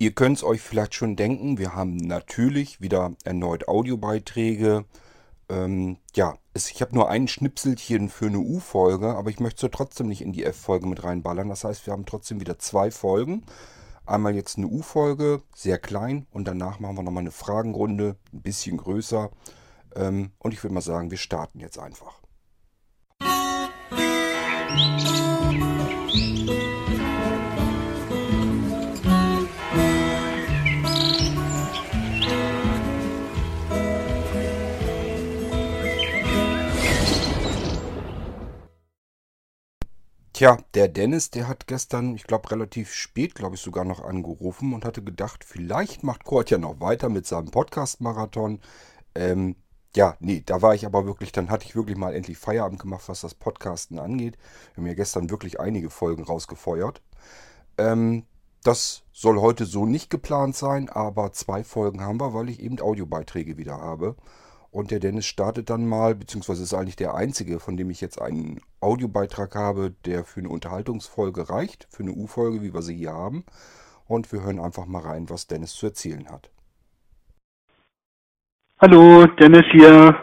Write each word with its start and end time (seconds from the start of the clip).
Ihr 0.00 0.12
könnt 0.12 0.38
es 0.38 0.44
euch 0.44 0.62
vielleicht 0.62 0.94
schon 0.94 1.14
denken, 1.14 1.58
wir 1.58 1.74
haben 1.74 1.98
natürlich 1.98 2.80
wieder 2.80 3.12
erneut 3.22 3.68
Audiobeiträge. 3.68 4.86
Ähm, 5.50 5.98
ja, 6.14 6.38
es, 6.54 6.70
ich 6.70 6.80
habe 6.80 6.94
nur 6.94 7.10
ein 7.10 7.28
Schnipselchen 7.28 8.08
für 8.08 8.28
eine 8.28 8.38
U-Folge, 8.38 9.14
aber 9.14 9.28
ich 9.28 9.40
möchte 9.40 9.70
trotzdem 9.70 10.08
nicht 10.08 10.22
in 10.22 10.32
die 10.32 10.42
F-Folge 10.42 10.86
mit 10.86 11.04
reinballern. 11.04 11.50
Das 11.50 11.64
heißt, 11.64 11.86
wir 11.86 11.92
haben 11.92 12.06
trotzdem 12.06 12.40
wieder 12.40 12.58
zwei 12.58 12.90
Folgen. 12.90 13.44
Einmal 14.06 14.34
jetzt 14.34 14.56
eine 14.56 14.68
U-Folge, 14.68 15.42
sehr 15.54 15.76
klein, 15.76 16.26
und 16.30 16.48
danach 16.48 16.80
machen 16.80 16.96
wir 16.96 17.02
nochmal 17.02 17.20
eine 17.20 17.30
Fragenrunde, 17.30 18.16
ein 18.32 18.40
bisschen 18.40 18.78
größer. 18.78 19.30
Ähm, 19.96 20.30
und 20.38 20.54
ich 20.54 20.62
würde 20.64 20.72
mal 20.72 20.80
sagen, 20.80 21.10
wir 21.10 21.18
starten 21.18 21.60
jetzt 21.60 21.78
einfach. 21.78 22.22
Tja, 40.40 40.56
der 40.72 40.88
Dennis, 40.88 41.28
der 41.28 41.48
hat 41.48 41.66
gestern, 41.66 42.14
ich 42.14 42.24
glaube 42.24 42.50
relativ 42.50 42.94
spät, 42.94 43.34
glaube 43.34 43.56
ich 43.56 43.60
sogar 43.60 43.84
noch 43.84 44.02
angerufen 44.02 44.72
und 44.72 44.86
hatte 44.86 45.04
gedacht, 45.04 45.44
vielleicht 45.44 46.02
macht 46.02 46.24
Kurt 46.24 46.48
ja 46.48 46.56
noch 46.56 46.80
weiter 46.80 47.10
mit 47.10 47.26
seinem 47.26 47.50
Podcast-Marathon. 47.50 48.58
Ähm, 49.14 49.56
ja, 49.94 50.16
nee, 50.18 50.42
da 50.46 50.62
war 50.62 50.74
ich 50.74 50.86
aber 50.86 51.04
wirklich, 51.04 51.30
dann 51.32 51.50
hatte 51.50 51.66
ich 51.66 51.76
wirklich 51.76 51.98
mal 51.98 52.14
endlich 52.14 52.38
Feierabend 52.38 52.80
gemacht, 52.80 53.06
was 53.06 53.20
das 53.20 53.34
Podcasten 53.34 53.98
angeht. 53.98 54.38
Wir 54.72 54.78
haben 54.78 54.86
ja 54.86 54.94
gestern 54.94 55.28
wirklich 55.28 55.60
einige 55.60 55.90
Folgen 55.90 56.22
rausgefeuert. 56.24 57.02
Ähm, 57.76 58.24
das 58.64 59.02
soll 59.12 59.38
heute 59.42 59.66
so 59.66 59.84
nicht 59.84 60.08
geplant 60.08 60.56
sein, 60.56 60.88
aber 60.88 61.34
zwei 61.34 61.64
Folgen 61.64 62.00
haben 62.00 62.18
wir, 62.18 62.32
weil 62.32 62.48
ich 62.48 62.60
eben 62.60 62.80
Audiobeiträge 62.80 63.58
wieder 63.58 63.76
habe. 63.76 64.16
Und 64.72 64.92
der 64.92 65.00
Dennis 65.00 65.26
startet 65.26 65.68
dann 65.68 65.84
mal, 65.86 66.14
beziehungsweise 66.14 66.62
ist 66.62 66.74
eigentlich 66.74 66.96
der 66.96 67.14
einzige, 67.14 67.58
von 67.58 67.76
dem 67.76 67.90
ich 67.90 68.00
jetzt 68.00 68.22
einen 68.22 68.60
Audiobeitrag 68.80 69.56
habe, 69.56 69.92
der 70.06 70.24
für 70.24 70.40
eine 70.40 70.48
Unterhaltungsfolge 70.48 71.50
reicht, 71.50 71.88
für 71.90 72.04
eine 72.04 72.12
U-Folge, 72.12 72.62
wie 72.62 72.72
wir 72.72 72.82
sie 72.82 72.94
hier 72.94 73.12
haben. 73.12 73.44
Und 74.06 74.32
wir 74.32 74.42
hören 74.42 74.60
einfach 74.60 74.86
mal 74.86 75.02
rein, 75.02 75.28
was 75.28 75.48
Dennis 75.48 75.74
zu 75.74 75.86
erzählen 75.86 76.28
hat. 76.30 76.50
Hallo, 78.80 79.26
Dennis 79.40 79.66
hier. 79.72 80.16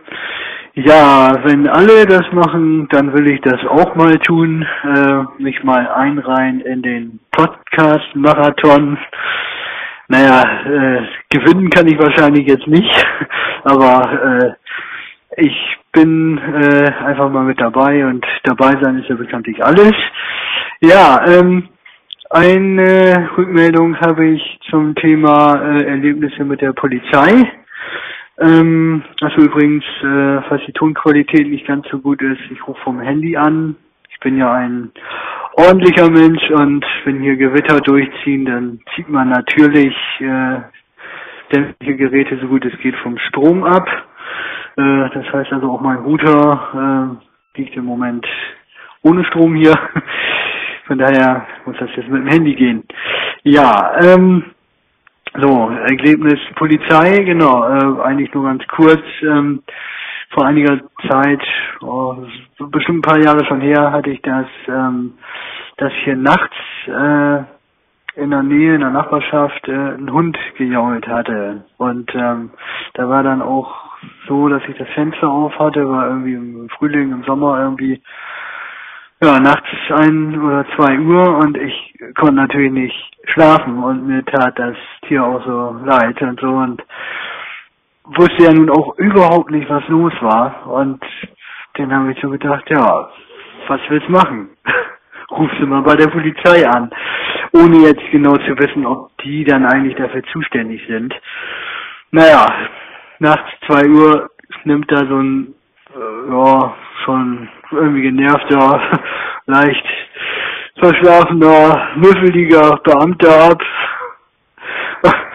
Ja, 0.76 1.36
wenn 1.44 1.68
alle 1.68 2.06
das 2.06 2.32
machen, 2.32 2.88
dann 2.92 3.12
will 3.14 3.30
ich 3.32 3.42
das 3.42 3.60
auch 3.66 3.96
mal 3.96 4.18
tun, 4.20 4.66
äh, 4.84 5.24
mich 5.42 5.64
mal 5.64 5.88
einreihen 5.88 6.62
in 6.62 6.82
den 6.84 7.20
Podcast-Marathon. 7.32 8.98
Naja, 10.10 10.42
äh, 10.66 11.02
gewinnen 11.30 11.70
kann 11.70 11.88
ich 11.88 12.00
wahrscheinlich 12.00 12.48
jetzt 12.48 12.68
nicht, 12.68 12.90
aber 13.64 14.58
äh, 15.38 15.44
ich 15.44 15.78
bin 15.92 16.38
äh, 16.38 16.92
einfach 17.06 17.30
mal 17.30 17.44
mit 17.44 17.60
dabei 17.60 18.06
und 18.06 18.26
dabei 18.44 18.72
sein 18.82 19.00
ist 19.00 19.10
ja 19.10 19.16
bekanntlich 19.16 19.64
alles. 19.64 19.94
Ja, 20.80 21.26
ähm, 21.28 21.68
eine 22.30 23.30
Rückmeldung 23.38 24.00
habe 24.00 24.28
ich 24.28 24.60
zum 24.70 24.96
Thema 24.96 25.56
äh, 25.62 25.84
Erlebnisse 25.84 26.44
mit 26.46 26.62
der 26.62 26.74
Polizei. 26.74 27.52
Ähm, 28.40 29.04
also 29.22 29.42
übrigens, 29.42 29.84
äh, 30.04 30.42
falls 30.48 30.62
die 30.68 30.74
Tonqualität 30.74 31.48
nicht 31.50 31.68
ganz 31.68 31.88
so 31.90 32.00
gut 32.00 32.22
ist, 32.22 32.42
ich 32.52 32.66
rufe 32.68 32.80
vom 32.82 33.00
Handy 33.02 33.36
an. 33.36 33.76
Ich 34.10 34.20
bin 34.20 34.38
ja 34.38 34.54
ein 34.54 34.92
ordentlicher 35.58 36.10
Mensch 36.10 36.50
und 36.52 36.86
wenn 37.04 37.20
hier 37.20 37.36
Gewitter 37.36 37.82
durchziehen, 37.82 38.46
dann 38.46 38.80
zieht 38.96 39.10
man 39.10 39.30
natürlich 39.30 39.96
äh, 40.20 40.60
sämtliche 41.52 41.96
Geräte 41.96 42.38
so 42.40 42.48
gut 42.48 42.64
es 42.64 42.78
geht 42.80 42.96
vom 42.98 43.18
Strom 43.18 43.64
ab. 43.64 43.88
Äh, 44.78 45.10
das 45.14 45.34
heißt 45.34 45.52
also 45.52 45.72
auch 45.72 45.82
mein 45.82 45.98
Router 45.98 47.18
äh, 47.58 47.60
liegt 47.60 47.76
im 47.76 47.86
Moment 47.86 48.26
ohne 49.02 49.26
Strom 49.26 49.56
hier. 49.56 49.74
Von 50.88 51.00
daher 51.00 51.48
muss 51.66 51.76
das 51.80 51.90
jetzt 51.96 52.10
mit 52.10 52.22
dem 52.22 52.28
Handy 52.28 52.54
gehen. 52.54 52.84
Ja, 53.44 53.94
ähm, 54.04 54.44
so, 55.40 55.70
Ergebnis 55.70 56.40
Polizei, 56.56 57.24
genau, 57.24 57.68
äh, 57.68 58.04
eigentlich 58.04 58.34
nur 58.34 58.46
ganz 58.46 58.66
kurz. 58.68 59.04
Ähm, 59.24 59.64
vor 60.30 60.46
einiger 60.46 60.80
Zeit, 61.10 61.42
oh, 61.82 62.18
bestimmt 62.72 63.00
ein 63.00 63.10
paar 63.10 63.20
Jahre 63.20 63.46
schon 63.46 63.62
her, 63.62 63.92
hatte 63.92 64.10
ich 64.10 64.22
das, 64.22 64.48
ähm, 64.68 65.14
dass 65.78 65.92
hier 66.04 66.16
nachts 66.16 66.56
äh, 66.88 67.44
in 68.22 68.32
der 68.32 68.44
Nähe, 68.44 68.76
in 68.76 68.82
der 68.82 68.90
Nachbarschaft, 68.90 69.68
äh, 69.68 69.72
ein 69.72 70.12
Hund 70.12 70.38
gejault 70.58 71.08
hatte. 71.08 71.66
Und 71.78 72.14
ähm, 72.16 72.52
da 72.96 73.08
war 73.08 73.24
dann 73.24 73.42
auch 73.42 73.88
so, 74.28 74.50
dass 74.50 74.64
ich 74.68 74.78
das 74.78 74.90
Fenster 74.90 75.30
auf 75.30 75.58
hatte, 75.60 75.88
war 75.88 76.08
irgendwie 76.08 76.34
im 76.34 76.70
Frühling, 76.78 77.12
im 77.12 77.24
Sommer 77.24 77.60
irgendwie 77.60 78.02
ja, 79.22 79.40
nachts 79.40 79.68
ein 79.90 80.40
oder 80.40 80.66
zwei 80.76 81.00
Uhr 81.00 81.38
und 81.38 81.58
ich 81.58 81.96
konnte 82.16 82.36
natürlich 82.36 82.72
nicht 82.72 83.18
schlafen 83.34 83.84
und 83.84 84.06
mir 84.06 84.24
tat 84.24 84.60
das 84.60 84.76
Tier 85.08 85.24
auch 85.24 85.44
so 85.44 85.76
leid 85.84 86.22
und 86.22 86.40
so 86.40 86.50
und 86.50 86.84
wusste 88.16 88.44
ja 88.44 88.54
nun 88.54 88.70
auch 88.70 88.98
überhaupt 88.98 89.52
nicht, 89.52 89.70
was 89.70 89.88
los 89.88 90.14
war. 90.22 90.68
Und 90.68 91.04
dann 91.76 91.94
habe 91.94 92.12
ich 92.12 92.20
so 92.22 92.30
gedacht, 92.30 92.70
ja, 92.70 93.10
was 93.68 93.82
willst 93.90 94.08
du 94.08 94.12
machen? 94.12 94.50
Rufst 95.32 95.60
du 95.60 95.68
mal 95.68 95.82
bei 95.82 95.96
der 95.96 96.08
Polizei 96.08 96.66
an. 96.68 96.90
Ohne 97.54 97.80
jetzt 97.80 98.04
genau 98.12 98.36
zu 98.38 98.58
wissen, 98.58 98.86
ob 98.86 99.12
die 99.24 99.44
dann 99.44 99.66
eigentlich 99.66 99.96
dafür 99.96 100.24
zuständig 100.32 100.82
sind. 100.88 101.14
Naja, 102.12 102.48
nachts 103.20 103.50
zwei 103.66 103.88
Uhr 103.90 104.30
nimmt 104.64 104.90
da 104.92 105.06
so 105.06 105.18
ein, 105.18 105.54
äh, 105.94 106.32
ja, 106.32 106.76
schon 107.04 107.50
irgendwie 107.72 108.04
genervter, 108.04 108.82
leicht 109.46 109.86
verschlafener, 110.80 111.90
müffeliger 111.96 112.80
Beamter 112.84 113.52
ab. 113.52 113.62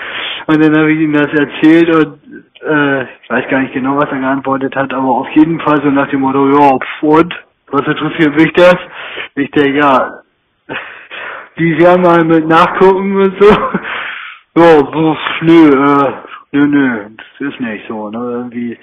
Und 0.46 0.64
dann 0.64 0.76
habe 0.76 0.92
ich 0.92 1.00
ihm 1.00 1.12
das 1.12 1.28
erzählt 1.28 1.94
und 1.94 2.21
äh, 2.66 3.02
ich 3.02 3.30
weiß 3.30 3.48
gar 3.48 3.60
nicht 3.60 3.74
genau, 3.74 3.96
was 3.96 4.10
er 4.10 4.18
geantwortet 4.18 4.74
hat, 4.76 4.92
aber 4.92 5.08
auf 5.08 5.28
jeden 5.30 5.60
Fall 5.60 5.80
so 5.82 5.90
nach 5.90 6.08
dem 6.08 6.20
Motto, 6.20 6.48
ja, 6.48 6.78
und? 7.02 7.34
Was 7.70 7.86
interessiert 7.86 8.36
mich 8.36 8.52
das? 8.52 8.76
Ich 9.34 9.50
denke, 9.50 9.78
ja, 9.78 10.20
die 11.58 11.78
werden 11.78 12.02
mal 12.02 12.24
mit 12.24 12.46
nachgucken 12.46 13.16
und 13.16 13.42
so. 13.42 13.56
Ja, 14.54 14.84
pf, 14.84 15.40
nö, 15.40 15.70
äh, 15.70 16.12
nö, 16.52 16.66
nö, 16.66 17.06
das 17.16 17.48
ist 17.48 17.58
nicht 17.58 17.88
so, 17.88 18.10
ne, 18.10 18.18
irgendwie, 18.18 18.78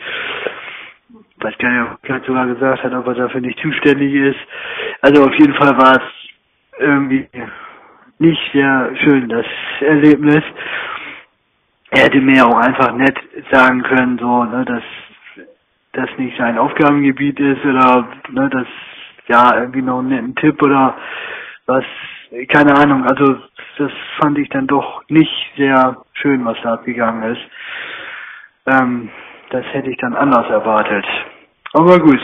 weiß 1.37 1.55
gar 1.59 1.69
nicht, 1.69 1.91
ob 1.91 2.09
er 2.09 2.21
sogar 2.25 2.47
gesagt 2.47 2.83
hat, 2.83 2.91
ob 2.91 3.05
er 3.05 3.13
dafür 3.13 3.39
nicht 3.39 3.59
zuständig 3.59 4.11
ist. 4.15 4.39
Also 5.01 5.25
auf 5.25 5.33
jeden 5.35 5.53
Fall 5.53 5.77
war 5.77 5.91
es 5.91 6.79
irgendwie 6.79 7.27
nicht 8.17 8.41
sehr 8.51 8.95
schön, 9.03 9.29
das 9.29 9.45
Erlebnis 9.81 10.43
er 11.91 12.03
hätte 12.03 12.21
mir 12.21 12.45
auch 12.45 12.57
einfach 12.57 12.93
nett 12.93 13.17
sagen 13.51 13.81
können, 13.83 14.17
so, 14.19 14.43
ne, 14.43 14.65
dass 14.65 14.83
das 15.93 16.09
nicht 16.17 16.37
sein 16.37 16.57
Aufgabengebiet 16.57 17.39
ist 17.39 17.65
oder 17.65 18.07
ne, 18.29 18.49
dass 18.49 18.67
ja 19.27 19.59
irgendwie 19.59 19.81
noch 19.81 19.99
einen 19.99 20.09
netten 20.09 20.35
Tipp 20.35 20.61
oder 20.61 20.95
was, 21.65 21.85
keine 22.49 22.75
Ahnung, 22.75 23.05
also 23.05 23.37
das 23.77 23.91
fand 24.19 24.37
ich 24.37 24.49
dann 24.49 24.67
doch 24.67 25.03
nicht 25.07 25.31
sehr 25.55 25.97
schön, 26.13 26.43
was 26.45 26.57
da 26.63 26.73
abgegangen 26.73 27.35
ist. 27.35 27.41
Ähm, 28.65 29.09
das 29.51 29.65
hätte 29.71 29.89
ich 29.89 29.97
dann 29.97 30.15
anders 30.15 30.49
erwartet. 30.49 31.05
Aber 31.73 31.99
gut, 31.99 32.21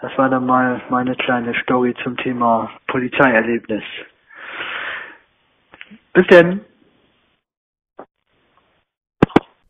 das 0.00 0.16
war 0.18 0.28
dann 0.28 0.46
mal 0.46 0.80
meine 0.88 1.14
kleine 1.16 1.54
Story 1.62 1.94
zum 2.02 2.16
Thema 2.16 2.70
Polizeierlebnis. 2.86 3.84
Bis 6.12 6.26
denn. 6.28 6.60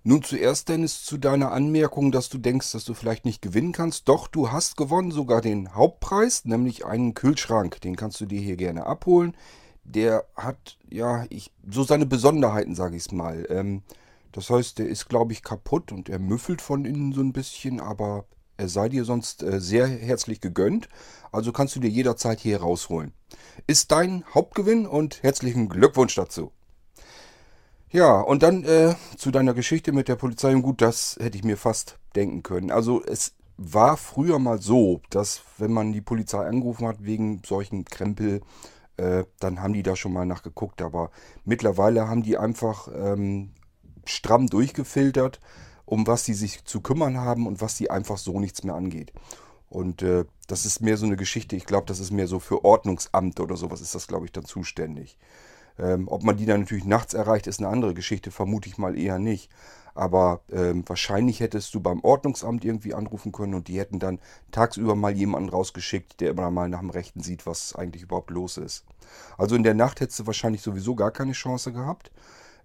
Nun 0.09 0.23
zuerst, 0.23 0.69
Dennis, 0.69 1.05
zu 1.05 1.19
deiner 1.19 1.51
Anmerkung, 1.51 2.13
dass 2.13 2.29
du 2.29 2.39
denkst, 2.39 2.71
dass 2.71 2.85
du 2.85 2.95
vielleicht 2.95 3.25
nicht 3.25 3.43
gewinnen 3.43 3.73
kannst. 3.73 4.09
Doch, 4.09 4.29
du 4.29 4.53
hast 4.53 4.77
gewonnen, 4.77 5.11
sogar 5.11 5.41
den 5.41 5.75
Hauptpreis, 5.75 6.45
nämlich 6.45 6.87
einen 6.87 7.15
Kühlschrank. 7.15 7.81
Den 7.81 7.97
kannst 7.97 8.21
du 8.21 8.27
dir 8.27 8.41
hier 8.41 8.57
gerne 8.57 8.87
abholen. 8.87 9.37
Der 9.83 10.25
hat, 10.37 10.79
ja, 10.89 11.27
ich, 11.29 11.51
so 11.69 11.83
seine 11.83 12.07
Besonderheiten, 12.07 12.77
sage 12.77 12.95
ich 12.95 13.07
es 13.07 13.11
mal. 13.11 13.49
Ähm, 13.51 13.83
das 14.31 14.49
heißt, 14.49 14.79
der 14.79 14.87
ist, 14.87 15.09
glaube 15.09 15.33
ich, 15.33 15.43
kaputt 15.43 15.91
und 15.91 16.09
er 16.09 16.21
müffelt 16.21 16.63
von 16.63 16.85
innen 16.85 17.13
so 17.13 17.21
ein 17.21 17.33
bisschen, 17.33 17.81
aber 17.81 18.27
er 18.59 18.69
sei 18.69 18.89
dir 18.89 19.05
sonst 19.05 19.43
äh, 19.43 19.61
sehr 19.61 19.89
herzlich 19.89 20.41
gegönnt. 20.41 20.89
Also 21.33 21.51
kannst 21.51 21.75
du 21.75 21.81
dir 21.81 21.91
jederzeit 21.91 22.39
hier 22.39 22.61
rausholen. 22.61 23.13
Ist 23.67 23.91
dein 23.91 24.23
Hauptgewinn 24.33 24.87
und 24.87 25.25
herzlichen 25.25 25.69
Glückwunsch 25.69 26.15
dazu. 26.15 26.53
Ja, 27.91 28.21
und 28.21 28.43
dann 28.43 28.65
äh, 28.65 28.95
zu 29.17 29.31
deiner 29.31 29.55
Geschichte 29.55 29.93
mit 29.93 30.09
der 30.09 30.17
Polizei. 30.17 30.55
Und 30.55 30.63
gut, 30.63 30.83
das 30.83 31.17
hätte 31.21 31.39
ich 31.39 31.45
mir 31.45 31.57
fast 31.57 31.99
denken 32.15 32.43
können. 32.43 32.71
Also 32.71 33.03
es 33.05 33.35
war 33.57 33.97
früher 33.97 34.39
mal 34.39 34.61
so, 34.61 35.01
dass 35.11 35.43
wenn 35.59 35.73
man 35.73 35.93
die 35.93 36.01
Polizei 36.01 36.45
angerufen 36.45 36.87
hat 36.87 37.05
wegen 37.05 37.43
solchen 37.47 37.85
Krempel, 37.85 38.43
äh, 38.97 39.25
dann 39.39 39.63
haben 39.63 39.73
die 39.73 39.83
da 39.83 39.95
schon 39.95 40.13
mal 40.13 40.27
nachgeguckt. 40.27 40.83
Aber 40.83 41.11
mittlerweile 41.45 42.09
haben 42.09 42.23
die 42.23 42.37
einfach 42.37 42.89
ähm, 42.95 43.53
stramm 44.05 44.49
durchgefiltert, 44.49 45.41
um 45.85 46.07
was 46.07 46.25
sie 46.25 46.35
sich 46.35 46.65
zu 46.65 46.81
kümmern 46.81 47.19
haben 47.19 47.47
und 47.47 47.61
was 47.61 47.77
sie 47.77 47.91
einfach 47.91 48.19
so 48.19 48.41
nichts 48.41 48.65
mehr 48.65 48.75
angeht. 48.75 49.13
Und 49.69 50.03
äh, 50.03 50.25
das 50.49 50.67
ist 50.67 50.81
mehr 50.81 50.97
so 50.97 51.07
eine 51.07 51.17
Geschichte, 51.17 51.57
ich 51.57 51.67
glaube, 51.67 51.87
das 51.87 52.01
ist 52.01 52.11
mehr 52.11 52.29
so 52.29 52.41
für 52.41 52.65
Ordnungsamt 52.65 53.41
oder 53.41 53.57
sowas 53.57 53.81
ist 53.81 53.95
das, 53.95 54.07
glaube 54.07 54.27
ich, 54.27 54.33
dann 54.33 54.45
zuständig. 54.45 55.19
Ähm, 55.79 56.09
ob 56.09 56.23
man 56.23 56.37
die 56.37 56.47
dann 56.47 56.61
natürlich 56.61 56.85
nachts 56.85 57.15
erreicht, 57.15 57.47
ist 57.47 57.61
eine 57.61 57.69
andere 57.69 57.95
Geschichte, 57.95 58.31
vermute 58.31 58.69
ich 58.69 58.79
mal 58.79 58.99
eher 58.99 59.19
nicht. 59.19 59.51
Aber 59.95 60.43
ähm, 60.53 60.85
wahrscheinlich 60.87 61.41
hättest 61.41 61.75
du 61.75 61.81
beim 61.81 62.01
Ordnungsamt 62.01 62.65
irgendwie 62.67 62.93
anrufen 62.93 63.33
können 63.33 63.55
und 63.55 63.69
die 63.69 63.79
hätten 63.79 63.99
dann 63.99 64.19
tagsüber 64.51 64.95
mal 64.95 65.13
jemanden 65.13 65.49
rausgeschickt, 65.49 66.21
der 66.21 66.31
immer 66.31 66.51
mal 66.51 66.69
nach 66.69 66.81
dem 66.81 66.91
Rechten 66.91 67.23
sieht, 67.23 67.47
was 67.47 67.75
eigentlich 67.75 68.03
überhaupt 68.03 68.31
los 68.31 68.59
ist. 68.59 68.85
Also 69.39 69.57
in 69.57 69.63
der 69.63 69.75
Nacht 69.75 70.01
hättest 70.01 70.19
du 70.21 70.27
wahrscheinlich 70.27 70.61
sowieso 70.61 70.95
gar 70.95 71.13
keine 71.13 71.33
Chance 71.33 71.73
gehabt. 71.73 72.11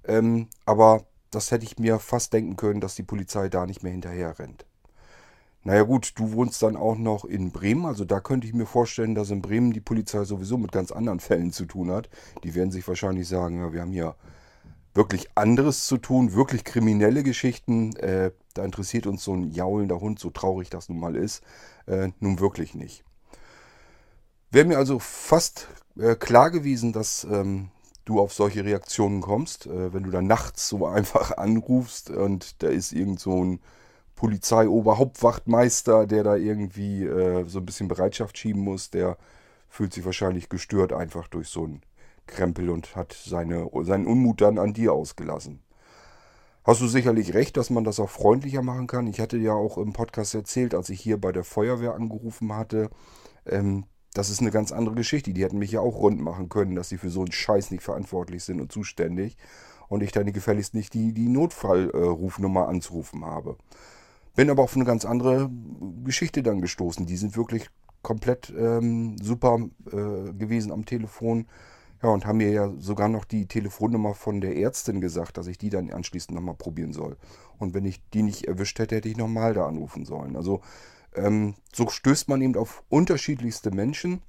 Ähm, 0.05 0.47
aber 0.65 1.05
das 1.31 1.51
hätte 1.51 1.63
ich 1.63 1.79
mir 1.79 1.99
fast 1.99 2.33
denken 2.33 2.57
können, 2.57 2.81
dass 2.81 2.95
die 2.95 3.03
Polizei 3.03 3.47
da 3.47 3.65
nicht 3.65 3.81
mehr 3.81 3.93
hinterher 3.93 4.37
rennt. 4.37 4.65
Naja 5.63 5.83
gut, 5.83 6.13
du 6.15 6.31
wohnst 6.31 6.63
dann 6.63 6.75
auch 6.75 6.97
noch 6.97 7.23
in 7.23 7.51
Bremen, 7.51 7.85
also 7.85 8.03
da 8.03 8.19
könnte 8.19 8.47
ich 8.47 8.53
mir 8.53 8.65
vorstellen, 8.65 9.13
dass 9.13 9.29
in 9.29 9.43
Bremen 9.43 9.73
die 9.73 9.79
Polizei 9.79 10.23
sowieso 10.23 10.57
mit 10.57 10.71
ganz 10.71 10.91
anderen 10.91 11.19
Fällen 11.19 11.51
zu 11.51 11.65
tun 11.65 11.91
hat. 11.91 12.09
Die 12.43 12.55
werden 12.55 12.71
sich 12.71 12.87
wahrscheinlich 12.87 13.27
sagen, 13.27 13.59
ja, 13.59 13.71
wir 13.71 13.81
haben 13.81 13.91
hier 13.91 14.15
wirklich 14.93 15.29
anderes 15.35 15.85
zu 15.85 15.97
tun, 15.97 16.33
wirklich 16.33 16.63
kriminelle 16.63 17.23
Geschichten. 17.23 17.95
Äh, 17.97 18.31
da 18.55 18.65
interessiert 18.65 19.05
uns 19.05 19.23
so 19.23 19.33
ein 19.35 19.51
jaulender 19.51 20.01
Hund, 20.01 20.19
so 20.19 20.31
traurig 20.31 20.69
das 20.69 20.89
nun 20.89 20.99
mal 20.99 21.15
ist, 21.15 21.43
äh, 21.85 22.09
nun 22.19 22.39
wirklich 22.39 22.73
nicht. 22.73 23.03
Wäre 24.49 24.65
mir 24.65 24.77
also 24.77 24.99
fast 24.99 25.67
äh, 25.97 26.15
klar 26.15 26.51
gewesen, 26.51 26.91
dass 26.91 27.23
ähm, 27.23 27.69
du 28.05 28.19
auf 28.19 28.33
solche 28.33 28.65
Reaktionen 28.65 29.21
kommst, 29.21 29.67
äh, 29.67 29.93
wenn 29.93 30.03
du 30.03 30.11
dann 30.11 30.27
nachts 30.27 30.67
so 30.67 30.85
einfach 30.87 31.37
anrufst 31.37 32.09
und 32.09 32.61
da 32.63 32.67
ist 32.67 32.91
irgend 32.91 33.19
so 33.19 33.43
ein 33.43 33.59
Polizeioberhauptwachtmeister, 34.21 36.05
der 36.05 36.23
da 36.23 36.35
irgendwie 36.35 37.03
äh, 37.05 37.43
so 37.47 37.57
ein 37.57 37.65
bisschen 37.65 37.87
Bereitschaft 37.87 38.37
schieben 38.37 38.61
muss, 38.61 38.91
der 38.91 39.17
fühlt 39.67 39.93
sich 39.93 40.05
wahrscheinlich 40.05 40.47
gestört 40.47 40.93
einfach 40.93 41.27
durch 41.27 41.47
so 41.47 41.63
einen 41.63 41.81
Krempel 42.27 42.69
und 42.69 42.95
hat 42.95 43.13
seine, 43.13 43.67
seinen 43.81 44.05
Unmut 44.05 44.41
dann 44.41 44.59
an 44.59 44.73
dir 44.73 44.93
ausgelassen. 44.93 45.63
Hast 46.63 46.81
du 46.81 46.87
sicherlich 46.87 47.33
recht, 47.33 47.57
dass 47.57 47.71
man 47.71 47.83
das 47.83 47.99
auch 47.99 48.11
freundlicher 48.11 48.61
machen 48.61 48.85
kann. 48.85 49.07
Ich 49.07 49.19
hatte 49.19 49.37
ja 49.37 49.53
auch 49.53 49.79
im 49.79 49.91
Podcast 49.91 50.35
erzählt, 50.35 50.75
als 50.75 50.89
ich 50.89 51.01
hier 51.01 51.19
bei 51.19 51.31
der 51.31 51.43
Feuerwehr 51.43 51.95
angerufen 51.95 52.55
hatte, 52.55 52.91
ähm, 53.47 53.85
das 54.13 54.29
ist 54.29 54.41
eine 54.41 54.51
ganz 54.51 54.71
andere 54.71 54.93
Geschichte. 54.93 55.33
Die 55.33 55.43
hätten 55.43 55.57
mich 55.57 55.71
ja 55.71 55.79
auch 55.79 55.95
rund 55.95 56.21
machen 56.21 56.47
können, 56.47 56.75
dass 56.75 56.89
sie 56.89 56.99
für 56.99 57.09
so 57.09 57.21
einen 57.21 57.31
Scheiß 57.31 57.71
nicht 57.71 57.81
verantwortlich 57.81 58.43
sind 58.43 58.61
und 58.61 58.71
zuständig. 58.71 59.35
Und 59.87 60.03
ich 60.03 60.11
dann 60.11 60.31
gefälligst 60.31 60.75
nicht 60.75 60.93
die, 60.93 61.11
die 61.11 61.27
Notfallrufnummer 61.27 62.67
anzurufen 62.67 63.25
habe. 63.25 63.57
Bin 64.35 64.49
aber 64.49 64.63
auf 64.63 64.75
eine 64.75 64.85
ganz 64.85 65.05
andere 65.05 65.49
Geschichte 66.03 66.43
dann 66.43 66.61
gestoßen. 66.61 67.05
Die 67.05 67.17
sind 67.17 67.35
wirklich 67.35 67.69
komplett 68.01 68.51
ähm, 68.57 69.17
super 69.21 69.59
äh, 69.87 70.33
gewesen 70.33 70.71
am 70.71 70.85
Telefon. 70.85 71.47
Ja, 72.01 72.09
und 72.09 72.25
haben 72.25 72.37
mir 72.37 72.49
ja 72.49 72.71
sogar 72.79 73.09
noch 73.09 73.25
die 73.25 73.45
Telefonnummer 73.45 74.15
von 74.15 74.41
der 74.41 74.57
Ärztin 74.57 75.01
gesagt, 75.01 75.37
dass 75.37 75.45
ich 75.45 75.59
die 75.59 75.69
dann 75.69 75.91
anschließend 75.91 76.33
nochmal 76.33 76.55
probieren 76.55 76.93
soll. 76.93 77.15
Und 77.59 77.75
wenn 77.75 77.85
ich 77.85 78.01
die 78.09 78.23
nicht 78.23 78.45
erwischt 78.45 78.79
hätte, 78.79 78.95
hätte 78.95 79.09
ich 79.09 79.17
nochmal 79.17 79.53
da 79.53 79.67
anrufen 79.67 80.05
sollen. 80.05 80.35
Also 80.35 80.61
ähm, 81.13 81.55
so 81.71 81.89
stößt 81.89 82.27
man 82.27 82.41
eben 82.41 82.55
auf 82.55 82.83
unterschiedlichste 82.89 83.69
Menschen. 83.69 84.21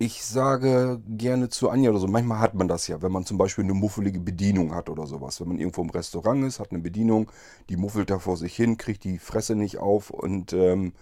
Ich 0.00 0.24
sage 0.24 1.02
gerne 1.08 1.48
zu 1.48 1.70
Anja 1.70 1.90
oder 1.90 1.98
so, 1.98 2.06
manchmal 2.06 2.38
hat 2.38 2.54
man 2.54 2.68
das 2.68 2.86
ja, 2.86 3.02
wenn 3.02 3.10
man 3.10 3.26
zum 3.26 3.36
Beispiel 3.36 3.64
eine 3.64 3.74
muffelige 3.74 4.20
Bedienung 4.20 4.72
hat 4.72 4.88
oder 4.88 5.08
sowas. 5.08 5.40
Wenn 5.40 5.48
man 5.48 5.58
irgendwo 5.58 5.82
im 5.82 5.90
Restaurant 5.90 6.44
ist, 6.44 6.60
hat 6.60 6.70
eine 6.70 6.78
Bedienung, 6.78 7.32
die 7.68 7.76
muffelt 7.76 8.08
da 8.08 8.20
vor 8.20 8.36
sich 8.36 8.54
hin, 8.54 8.76
kriegt 8.76 9.02
die 9.02 9.18
Fresse 9.18 9.56
nicht 9.56 9.78
auf 9.78 10.10
und 10.10 10.52
ähm, 10.52 10.92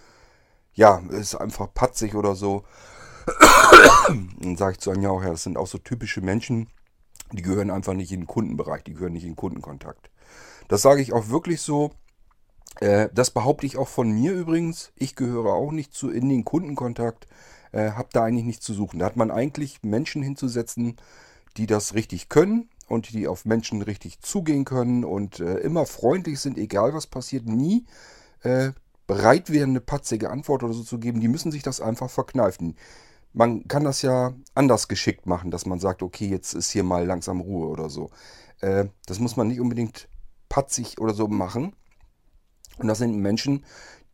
ja, 0.73 1.03
ist 1.11 1.35
einfach 1.35 1.73
patzig 1.75 2.15
oder 2.15 2.35
so. 2.35 2.65
Dann 4.41 4.57
sage 4.57 4.73
ich 4.73 4.79
zu 4.79 4.91
Anja 4.91 5.11
auch, 5.11 5.23
ja, 5.23 5.31
das 5.31 5.43
sind 5.43 5.59
auch 5.59 5.67
so 5.67 5.77
typische 5.77 6.23
Menschen, 6.23 6.69
die 7.33 7.43
gehören 7.43 7.71
einfach 7.71 7.93
nicht 7.93 8.13
in 8.13 8.21
den 8.21 8.27
Kundenbereich, 8.27 8.83
die 8.85 8.95
gehören 8.95 9.13
nicht 9.13 9.25
in 9.25 9.33
den 9.33 9.37
Kundenkontakt. 9.37 10.11
Das 10.69 10.81
sage 10.81 11.03
ich 11.03 11.13
auch 11.13 11.29
wirklich 11.29 11.61
so. 11.61 11.91
Äh, 12.81 13.11
das 13.13 13.31
behaupte 13.31 13.67
ich 13.67 13.77
auch 13.77 13.89
von 13.89 14.11
mir 14.11 14.33
übrigens. 14.33 14.93
Ich 14.97 15.17
gehöre 15.17 15.53
auch 15.53 15.71
nicht 15.71 15.93
zu 15.93 16.11
in 16.11 16.31
den 16.31 16.47
Kundenkontakt 16.47 17.27
äh, 17.73 17.91
habe 17.93 18.09
da 18.13 18.25
eigentlich 18.25 18.45
nichts 18.45 18.65
zu 18.65 18.75
suchen. 18.75 18.99
Da 18.99 19.07
hat 19.07 19.17
man 19.17 19.31
eigentlich 19.31 19.83
Menschen 19.83 20.23
hinzusetzen, 20.23 20.97
die 21.57 21.67
das 21.67 21.95
richtig 21.95 22.29
können 22.29 22.69
und 22.89 23.13
die 23.13 23.27
auf 23.27 23.45
Menschen 23.45 23.83
richtig 23.83 24.21
zugehen 24.21 24.65
können 24.65 25.05
und 25.05 25.41
äh, 25.41 25.59
immer 25.59 25.87
freundlich 25.87 26.41
sind, 26.41 26.59
egal 26.59 26.95
was 26.95 27.07
passiert, 27.07 27.47
nie 27.47 27.85
äh, 28.43 28.71
bereit 29.07 29.51
wären, 29.51 29.71
eine 29.71 29.81
patzige 29.81 30.31
Antwort 30.31 30.63
oder 30.63 30.73
so 30.73 30.83
zu 30.83 30.99
geben. 30.99 31.21
Die 31.21 31.29
müssen 31.29 31.53
sich 31.53 31.63
das 31.63 31.81
einfach 31.81 32.11
verkneifen. 32.11 32.77
Man 33.33 33.69
kann 33.69 33.85
das 33.85 34.03
ja 34.03 34.35
anders 34.55 34.89
geschickt 34.89 35.27
machen, 35.27 35.51
dass 35.51 35.67
man 35.67 35.79
sagt, 35.79 36.03
okay, 36.03 36.27
jetzt 36.27 36.55
ist 36.55 36.71
hier 36.71 36.85
mal 36.85 37.05
langsam 37.05 37.41
Ruhe 37.41 37.69
oder 37.69 37.91
so. 37.91 38.11
Äh, 38.61 38.87
das 39.07 39.19
muss 39.19 39.37
man 39.37 39.49
nicht 39.49 39.61
unbedingt 39.61 40.09
patzig 40.49 41.01
oder 41.01 41.15
so 41.15 41.29
machen. 41.29 41.75
Und 42.79 42.89
das 42.89 42.99
sind 42.99 43.17
Menschen, 43.17 43.65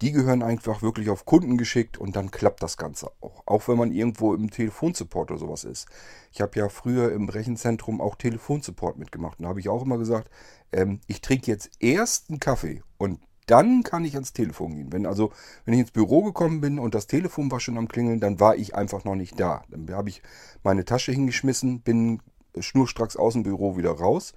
die 0.02 0.10
gehören 0.10 0.42
einfach 0.42 0.82
wirklich 0.82 1.10
auf 1.10 1.24
Kunden 1.24 1.56
geschickt 1.56 1.96
und 1.96 2.16
dann 2.16 2.32
klappt 2.32 2.60
das 2.60 2.76
Ganze 2.76 3.12
auch. 3.20 3.44
Auch 3.46 3.68
wenn 3.68 3.78
man 3.78 3.92
irgendwo 3.92 4.34
im 4.34 4.50
Telefonsupport 4.50 5.30
oder 5.30 5.38
sowas 5.38 5.62
ist. 5.62 5.86
Ich 6.32 6.40
habe 6.40 6.58
ja 6.58 6.68
früher 6.68 7.12
im 7.12 7.28
Rechenzentrum 7.28 8.00
auch 8.00 8.16
Telefonsupport 8.16 8.98
mitgemacht. 8.98 9.38
Und 9.38 9.44
da 9.44 9.50
habe 9.50 9.60
ich 9.60 9.68
auch 9.68 9.82
immer 9.82 9.98
gesagt, 9.98 10.28
ähm, 10.72 11.00
ich 11.06 11.20
trinke 11.20 11.48
jetzt 11.50 11.70
erst 11.78 12.30
einen 12.30 12.40
Kaffee 12.40 12.82
und 12.98 13.20
dann 13.46 13.84
kann 13.84 14.04
ich 14.04 14.14
ans 14.14 14.32
Telefon 14.32 14.74
gehen. 14.74 14.92
Wenn 14.92 15.06
also, 15.06 15.30
wenn 15.64 15.74
ich 15.74 15.80
ins 15.80 15.90
Büro 15.92 16.24
gekommen 16.24 16.60
bin 16.60 16.80
und 16.80 16.96
das 16.96 17.06
Telefon 17.06 17.50
war 17.52 17.60
schon 17.60 17.78
am 17.78 17.86
Klingeln, 17.86 18.18
dann 18.18 18.40
war 18.40 18.56
ich 18.56 18.74
einfach 18.74 19.04
noch 19.04 19.14
nicht 19.14 19.38
da. 19.38 19.62
Dann 19.68 19.88
habe 19.90 20.08
ich 20.08 20.20
meine 20.64 20.84
Tasche 20.84 21.12
hingeschmissen, 21.12 21.80
bin 21.80 22.20
schnurstracks 22.58 23.16
aus 23.16 23.34
dem 23.34 23.44
Büro 23.44 23.76
wieder 23.76 23.92
raus 23.92 24.34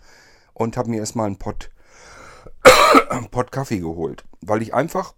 und 0.53 0.77
habe 0.77 0.91
mir 0.91 0.97
erstmal 0.97 1.25
einen 1.25 1.37
Pott, 1.37 1.71
Pott 3.31 3.51
Kaffee 3.51 3.79
geholt. 3.79 4.25
Weil 4.41 4.61
ich 4.61 4.75
einfach 4.75 5.15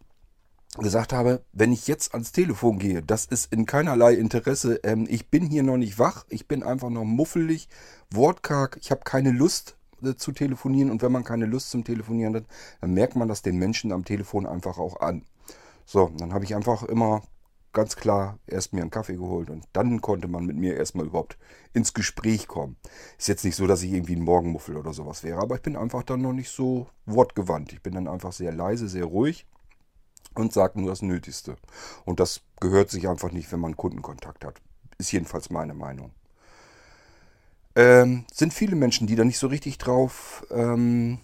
gesagt 0.83 1.13
habe, 1.13 1.43
wenn 1.53 1.71
ich 1.71 1.87
jetzt 1.87 2.13
ans 2.13 2.31
Telefon 2.31 2.79
gehe, 2.79 3.01
das 3.01 3.25
ist 3.25 3.51
in 3.51 3.65
keinerlei 3.65 4.13
Interesse. 4.13 4.79
Ähm, 4.83 5.05
ich 5.09 5.29
bin 5.29 5.45
hier 5.47 5.63
noch 5.63 5.77
nicht 5.77 5.99
wach, 5.99 6.25
ich 6.29 6.47
bin 6.47 6.63
einfach 6.63 6.89
noch 6.89 7.03
muffelig, 7.03 7.69
wortkarg, 8.11 8.77
ich 8.81 8.91
habe 8.91 9.01
keine 9.03 9.31
Lust 9.31 9.77
äh, 10.03 10.15
zu 10.15 10.31
telefonieren 10.31 10.91
und 10.91 11.01
wenn 11.01 11.11
man 11.11 11.23
keine 11.23 11.45
Lust 11.45 11.71
zum 11.71 11.83
Telefonieren 11.83 12.35
hat, 12.35 12.45
dann 12.81 12.93
merkt 12.93 13.15
man 13.15 13.27
das 13.27 13.41
den 13.41 13.57
Menschen 13.57 13.91
am 13.91 14.05
Telefon 14.05 14.45
einfach 14.45 14.77
auch 14.77 14.99
an. 14.99 15.23
So, 15.85 16.11
dann 16.17 16.33
habe 16.33 16.45
ich 16.45 16.55
einfach 16.55 16.83
immer 16.83 17.23
ganz 17.73 17.95
klar 17.95 18.39
erst 18.47 18.73
mir 18.73 18.81
einen 18.81 18.89
Kaffee 18.89 19.17
geholt 19.17 19.49
und 19.49 19.65
dann 19.73 20.01
konnte 20.01 20.27
man 20.27 20.45
mit 20.45 20.57
mir 20.57 20.75
erstmal 20.75 21.05
überhaupt 21.05 21.37
ins 21.73 21.93
Gespräch 21.93 22.47
kommen. 22.47 22.75
Ist 23.17 23.27
jetzt 23.27 23.45
nicht 23.45 23.55
so, 23.55 23.67
dass 23.67 23.83
ich 23.83 23.93
irgendwie 23.93 24.15
ein 24.15 24.23
Morgenmuffel 24.23 24.77
oder 24.77 24.93
sowas 24.93 25.23
wäre, 25.23 25.39
aber 25.39 25.55
ich 25.55 25.61
bin 25.61 25.75
einfach 25.75 26.03
dann 26.03 26.21
noch 26.21 26.33
nicht 26.33 26.49
so 26.49 26.87
wortgewandt. 27.05 27.73
Ich 27.73 27.81
bin 27.81 27.93
dann 27.93 28.07
einfach 28.07 28.31
sehr 28.31 28.51
leise, 28.51 28.87
sehr 28.87 29.05
ruhig 29.05 29.45
und 30.39 30.53
sagt 30.53 30.75
nur 30.75 30.89
das 30.89 31.01
Nötigste. 31.01 31.55
Und 32.05 32.19
das 32.19 32.41
gehört 32.59 32.89
sich 32.89 33.07
einfach 33.07 33.31
nicht, 33.31 33.51
wenn 33.51 33.59
man 33.59 33.77
Kundenkontakt 33.77 34.45
hat. 34.45 34.61
Ist 34.97 35.11
jedenfalls 35.11 35.49
meine 35.49 35.73
Meinung. 35.73 36.11
Ähm, 37.75 38.25
sind 38.33 38.53
viele 38.53 38.75
Menschen, 38.75 39.05
die 39.05 39.15
da 39.15 39.23
nicht 39.23 39.37
so 39.37 39.47
richtig 39.47 39.77
drauf 39.77 40.45
ähm, 40.49 41.19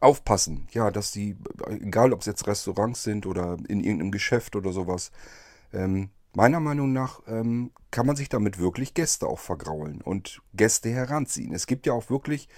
aufpassen. 0.00 0.68
Ja, 0.72 0.90
dass 0.90 1.10
die, 1.10 1.36
egal 1.68 2.12
ob 2.12 2.20
es 2.20 2.26
jetzt 2.26 2.46
Restaurants 2.46 3.02
sind 3.02 3.26
oder 3.26 3.56
in 3.68 3.80
irgendeinem 3.80 4.12
Geschäft 4.12 4.54
oder 4.54 4.72
sowas, 4.72 5.10
ähm, 5.72 6.10
meiner 6.32 6.60
Meinung 6.60 6.92
nach 6.92 7.20
ähm, 7.26 7.72
kann 7.90 8.06
man 8.06 8.16
sich 8.16 8.28
damit 8.28 8.58
wirklich 8.58 8.94
Gäste 8.94 9.26
auch 9.26 9.38
vergraulen 9.40 10.00
und 10.00 10.40
Gäste 10.54 10.90
heranziehen. 10.90 11.52
Es 11.52 11.66
gibt 11.66 11.86
ja 11.86 11.92
auch 11.92 12.10
wirklich, 12.10 12.48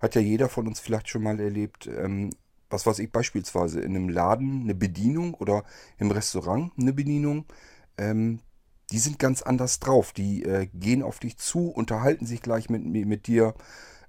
hat 0.00 0.14
ja 0.14 0.20
jeder 0.20 0.48
von 0.48 0.66
uns 0.66 0.80
vielleicht 0.80 1.08
schon 1.08 1.22
mal 1.22 1.38
erlebt, 1.38 1.86
ähm, 1.86 2.30
was 2.70 2.86
weiß 2.86 2.98
ich, 3.00 3.12
beispielsweise 3.12 3.80
in 3.80 3.96
einem 3.96 4.08
Laden 4.08 4.62
eine 4.62 4.74
Bedienung 4.74 5.34
oder 5.34 5.64
im 5.98 6.10
Restaurant 6.10 6.72
eine 6.78 6.92
Bedienung, 6.92 7.44
ähm, 7.98 8.40
die 8.90 8.98
sind 8.98 9.18
ganz 9.18 9.42
anders 9.42 9.80
drauf. 9.80 10.12
Die 10.12 10.44
äh, 10.44 10.66
gehen 10.72 11.02
auf 11.02 11.18
dich 11.18 11.36
zu, 11.36 11.68
unterhalten 11.68 12.26
sich 12.26 12.42
gleich 12.42 12.70
mit, 12.70 12.84
mit 12.84 13.26
dir, 13.26 13.54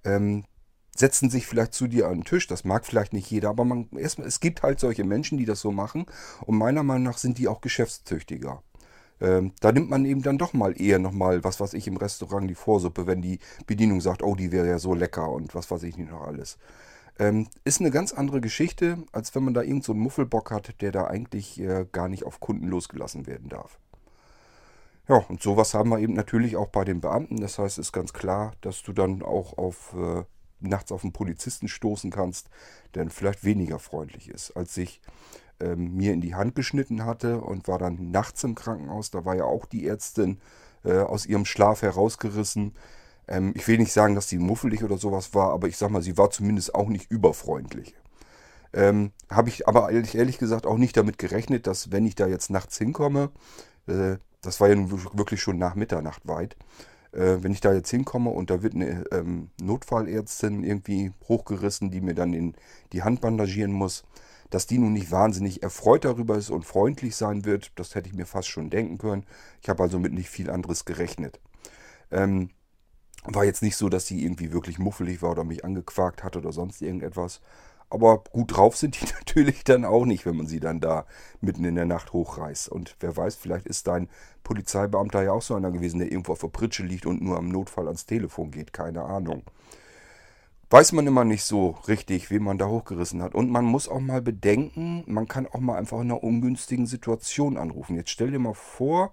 ähm, 0.04 0.46
setzen 0.96 1.30
sich 1.30 1.48
vielleicht 1.48 1.74
zu 1.74 1.88
dir 1.88 2.08
an 2.08 2.20
den 2.20 2.24
Tisch. 2.24 2.48
Das 2.48 2.64
mag 2.64 2.86
vielleicht 2.86 3.14
nicht 3.14 3.30
jeder, 3.30 3.50
aber 3.50 3.66
man, 3.66 3.90
erstmal, 3.96 4.28
es 4.28 4.40
gibt 4.40 4.64
halt 4.64 4.80
solche 4.80 5.04
Menschen, 5.04 5.38
die 5.38 5.46
das 5.46 5.62
so 5.62 5.72
machen. 5.72 6.06
Und 6.46 6.58
meiner 6.58 6.84
Meinung 6.84 7.04
nach 7.04 7.18
sind 7.18 7.38
die 7.38 7.48
auch 7.48 7.62
geschäftstüchtiger. 7.62 8.64
Ähm, 9.22 9.54
da 9.60 9.72
nimmt 9.72 9.90
man 9.90 10.04
eben 10.06 10.24
dann 10.24 10.40
doch 10.40 10.54
mal 10.54 10.80
eher 10.82 10.98
nochmal, 10.98 11.44
was 11.44 11.60
weiß 11.60 11.76
ich, 11.76 11.88
im 11.88 11.98
Restaurant 11.98 12.50
die 12.50 12.56
Vorsuppe, 12.56 13.06
wenn 13.06 13.22
die 13.22 13.40
Bedienung 13.68 14.02
sagt, 14.02 14.24
oh, 14.24 14.36
die 14.36 14.52
wäre 14.52 14.68
ja 14.68 14.80
so 14.80 14.96
lecker 14.96 15.30
und 15.30 15.54
was 15.54 15.70
weiß 15.70 15.84
ich 15.84 15.96
nicht 15.96 16.10
noch 16.10 16.26
alles. 16.26 16.58
Ähm, 17.20 17.48
ist 17.64 17.80
eine 17.80 17.92
ganz 17.92 18.14
andere 18.14 18.42
Geschichte, 18.42 18.98
als 19.12 19.36
wenn 19.36 19.44
man 19.44 19.54
da 19.54 19.62
irgend 19.62 19.84
so 19.84 19.94
Muffelbock 19.94 20.52
hat, 20.52 20.82
der 20.82 20.92
da 20.92 21.06
eigentlich 21.06 21.60
äh, 21.60 21.86
gar 21.92 22.08
nicht 22.08 22.24
auf 22.26 22.40
Kunden 22.40 22.68
losgelassen 22.68 23.28
werden 23.28 23.50
darf. 23.50 23.80
Ja, 25.08 25.18
und 25.28 25.42
sowas 25.42 25.74
haben 25.74 25.90
wir 25.90 26.00
eben 26.00 26.14
natürlich 26.14 26.56
auch 26.56 26.70
bei 26.70 26.86
den 26.86 27.02
Beamten. 27.02 27.38
Das 27.38 27.60
heißt, 27.60 27.78
es 27.78 27.88
ist 27.88 27.92
ganz 27.92 28.14
klar, 28.14 28.54
dass 28.62 28.82
du 28.82 28.94
dann 28.94 29.24
auch 29.24 29.58
auf 29.58 29.94
äh, 29.94 30.24
nachts 30.62 30.92
auf 30.92 31.04
einen 31.04 31.14
Polizisten 31.14 31.68
stoßen 31.68 32.12
kannst, 32.12 32.50
der 32.94 33.10
vielleicht 33.10 33.44
weniger 33.44 33.80
freundlich 33.80 34.30
ist, 34.30 34.52
als 34.52 34.78
ich 34.78 35.02
ähm, 35.60 35.96
mir 35.96 36.14
in 36.14 36.22
die 36.22 36.36
Hand 36.36 36.56
geschnitten 36.56 37.06
hatte 37.06 37.42
und 37.42 37.68
war 37.68 37.78
dann 37.78 38.12
nachts 38.12 38.44
im 38.44 38.56
Krankenhaus. 38.56 39.12
Da 39.12 39.26
war 39.26 39.36
ja 39.36 39.44
auch 39.44 39.66
die 39.66 39.88
Ärztin 39.88 40.40
äh, 40.84 41.00
aus 41.00 41.26
ihrem 41.26 41.46
Schlaf 41.46 41.82
herausgerissen. 41.82 42.74
Ähm, 43.32 43.54
ich 43.56 43.68
will 43.68 43.78
nicht 43.78 43.94
sagen, 43.94 44.14
dass 44.14 44.28
sie 44.30 44.38
muffelig 44.38 44.84
oder 44.84 44.98
sowas 44.98 45.34
war, 45.34 45.52
aber 45.52 45.68
ich 45.68 45.78
sag 45.78 45.90
mal, 45.90 46.02
sie 46.02 46.18
war 46.18 46.30
zumindest 46.30 46.76
auch 46.76 46.90
nicht 46.90 47.10
überfreundlich. 47.10 47.96
Ähm, 48.74 49.12
Habe 49.30 49.50
ich 49.50 49.68
aber 49.68 49.90
ehrlich, 49.90 50.16
ehrlich, 50.16 50.38
gesagt 50.38 50.66
auch 50.66 50.78
nicht 50.78 50.98
damit 50.98 51.18
gerechnet, 51.18 51.66
dass 51.66 51.92
wenn 51.92 52.06
ich 52.06 52.16
da 52.16 52.28
jetzt 52.28 52.50
nachts 52.50 52.78
hinkomme, 52.78 53.32
äh, 53.88 54.18
das 54.42 54.60
war 54.60 54.70
ja 54.70 54.76
nun 54.76 54.92
wirklich 55.14 55.42
schon 55.42 55.58
nach 55.58 55.76
Mitternacht 55.76 56.28
weit, 56.28 56.58
äh, 57.14 57.38
wenn 57.42 57.54
ich 57.54 57.62
da 57.62 57.74
jetzt 57.74 57.90
hinkomme 57.90 58.30
und 58.30 58.50
da 58.50 58.64
wird 58.64 58.76
eine 58.76 59.06
ähm, 59.12 59.50
Notfallärztin 59.62 60.64
irgendwie 60.64 61.14
hochgerissen, 61.28 61.92
die 61.92 62.02
mir 62.02 62.16
dann 62.16 62.34
in 62.34 62.56
die 62.92 63.04
Hand 63.04 63.22
bandagieren 63.22 63.72
muss, 63.72 64.04
dass 64.50 64.68
die 64.68 64.78
nun 64.78 64.94
nicht 64.94 65.12
wahnsinnig 65.12 65.64
erfreut 65.64 66.04
darüber 66.04 66.36
ist 66.36 66.50
und 66.50 66.66
freundlich 66.66 67.16
sein 67.16 67.46
wird, 67.46 67.72
das 67.76 67.96
hätte 67.96 68.10
ich 68.10 68.16
mir 68.16 68.26
fast 68.26 68.50
schon 68.50 68.70
denken 68.70 68.98
können. 68.98 69.26
Ich 69.62 69.70
habe 69.70 69.84
also 69.84 70.00
mit 70.00 70.14
nicht 70.14 70.30
viel 70.30 70.50
anderes 70.50 70.84
gerechnet. 70.86 71.40
Ähm, 72.12 72.50
war 73.24 73.46
jetzt 73.46 73.62
nicht 73.62 73.76
so, 73.76 73.90
dass 73.90 74.08
sie 74.08 74.24
irgendwie 74.24 74.52
wirklich 74.52 74.80
muffelig 74.80 75.22
war 75.22 75.32
oder 75.32 75.44
mich 75.44 75.64
angequakt 75.64 76.24
hat 76.24 76.36
oder 76.36 76.52
sonst 76.52 76.82
irgendetwas. 76.82 77.42
Aber 77.90 78.24
gut 78.32 78.56
drauf 78.56 78.78
sind 78.78 79.00
die 79.00 79.06
natürlich 79.14 79.64
dann 79.64 79.86
auch 79.86 80.06
nicht, 80.06 80.26
wenn 80.26 80.38
man 80.38 80.48
sie 80.48 80.60
dann 80.60 80.80
da 80.80 81.06
mitten 81.42 81.66
in 81.66 81.76
der 81.76 81.86
Nacht 81.86 82.14
hochreißt. 82.14 82.70
Und 82.70 82.96
wer 83.00 83.16
weiß, 83.16 83.36
vielleicht 83.36 83.68
ist 83.68 83.88
dein 83.88 84.10
Polizeibeamter 84.44 85.24
ja 85.24 85.34
auch 85.34 85.42
so 85.42 85.56
einer 85.56 85.72
gewesen, 85.72 86.00
der 86.00 86.12
irgendwo 86.12 86.32
auf 86.32 86.40
der 86.40 86.48
Pritsche 86.48 86.84
liegt 86.84 87.06
und 87.06 87.22
nur 87.22 87.38
am 87.38 87.50
Notfall 87.50 87.88
ans 87.88 88.06
Telefon 88.06 88.52
geht. 88.52 88.74
Keine 88.74 89.04
Ahnung 89.04 89.44
weiß 90.72 90.94
man 90.94 91.06
immer 91.06 91.26
nicht 91.26 91.44
so 91.44 91.76
richtig, 91.88 92.32
wen 92.32 92.44
man 92.44 92.58
da 92.58 92.68
hochgerissen 92.68 93.22
hat. 93.22 93.36
Und 93.36 93.50
man 93.52 93.66
muss 93.66 93.90
auch 93.90 94.00
mal 94.00 94.22
bedenken, 94.22 95.04
man 95.06 95.28
kann 95.28 95.46
auch 95.46 95.60
mal 95.60 95.78
einfach 95.78 95.98
in 96.00 96.10
einer 96.10 96.24
ungünstigen 96.24 96.86
Situation 96.88 97.58
anrufen. 97.58 97.98
Jetzt 97.98 98.10
stell 98.10 98.32
dir 98.32 98.40
mal 98.40 98.54
vor, 98.54 99.12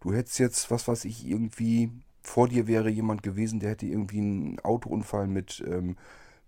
du 0.00 0.14
hättest 0.14 0.38
jetzt, 0.38 0.70
was 0.70 0.86
weiß 0.86 1.04
ich, 1.06 1.26
irgendwie, 1.26 1.90
vor 2.24 2.48
dir 2.48 2.66
wäre 2.66 2.88
jemand 2.88 3.22
gewesen, 3.22 3.60
der 3.60 3.70
hätte 3.70 3.86
irgendwie 3.86 4.18
einen 4.18 4.58
Autounfall 4.60 5.28
mit, 5.28 5.62
ähm, 5.66 5.96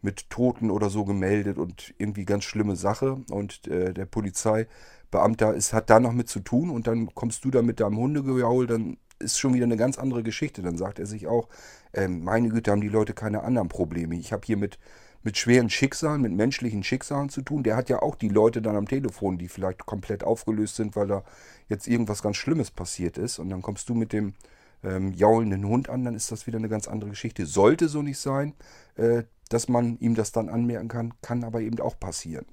mit 0.02 0.30
Toten 0.30 0.70
oder 0.70 0.90
so 0.90 1.04
gemeldet 1.04 1.58
und 1.58 1.94
irgendwie 1.98 2.24
ganz 2.24 2.44
schlimme 2.44 2.76
Sache. 2.76 3.18
Und 3.30 3.68
äh, 3.68 3.92
der 3.92 4.06
Polizeibeamter 4.06 5.54
ist, 5.54 5.72
hat 5.72 5.90
da 5.90 6.00
noch 6.00 6.12
mit 6.12 6.28
zu 6.28 6.40
tun 6.40 6.70
und 6.70 6.86
dann 6.86 7.14
kommst 7.14 7.44
du 7.44 7.50
da 7.50 7.62
mit 7.62 7.80
deinem 7.80 7.98
Hundegejaul, 7.98 8.66
dann 8.66 8.96
ist 9.18 9.38
schon 9.38 9.54
wieder 9.54 9.64
eine 9.64 9.76
ganz 9.76 9.98
andere 9.98 10.22
Geschichte. 10.22 10.62
Dann 10.62 10.78
sagt 10.78 10.98
er 10.98 11.06
sich 11.06 11.26
auch, 11.26 11.48
ähm, 11.92 12.24
meine 12.24 12.48
Güte, 12.48 12.70
haben 12.70 12.80
die 12.80 12.88
Leute 12.88 13.12
keine 13.12 13.42
anderen 13.42 13.68
Probleme. 13.68 14.16
Ich 14.16 14.32
habe 14.32 14.42
hier 14.46 14.56
mit, 14.56 14.78
mit 15.22 15.36
schweren 15.36 15.68
Schicksalen, 15.68 16.22
mit 16.22 16.32
menschlichen 16.32 16.84
Schicksalen 16.84 17.28
zu 17.28 17.42
tun. 17.42 17.62
Der 17.62 17.76
hat 17.76 17.90
ja 17.90 18.00
auch 18.00 18.14
die 18.14 18.28
Leute 18.28 18.62
dann 18.62 18.76
am 18.76 18.88
Telefon, 18.88 19.38
die 19.38 19.48
vielleicht 19.48 19.84
komplett 19.84 20.24
aufgelöst 20.24 20.76
sind, 20.76 20.96
weil 20.96 21.06
da 21.06 21.22
jetzt 21.68 21.86
irgendwas 21.86 22.22
ganz 22.22 22.36
Schlimmes 22.36 22.70
passiert 22.70 23.18
ist. 23.18 23.38
Und 23.38 23.50
dann 23.50 23.62
kommst 23.62 23.88
du 23.88 23.94
mit 23.94 24.12
dem 24.12 24.34
ähm, 24.82 25.12
jaulenden 25.12 25.66
Hund 25.66 25.88
an, 25.88 26.04
dann 26.04 26.14
ist 26.14 26.30
das 26.32 26.46
wieder 26.46 26.58
eine 26.58 26.68
ganz 26.68 26.88
andere 26.88 27.10
Geschichte. 27.10 27.46
Sollte 27.46 27.88
so 27.88 28.02
nicht 28.02 28.18
sein, 28.18 28.54
äh, 28.96 29.24
dass 29.48 29.68
man 29.68 29.98
ihm 29.98 30.14
das 30.14 30.32
dann 30.32 30.48
anmerken 30.48 30.88
kann, 30.88 31.14
kann 31.22 31.44
aber 31.44 31.60
eben 31.60 31.78
auch 31.80 31.98
passieren. 31.98 32.46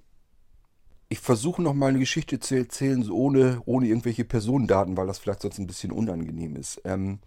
Ich 1.09 1.19
versuche 1.19 1.61
noch 1.61 1.73
mal 1.73 1.89
eine 1.89 1.99
Geschichte 1.99 2.39
zu 2.39 2.55
erzählen, 2.55 3.09
ohne, 3.09 3.61
ohne 3.65 3.87
irgendwelche 3.87 4.25
Personendaten, 4.25 4.97
weil 4.97 5.07
das 5.07 5.19
vielleicht 5.19 5.41
sonst 5.41 5.59
ein 5.59 5.67
bisschen 5.67 5.91
unangenehm 5.91 6.55
ist. 6.55 6.81
Ähm, 6.85 7.19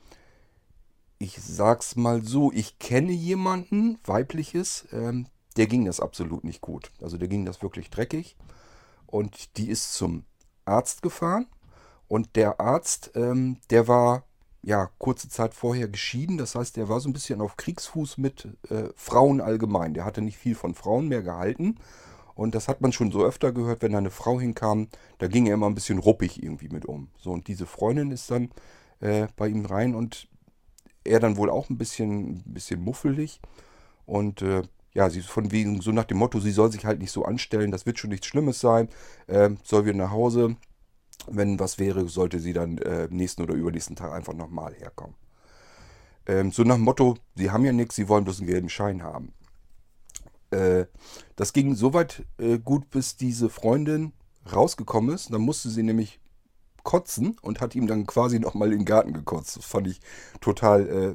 ich 1.18 1.38
sag's 1.40 1.96
mal 1.96 2.22
so, 2.22 2.52
ich 2.52 2.78
kenne 2.78 3.12
jemanden, 3.12 3.98
weibliches, 4.04 4.86
ähm, 4.92 5.26
der 5.56 5.66
ging 5.66 5.84
das 5.84 6.00
absolut 6.00 6.44
nicht 6.44 6.60
gut. 6.60 6.90
Also 7.00 7.16
der 7.16 7.28
ging 7.28 7.44
das 7.44 7.62
wirklich 7.62 7.90
dreckig. 7.90 8.36
Und 9.06 9.56
die 9.56 9.70
ist 9.70 9.94
zum 9.94 10.24
Arzt 10.64 11.02
gefahren. 11.02 11.46
Und 12.08 12.36
der 12.36 12.60
Arzt, 12.60 13.12
ähm, 13.14 13.58
der 13.70 13.88
war 13.88 14.25
ja 14.66 14.90
kurze 14.98 15.28
Zeit 15.28 15.54
vorher 15.54 15.86
geschieden. 15.86 16.38
Das 16.38 16.56
heißt, 16.56 16.76
der 16.76 16.88
war 16.88 16.98
so 16.98 17.08
ein 17.08 17.12
bisschen 17.12 17.40
auf 17.40 17.56
Kriegsfuß 17.56 18.18
mit 18.18 18.48
äh, 18.68 18.88
Frauen 18.96 19.40
allgemein. 19.40 19.94
Der 19.94 20.04
hatte 20.04 20.22
nicht 20.22 20.36
viel 20.36 20.56
von 20.56 20.74
Frauen 20.74 21.06
mehr 21.06 21.22
gehalten. 21.22 21.76
Und 22.34 22.56
das 22.56 22.66
hat 22.66 22.80
man 22.80 22.92
schon 22.92 23.12
so 23.12 23.24
öfter 23.24 23.52
gehört, 23.52 23.80
wenn 23.82 23.92
da 23.92 23.98
eine 23.98 24.10
Frau 24.10 24.40
hinkam, 24.40 24.88
da 25.18 25.28
ging 25.28 25.46
er 25.46 25.54
immer 25.54 25.68
ein 25.68 25.76
bisschen 25.76 25.98
ruppig 25.98 26.42
irgendwie 26.42 26.68
mit 26.68 26.84
um. 26.84 27.08
So, 27.16 27.30
und 27.30 27.46
diese 27.46 27.64
Freundin 27.64 28.10
ist 28.10 28.28
dann 28.30 28.50
äh, 29.00 29.28
bei 29.36 29.46
ihm 29.46 29.64
rein 29.64 29.94
und 29.94 30.28
er 31.04 31.20
dann 31.20 31.36
wohl 31.36 31.48
auch 31.48 31.70
ein 31.70 31.78
bisschen, 31.78 32.42
ein 32.44 32.52
bisschen 32.52 32.82
muffelig. 32.82 33.40
Und 34.04 34.42
äh, 34.42 34.62
ja, 34.94 35.08
sie 35.10 35.22
von 35.22 35.52
wegen 35.52 35.80
so 35.80 35.92
nach 35.92 36.04
dem 36.04 36.18
Motto, 36.18 36.40
sie 36.40 36.50
soll 36.50 36.72
sich 36.72 36.84
halt 36.84 36.98
nicht 36.98 37.12
so 37.12 37.24
anstellen, 37.24 37.70
das 37.70 37.86
wird 37.86 38.00
schon 38.00 38.10
nichts 38.10 38.26
Schlimmes 38.26 38.60
sein, 38.60 38.88
äh, 39.28 39.50
soll 39.62 39.84
wieder 39.84 39.96
nach 39.96 40.10
Hause. 40.10 40.56
Wenn 41.28 41.58
was 41.58 41.78
wäre, 41.78 42.08
sollte 42.08 42.40
sie 42.40 42.52
dann 42.52 42.78
äh, 42.78 43.08
nächsten 43.10 43.42
oder 43.42 43.54
übernächsten 43.54 43.96
Tag 43.96 44.12
einfach 44.12 44.34
nochmal 44.34 44.74
herkommen. 44.74 45.14
Ähm, 46.26 46.52
so 46.52 46.62
nach 46.62 46.76
dem 46.76 46.84
Motto, 46.84 47.16
sie 47.34 47.50
haben 47.50 47.64
ja 47.64 47.72
nichts, 47.72 47.96
sie 47.96 48.08
wollen 48.08 48.24
bloß 48.24 48.38
einen 48.38 48.48
gelben 48.48 48.68
Schein 48.68 49.02
haben. 49.02 49.32
Äh, 50.50 50.86
das 51.36 51.52
ging 51.52 51.74
so 51.74 51.94
weit 51.94 52.24
äh, 52.38 52.58
gut, 52.58 52.90
bis 52.90 53.16
diese 53.16 53.48
Freundin 53.48 54.12
rausgekommen 54.52 55.14
ist. 55.14 55.32
Dann 55.32 55.40
musste 55.40 55.70
sie 55.70 55.82
nämlich 55.82 56.20
kotzen 56.82 57.36
und 57.42 57.60
hat 57.60 57.74
ihm 57.74 57.86
dann 57.86 58.06
quasi 58.06 58.38
nochmal 58.38 58.72
in 58.72 58.80
den 58.80 58.84
Garten 58.84 59.12
gekotzt. 59.12 59.56
Das 59.56 59.64
fand 59.64 59.88
ich 59.88 60.00
total 60.40 60.88
äh, 60.88 61.14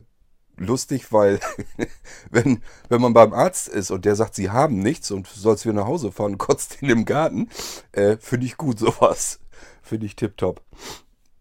lustig, 0.62 1.12
weil 1.12 1.40
wenn, 2.32 2.62
wenn 2.90 3.02
man 3.02 3.14
beim 3.14 3.34
Arzt 3.34 3.68
ist 3.68 3.92
und 3.92 4.06
der 4.06 4.16
sagt, 4.16 4.36
sie 4.36 4.50
haben 4.50 4.80
nichts 4.80 5.12
und 5.12 5.28
sollst 5.28 5.66
wieder 5.66 5.74
nach 5.74 5.88
Hause 5.88 6.12
fahren, 6.12 6.38
kotzt 6.38 6.78
in 6.82 6.88
dem 6.88 7.06
Garten, 7.06 7.50
äh, 7.92 8.18
finde 8.18 8.46
ich 8.46 8.58
gut 8.58 8.80
sowas. 8.80 9.41
Finde 9.82 10.06
ich 10.06 10.16
tipptopp. 10.16 10.62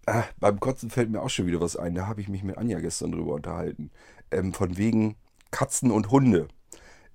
Ah, 0.07 0.25
beim 0.39 0.59
Kotzen 0.61 0.91
fällt 0.91 1.11
mir 1.11 1.23
auch 1.23 1.31
schon 1.31 1.47
wieder 1.47 1.61
was 1.61 1.77
ein. 1.77 1.95
Da 1.95 2.07
habe 2.07 2.21
ich 2.21 2.29
mich 2.29 2.43
mit 2.43 2.59
Anja 2.59 2.81
gestern 2.81 3.13
drüber 3.13 3.35
unterhalten. 3.35 3.91
Ähm, 4.31 4.53
von 4.53 4.77
wegen 4.77 5.17
Katzen 5.51 5.91
und 5.91 6.11
Hunde. 6.11 6.49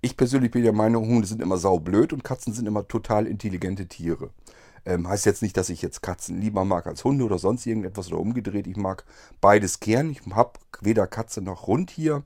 Ich 0.01 0.17
persönlich 0.17 0.51
bin 0.51 0.63
der 0.63 0.73
Meinung, 0.73 1.07
Hunde 1.07 1.27
sind 1.27 1.41
immer 1.41 1.57
saublöd 1.57 2.13
und 2.13 2.23
Katzen 2.23 2.53
sind 2.53 2.67
immer 2.67 2.87
total 2.87 3.25
intelligente 3.27 3.87
Tiere. 3.87 4.29
Ähm, 4.85 5.07
heißt 5.07 5.25
jetzt 5.25 5.41
nicht, 5.41 5.57
dass 5.57 5.69
ich 5.69 5.81
jetzt 5.81 6.01
Katzen 6.01 6.39
lieber 6.39 6.63
mag 6.63 6.85
als 6.85 7.03
Hunde 7.03 7.25
oder 7.25 7.39
sonst 7.39 7.65
irgendetwas 7.65 8.09
oder 8.09 8.19
umgedreht. 8.19 8.67
Ich 8.67 8.77
mag 8.77 9.03
beides 9.41 9.79
gern. 9.79 10.11
Ich 10.11 10.21
habe 10.31 10.59
weder 10.81 11.07
Katze 11.07 11.41
noch 11.41 11.65
Hund 11.65 11.89
hier. 11.89 12.23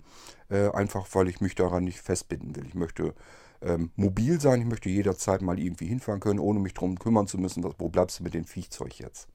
Äh, 0.50 0.70
einfach 0.72 1.08
weil 1.14 1.30
ich 1.30 1.42
mich 1.42 1.56
daran 1.56 1.86
nicht 1.86 2.00
festbinden 2.00 2.56
will. 2.56 2.66
Ich 2.68 2.76
möchte 2.76 3.14
ähm, 3.62 3.92
mobil 3.96 4.40
sein. 4.40 4.62
Ich 4.62 4.68
möchte 4.68 4.90
jederzeit 4.90 5.42
mal 5.42 5.60
irgendwie 5.60 5.88
hinfahren 5.88 6.20
können, 6.20 6.40
ohne 6.40 6.60
mich 6.60 6.74
darum 6.74 6.98
kümmern 6.98 7.28
zu 7.28 7.38
müssen, 7.38 7.62
dass, 7.62 7.74
wo 7.78 7.90
bleibst 7.90 8.20
du 8.20 8.24
mit 8.24 8.34
dem 8.34 8.46
Viechzeug 8.46 9.00
jetzt. 9.00 9.28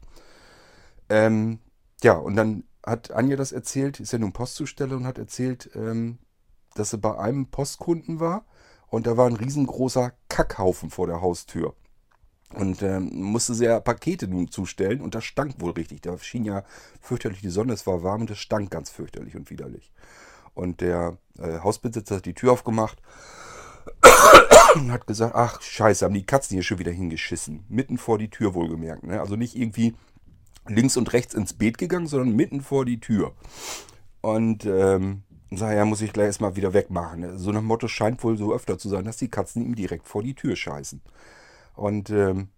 Ähm, 1.09 1.59
ja, 2.03 2.15
und 2.15 2.37
dann 2.37 2.65
hat 2.85 3.11
Anja 3.11 3.37
das 3.37 3.53
erzählt, 3.53 4.01
ist 4.01 4.13
ja 4.13 4.19
nun 4.19 4.33
Postzusteller 4.33 4.97
und 4.97 5.07
hat 5.07 5.19
erzählt, 5.19 5.71
ähm, 5.75 6.19
dass 6.75 6.91
sie 6.91 6.99
bei 6.99 7.19
einem 7.19 7.47
Postkunden 7.47 8.21
war 8.21 8.45
und 8.89 9.07
da 9.07 9.17
war 9.17 9.27
ein 9.27 9.37
riesengroßer 9.37 10.13
Kackhaufen 10.29 10.91
vor 10.91 11.07
der 11.07 11.21
Haustür. 11.21 11.75
Und 12.55 12.83
ähm, 12.83 13.11
musste 13.13 13.55
sehr 13.55 13.81
Pakete 13.81 14.29
nun 14.29 14.49
zustellen 14.49 15.01
und 15.01 15.17
das 15.17 15.25
stank 15.25 15.61
wohl 15.61 15.73
richtig. 15.73 16.03
Da 16.03 16.17
schien 16.19 16.45
ja 16.45 16.63
fürchterlich 17.01 17.41
die 17.41 17.51
Sonne, 17.51 17.73
es 17.73 17.87
war 17.87 18.05
warm 18.05 18.23
und 18.23 18.31
es 18.31 18.39
stank 18.39 18.71
ganz 18.71 18.91
fürchterlich 18.91 19.35
und 19.35 19.51
widerlich. 19.51 19.93
Und 20.55 20.81
der 20.81 21.19
äh, 21.39 21.59
Hausbesitzer 21.59 22.17
hat 22.17 22.27
die 22.27 22.35
Tür 22.35 22.53
aufgemacht 22.53 23.03
und 24.75 24.93
hat 24.93 25.07
gesagt, 25.07 25.35
ach 25.35 25.61
scheiße, 25.61 26.05
haben 26.05 26.15
die 26.15 26.27
Katzen 26.27 26.55
hier 26.55 26.63
schon 26.63 26.79
wieder 26.79 26.93
hingeschissen. 26.93 27.65
Mitten 27.69 27.99
vor 27.99 28.19
die 28.19 28.31
Tür 28.31 28.55
wohlgemerkt. 28.55 29.05
Ne? 29.05 29.21
Also 29.21 29.37
nicht 29.37 29.57
irgendwie 29.57 29.95
links 30.67 30.97
und 30.97 31.13
rechts 31.13 31.35
ins 31.35 31.53
Beet 31.53 31.79
gegangen, 31.79 32.07
sondern 32.07 32.35
mitten 32.35 32.61
vor 32.61 32.85
die 32.85 33.01
Tür. 33.01 33.33
Und 34.21 34.65
ähm, 34.65 35.23
sag, 35.53 35.75
ja, 35.75 35.85
muss 35.85 36.01
ich 36.01 36.13
gleich 36.13 36.27
erstmal 36.27 36.57
wieder 36.57 36.73
wegmachen. 36.73 37.21
Ne? 37.21 37.39
So 37.39 37.53
nach 37.53 37.63
Motto 37.63 37.89
scheint 37.89 38.23
wohl 38.25 38.37
so 38.37 38.55
öfter 38.55 38.79
zu 38.79 38.89
sein, 38.89 39.05
dass 39.05 39.17
die 39.17 39.31
Katzen 39.31 39.63
ihm 39.65 39.75
direkt 39.75 40.09
vor 40.09 40.23
die 40.23 40.35
Tür 40.35 40.57
scheißen. 40.57 41.03
Und 41.75 42.11
ähm, 42.11 42.49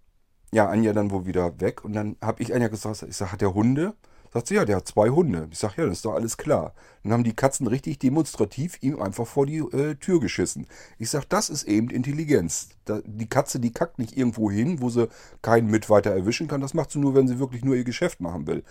ja, 0.52 0.68
Anja 0.68 0.92
dann 0.92 1.11
wohl 1.11 1.26
wieder 1.26 1.61
weg. 1.61 1.85
Und 1.85 1.92
dann 1.92 2.16
habe 2.23 2.42
ich 2.42 2.54
Anja 2.54 2.68
gesagt, 2.68 3.02
ich 3.02 3.16
sage, 3.16 3.33
hat 3.33 3.40
der 3.40 3.54
Hunde? 3.54 3.95
Sagt 4.37 4.49
sie, 4.49 4.57
ja, 4.57 4.66
der 4.66 4.76
hat 4.76 4.87
zwei 4.87 5.09
Hunde. 5.09 5.49
Ich 5.50 5.59
sage, 5.59 5.76
ja, 5.78 5.87
das 5.87 5.97
ist 5.97 6.05
doch 6.05 6.12
alles 6.12 6.37
klar. 6.37 6.75
Dann 7.02 7.14
haben 7.14 7.25
die 7.25 7.35
Katzen 7.35 7.66
richtig 7.66 7.99
demonstrativ 8.00 8.76
ihm 8.83 9.00
einfach 9.00 9.26
vor 9.26 9.47
die 9.47 9.61
äh, 9.61 9.95
Tür 9.95 10.21
geschissen. 10.21 10.66
Ich 10.99 11.09
sage, 11.09 11.25
das 11.31 11.49
ist 11.49 11.62
eben 11.62 11.88
Intelligenz. 11.88 12.69
Da, 12.85 13.00
die 13.07 13.31
Katze, 13.31 13.61
die 13.61 13.73
kackt 13.73 13.99
nicht 13.99 14.14
irgendwo 14.14 14.50
hin, 14.50 14.83
wo 14.83 14.90
sie 14.90 15.09
keinen 15.40 15.71
mit 15.71 15.88
weiter 15.88 16.11
erwischen 16.11 16.49
kann. 16.49 16.61
Das 16.61 16.75
macht 16.75 16.90
sie 16.90 16.99
nur, 16.99 17.14
wenn 17.14 17.26
sie 17.26 17.38
wirklich 17.38 17.64
nur 17.64 17.76
ihr 17.76 17.85
Geschäft 17.85 18.21
machen 18.21 18.47
will. 18.47 18.62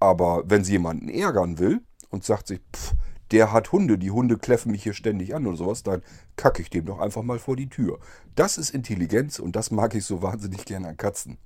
Aber 0.00 0.42
wenn 0.46 0.64
sie 0.64 0.72
jemanden 0.72 1.08
ärgern 1.08 1.60
will 1.60 1.82
und 2.10 2.24
sagt 2.24 2.48
sich, 2.48 2.58
pff, 2.74 2.94
der 3.30 3.52
hat 3.52 3.70
Hunde, 3.70 3.98
die 3.98 4.10
Hunde 4.10 4.38
kläffen 4.38 4.72
mich 4.72 4.82
hier 4.82 4.92
ständig 4.92 5.36
an 5.36 5.46
und 5.46 5.54
sowas, 5.54 5.84
dann 5.84 6.02
kacke 6.34 6.62
ich 6.62 6.68
dem 6.68 6.84
doch 6.84 6.98
einfach 6.98 7.22
mal 7.22 7.38
vor 7.38 7.54
die 7.54 7.68
Tür. 7.68 8.00
Das 8.34 8.58
ist 8.58 8.70
Intelligenz 8.70 9.38
und 9.38 9.54
das 9.54 9.70
mag 9.70 9.94
ich 9.94 10.04
so 10.04 10.20
wahnsinnig 10.20 10.64
gerne 10.64 10.88
an 10.88 10.96
Katzen. 10.96 11.38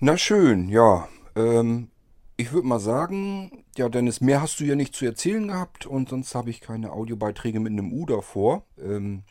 Na 0.00 0.16
schön, 0.16 0.70
ja. 0.70 1.06
Ähm, 1.36 1.90
ich 2.40 2.52
würde 2.52 2.66
mal 2.66 2.80
sagen, 2.80 3.64
ja, 3.76 3.90
Dennis, 3.90 4.22
mehr 4.22 4.40
hast 4.40 4.60
du 4.60 4.64
ja 4.64 4.74
nicht 4.74 4.94
zu 4.94 5.04
erzählen 5.04 5.46
gehabt 5.46 5.84
und 5.84 6.08
sonst 6.08 6.34
habe 6.34 6.48
ich 6.48 6.62
keine 6.62 6.90
Audiobeiträge 6.90 7.60
mit 7.60 7.72
einem 7.72 7.92
U 7.92 8.06
davor. 8.06 8.64
Ähm, 8.78 9.24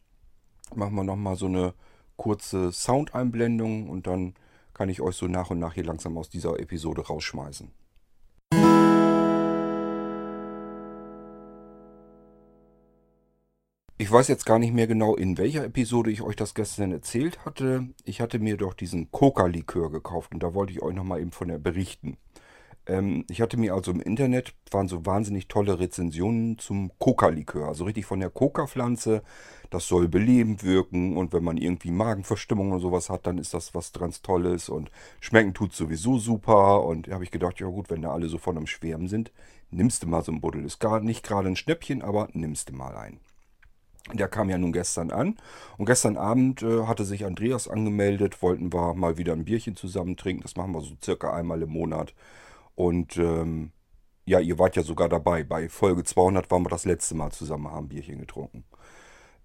machen 0.76 0.94
wir 0.94 1.04
nochmal 1.04 1.36
so 1.36 1.48
eine 1.48 1.74
kurze 2.18 2.72
Soundeinblendung 2.72 3.90
und 3.90 4.06
dann 4.06 4.36
kann 4.76 4.90
ich 4.90 5.02
euch 5.02 5.16
so 5.16 5.26
nach 5.28 5.50
und 5.50 5.58
nach 5.58 5.74
hier 5.74 5.86
langsam 5.86 6.20
aus 6.20 6.30
dieser 6.30 6.60
Episode 6.60 7.08
rausschmeißen. 7.08 7.72
Ich 13.98 14.12
weiß 14.12 14.28
jetzt 14.28 14.46
gar 14.46 14.60
nicht 14.60 14.74
mehr 14.74 14.86
genau, 14.86 15.16
in 15.16 15.40
welcher 15.40 15.66
Episode 15.66 16.12
ich 16.12 16.22
euch 16.22 16.36
das 16.36 16.54
gestern 16.54 16.92
erzählt 16.92 17.44
hatte. 17.44 17.90
Ich 18.06 18.22
hatte 18.22 18.38
mir 18.38 18.56
doch 18.56 18.76
diesen 18.76 19.10
Coca-Likör 19.10 19.92
gekauft 19.92 20.32
und 20.36 20.44
da 20.44 20.54
wollte 20.54 20.74
ich 20.74 20.84
euch 20.84 20.94
nochmal 20.94 21.22
eben 21.22 21.32
von 21.32 21.48
der 21.48 21.58
berichten. 21.58 22.18
Ähm, 22.90 23.24
ich 23.30 23.40
hatte 23.40 23.58
mir 23.58 23.76
also 23.76 23.92
im 23.92 24.02
Internet, 24.02 24.54
waren 24.72 24.88
so 24.88 25.06
wahnsinnig 25.06 25.48
tolle 25.48 25.80
Rezensionen 25.80 26.58
zum 26.58 26.92
Coca-Likör, 26.98 27.68
also 27.68 27.84
richtig 27.86 28.06
von 28.06 28.20
der 28.20 28.32
Coca-Pflanze. 28.32 29.22
Das 29.70 29.88
soll 29.88 30.08
belebend 30.08 30.64
wirken 30.64 31.16
und 31.16 31.32
wenn 31.32 31.44
man 31.44 31.58
irgendwie 31.58 31.92
Magenverstimmung 31.92 32.72
und 32.72 32.80
sowas 32.80 33.10
hat, 33.10 33.28
dann 33.28 33.38
ist 33.38 33.54
das 33.54 33.76
was 33.76 33.94
ganz 33.94 34.24
Tolles 34.24 34.68
und 34.68 34.90
schmecken 35.20 35.54
tut 35.54 35.74
sowieso 35.74 36.18
super. 36.18 36.84
Und 36.84 37.08
da 37.08 37.14
habe 37.14 37.24
ich 37.24 37.32
gedacht, 37.32 37.60
ja 37.60 37.68
gut, 37.68 37.92
wenn 37.92 38.02
da 38.02 38.12
alle 38.12 38.28
so 38.28 38.40
von 38.40 38.58
am 38.58 38.66
Schwärmen 38.66 39.08
sind, 39.08 39.32
nimmst 39.70 40.02
du 40.02 40.08
mal 40.08 40.24
so 40.24 40.32
ein 40.32 40.42
Buddel. 40.42 40.66
Ist 40.66 40.80
gar 40.80 41.00
nicht 41.00 41.24
gerade 41.24 41.48
ein 41.48 41.56
Schnäppchen, 41.56 42.02
aber 42.02 42.30
nimmst 42.34 42.70
du 42.70 42.74
mal 42.74 42.98
ein. 42.98 43.20
Der 44.14 44.28
kam 44.28 44.50
ja 44.50 44.58
nun 44.58 44.74
gestern 44.74 45.12
an. 45.12 45.38
Und 45.78 45.86
gestern 45.86 46.18
Abend 46.18 46.64
äh, 46.64 46.86
hatte 46.88 47.06
sich 47.06 47.26
Andreas 47.26 47.68
angemeldet, 47.68 48.42
wollten 48.42 48.74
wir 48.74 48.96
mal 48.96 49.20
wieder 49.20 49.34
ein 49.34 49.46
Bierchen 49.46 49.76
zusammen 49.76 50.18
trinken. 50.18 50.42
Das 50.42 50.56
machen 50.56 50.72
wir 50.72 50.82
so 50.82 50.96
circa 51.04 51.32
einmal 51.32 51.62
im 51.62 51.70
Monat. 51.70 52.16
Und 52.80 53.18
ähm, 53.18 53.74
ja, 54.24 54.40
ihr 54.40 54.58
wart 54.58 54.78
ja 54.78 54.84
sogar 54.84 55.10
dabei. 55.10 55.44
Bei 55.44 55.68
Folge 55.68 56.06
200 56.06 56.50
waren 56.50 56.64
wir 56.64 56.70
das 56.70 56.86
letzte 56.86 57.14
Mal 57.14 57.30
zusammen, 57.30 57.70
haben 57.70 57.90
Bierchen 57.90 58.20
getrunken. 58.20 58.64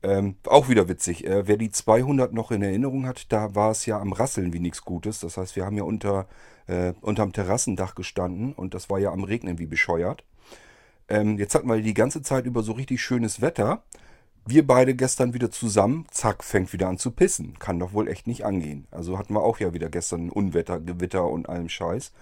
Ähm, 0.04 0.36
auch 0.46 0.68
wieder 0.68 0.88
witzig. 0.88 1.26
Äh, 1.26 1.48
wer 1.48 1.56
die 1.56 1.72
200 1.72 2.32
noch 2.32 2.52
in 2.52 2.62
Erinnerung 2.62 3.06
hat, 3.06 3.32
da 3.32 3.56
war 3.56 3.72
es 3.72 3.86
ja 3.86 3.98
am 3.98 4.12
Rasseln 4.12 4.52
wie 4.52 4.60
nichts 4.60 4.82
Gutes. 4.82 5.18
Das 5.18 5.36
heißt, 5.36 5.56
wir 5.56 5.64
haben 5.66 5.76
ja 5.76 5.82
unter, 5.82 6.28
äh, 6.68 6.92
unterm 7.00 7.32
Terrassendach 7.32 7.96
gestanden 7.96 8.52
und 8.52 8.72
das 8.72 8.88
war 8.88 9.00
ja 9.00 9.10
am 9.10 9.24
Regnen 9.24 9.58
wie 9.58 9.66
bescheuert. 9.66 10.24
Ähm, 11.08 11.36
jetzt 11.36 11.56
hatten 11.56 11.66
wir 11.66 11.82
die 11.82 11.92
ganze 11.92 12.22
Zeit 12.22 12.46
über 12.46 12.62
so 12.62 12.70
richtig 12.70 13.02
schönes 13.02 13.40
Wetter 13.40 13.82
wir 14.46 14.66
beide 14.66 14.94
gestern 14.94 15.32
wieder 15.32 15.50
zusammen, 15.50 16.06
zack, 16.10 16.44
fängt 16.44 16.72
wieder 16.72 16.88
an 16.88 16.98
zu 16.98 17.10
pissen. 17.10 17.58
Kann 17.58 17.78
doch 17.78 17.92
wohl 17.94 18.08
echt 18.08 18.26
nicht 18.26 18.44
angehen. 18.44 18.86
Also 18.90 19.18
hatten 19.18 19.34
wir 19.34 19.42
auch 19.42 19.58
ja 19.58 19.72
wieder 19.72 19.88
gestern 19.88 20.28
Unwetter, 20.28 20.80
Gewitter 20.80 21.26
und 21.26 21.48
allem 21.48 21.68
Scheiß. 21.68 22.12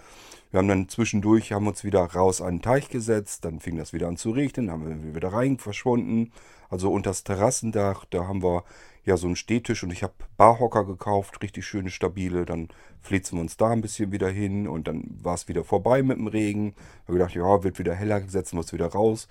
Wir 0.50 0.58
haben 0.58 0.68
dann 0.68 0.88
zwischendurch, 0.88 1.52
haben 1.52 1.66
uns 1.66 1.82
wieder 1.82 2.02
raus 2.02 2.40
an 2.40 2.56
den 2.56 2.62
Teich 2.62 2.90
gesetzt, 2.90 3.44
dann 3.44 3.58
fing 3.58 3.76
das 3.76 3.92
wieder 3.92 4.06
an 4.06 4.18
zu 4.18 4.30
regnen, 4.30 4.70
haben 4.70 5.04
wir 5.04 5.14
wieder 5.14 5.32
rein 5.32 5.58
verschwunden. 5.58 6.30
Also 6.68 6.92
unter 6.92 7.10
das 7.10 7.24
Terrassendach, 7.24 8.04
da 8.10 8.26
haben 8.26 8.42
wir 8.42 8.64
ja 9.04 9.16
so 9.16 9.26
einen 9.26 9.36
Stehtisch 9.36 9.82
und 9.82 9.92
ich 9.92 10.02
habe 10.02 10.12
Barhocker 10.36 10.84
gekauft, 10.84 11.42
richtig 11.42 11.66
schöne, 11.66 11.90
stabile. 11.90 12.44
Dann 12.44 12.68
flitzen 13.00 13.38
wir 13.38 13.42
uns 13.42 13.56
da 13.56 13.70
ein 13.70 13.80
bisschen 13.80 14.12
wieder 14.12 14.28
hin 14.28 14.68
und 14.68 14.86
dann 14.86 15.04
war 15.22 15.34
es 15.34 15.48
wieder 15.48 15.64
vorbei 15.64 16.02
mit 16.02 16.18
dem 16.18 16.28
Regen. 16.28 16.74
Da 16.74 17.08
habe 17.08 17.18
gedacht, 17.18 17.34
ja, 17.34 17.64
wird 17.64 17.78
wieder 17.78 17.94
heller, 17.94 18.22
setzen 18.28 18.56
wir 18.56 18.60
es 18.60 18.72
wieder 18.72 18.86
raus 18.86 19.28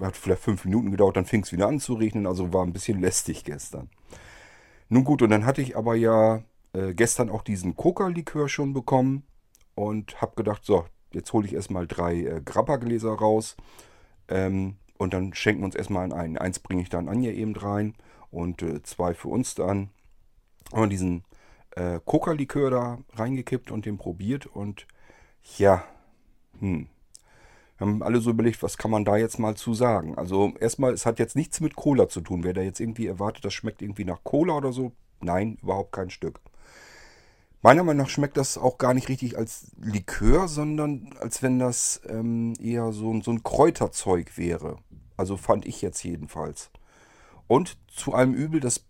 hat 0.00 0.16
vielleicht 0.16 0.42
fünf 0.42 0.64
Minuten 0.64 0.90
gedauert, 0.90 1.16
dann 1.16 1.26
fing 1.26 1.42
es 1.42 1.52
wieder 1.52 1.68
an 1.68 1.80
zu 1.80 1.94
regnen, 1.94 2.26
also 2.26 2.52
war 2.52 2.64
ein 2.64 2.72
bisschen 2.72 3.00
lästig 3.00 3.44
gestern. 3.44 3.90
Nun 4.88 5.04
gut, 5.04 5.22
und 5.22 5.30
dann 5.30 5.46
hatte 5.46 5.62
ich 5.62 5.76
aber 5.76 5.94
ja 5.94 6.42
äh, 6.72 6.94
gestern 6.94 7.30
auch 7.30 7.42
diesen 7.42 7.76
Coca-Likör 7.76 8.48
schon 8.48 8.72
bekommen 8.72 9.24
und 9.74 10.20
habe 10.20 10.34
gedacht, 10.36 10.64
so, 10.64 10.86
jetzt 11.12 11.32
hole 11.32 11.46
ich 11.46 11.54
erstmal 11.54 11.86
drei 11.86 12.20
äh, 12.20 12.40
Grappa-Gläser 12.44 13.12
raus 13.12 13.56
ähm, 14.28 14.76
und 14.98 15.14
dann 15.14 15.34
schenken 15.34 15.62
wir 15.62 15.66
uns 15.66 15.74
erstmal 15.74 16.12
einen. 16.12 16.38
Eins 16.38 16.58
bringe 16.58 16.82
ich 16.82 16.88
dann 16.88 17.08
Anja 17.08 17.30
eben 17.30 17.56
rein 17.56 17.94
und 18.30 18.62
äh, 18.62 18.82
zwei 18.82 19.14
für 19.14 19.28
uns 19.28 19.54
dann. 19.54 19.90
Haben 20.72 20.82
wir 20.82 20.88
diesen 20.88 21.24
äh, 21.76 22.00
Coca-Likör 22.04 22.70
da 22.70 22.98
reingekippt 23.14 23.70
und 23.70 23.86
den 23.86 23.98
probiert 23.98 24.46
und 24.46 24.86
ja, 25.58 25.84
hm, 26.60 26.88
haben 27.82 28.02
alle 28.02 28.20
so 28.20 28.30
überlegt, 28.30 28.62
was 28.62 28.78
kann 28.78 28.90
man 28.90 29.04
da 29.04 29.16
jetzt 29.16 29.38
mal 29.38 29.54
zu 29.54 29.74
sagen. 29.74 30.16
Also 30.16 30.52
erstmal, 30.58 30.92
es 30.92 31.04
hat 31.04 31.18
jetzt 31.18 31.36
nichts 31.36 31.60
mit 31.60 31.76
Cola 31.76 32.08
zu 32.08 32.20
tun. 32.20 32.44
Wer 32.44 32.54
da 32.54 32.62
jetzt 32.62 32.80
irgendwie 32.80 33.06
erwartet, 33.06 33.44
das 33.44 33.54
schmeckt 33.54 33.82
irgendwie 33.82 34.04
nach 34.04 34.24
Cola 34.24 34.54
oder 34.56 34.72
so, 34.72 34.92
nein, 35.20 35.58
überhaupt 35.62 35.92
kein 35.92 36.10
Stück. 36.10 36.40
Meiner 37.60 37.84
Meinung 37.84 38.04
nach 38.04 38.10
schmeckt 38.10 38.36
das 38.36 38.58
auch 38.58 38.76
gar 38.76 38.92
nicht 38.92 39.08
richtig 39.08 39.38
als 39.38 39.70
Likör, 39.80 40.48
sondern 40.48 41.14
als 41.20 41.42
wenn 41.42 41.60
das 41.60 42.00
ähm, 42.08 42.54
eher 42.60 42.92
so, 42.92 43.20
so 43.20 43.30
ein 43.30 43.44
Kräuterzeug 43.44 44.36
wäre. 44.36 44.78
Also 45.16 45.36
fand 45.36 45.66
ich 45.66 45.80
jetzt 45.80 46.02
jedenfalls. 46.02 46.70
Und 47.46 47.78
zu 47.86 48.14
allem 48.14 48.34
Übel, 48.34 48.58
das 48.58 48.84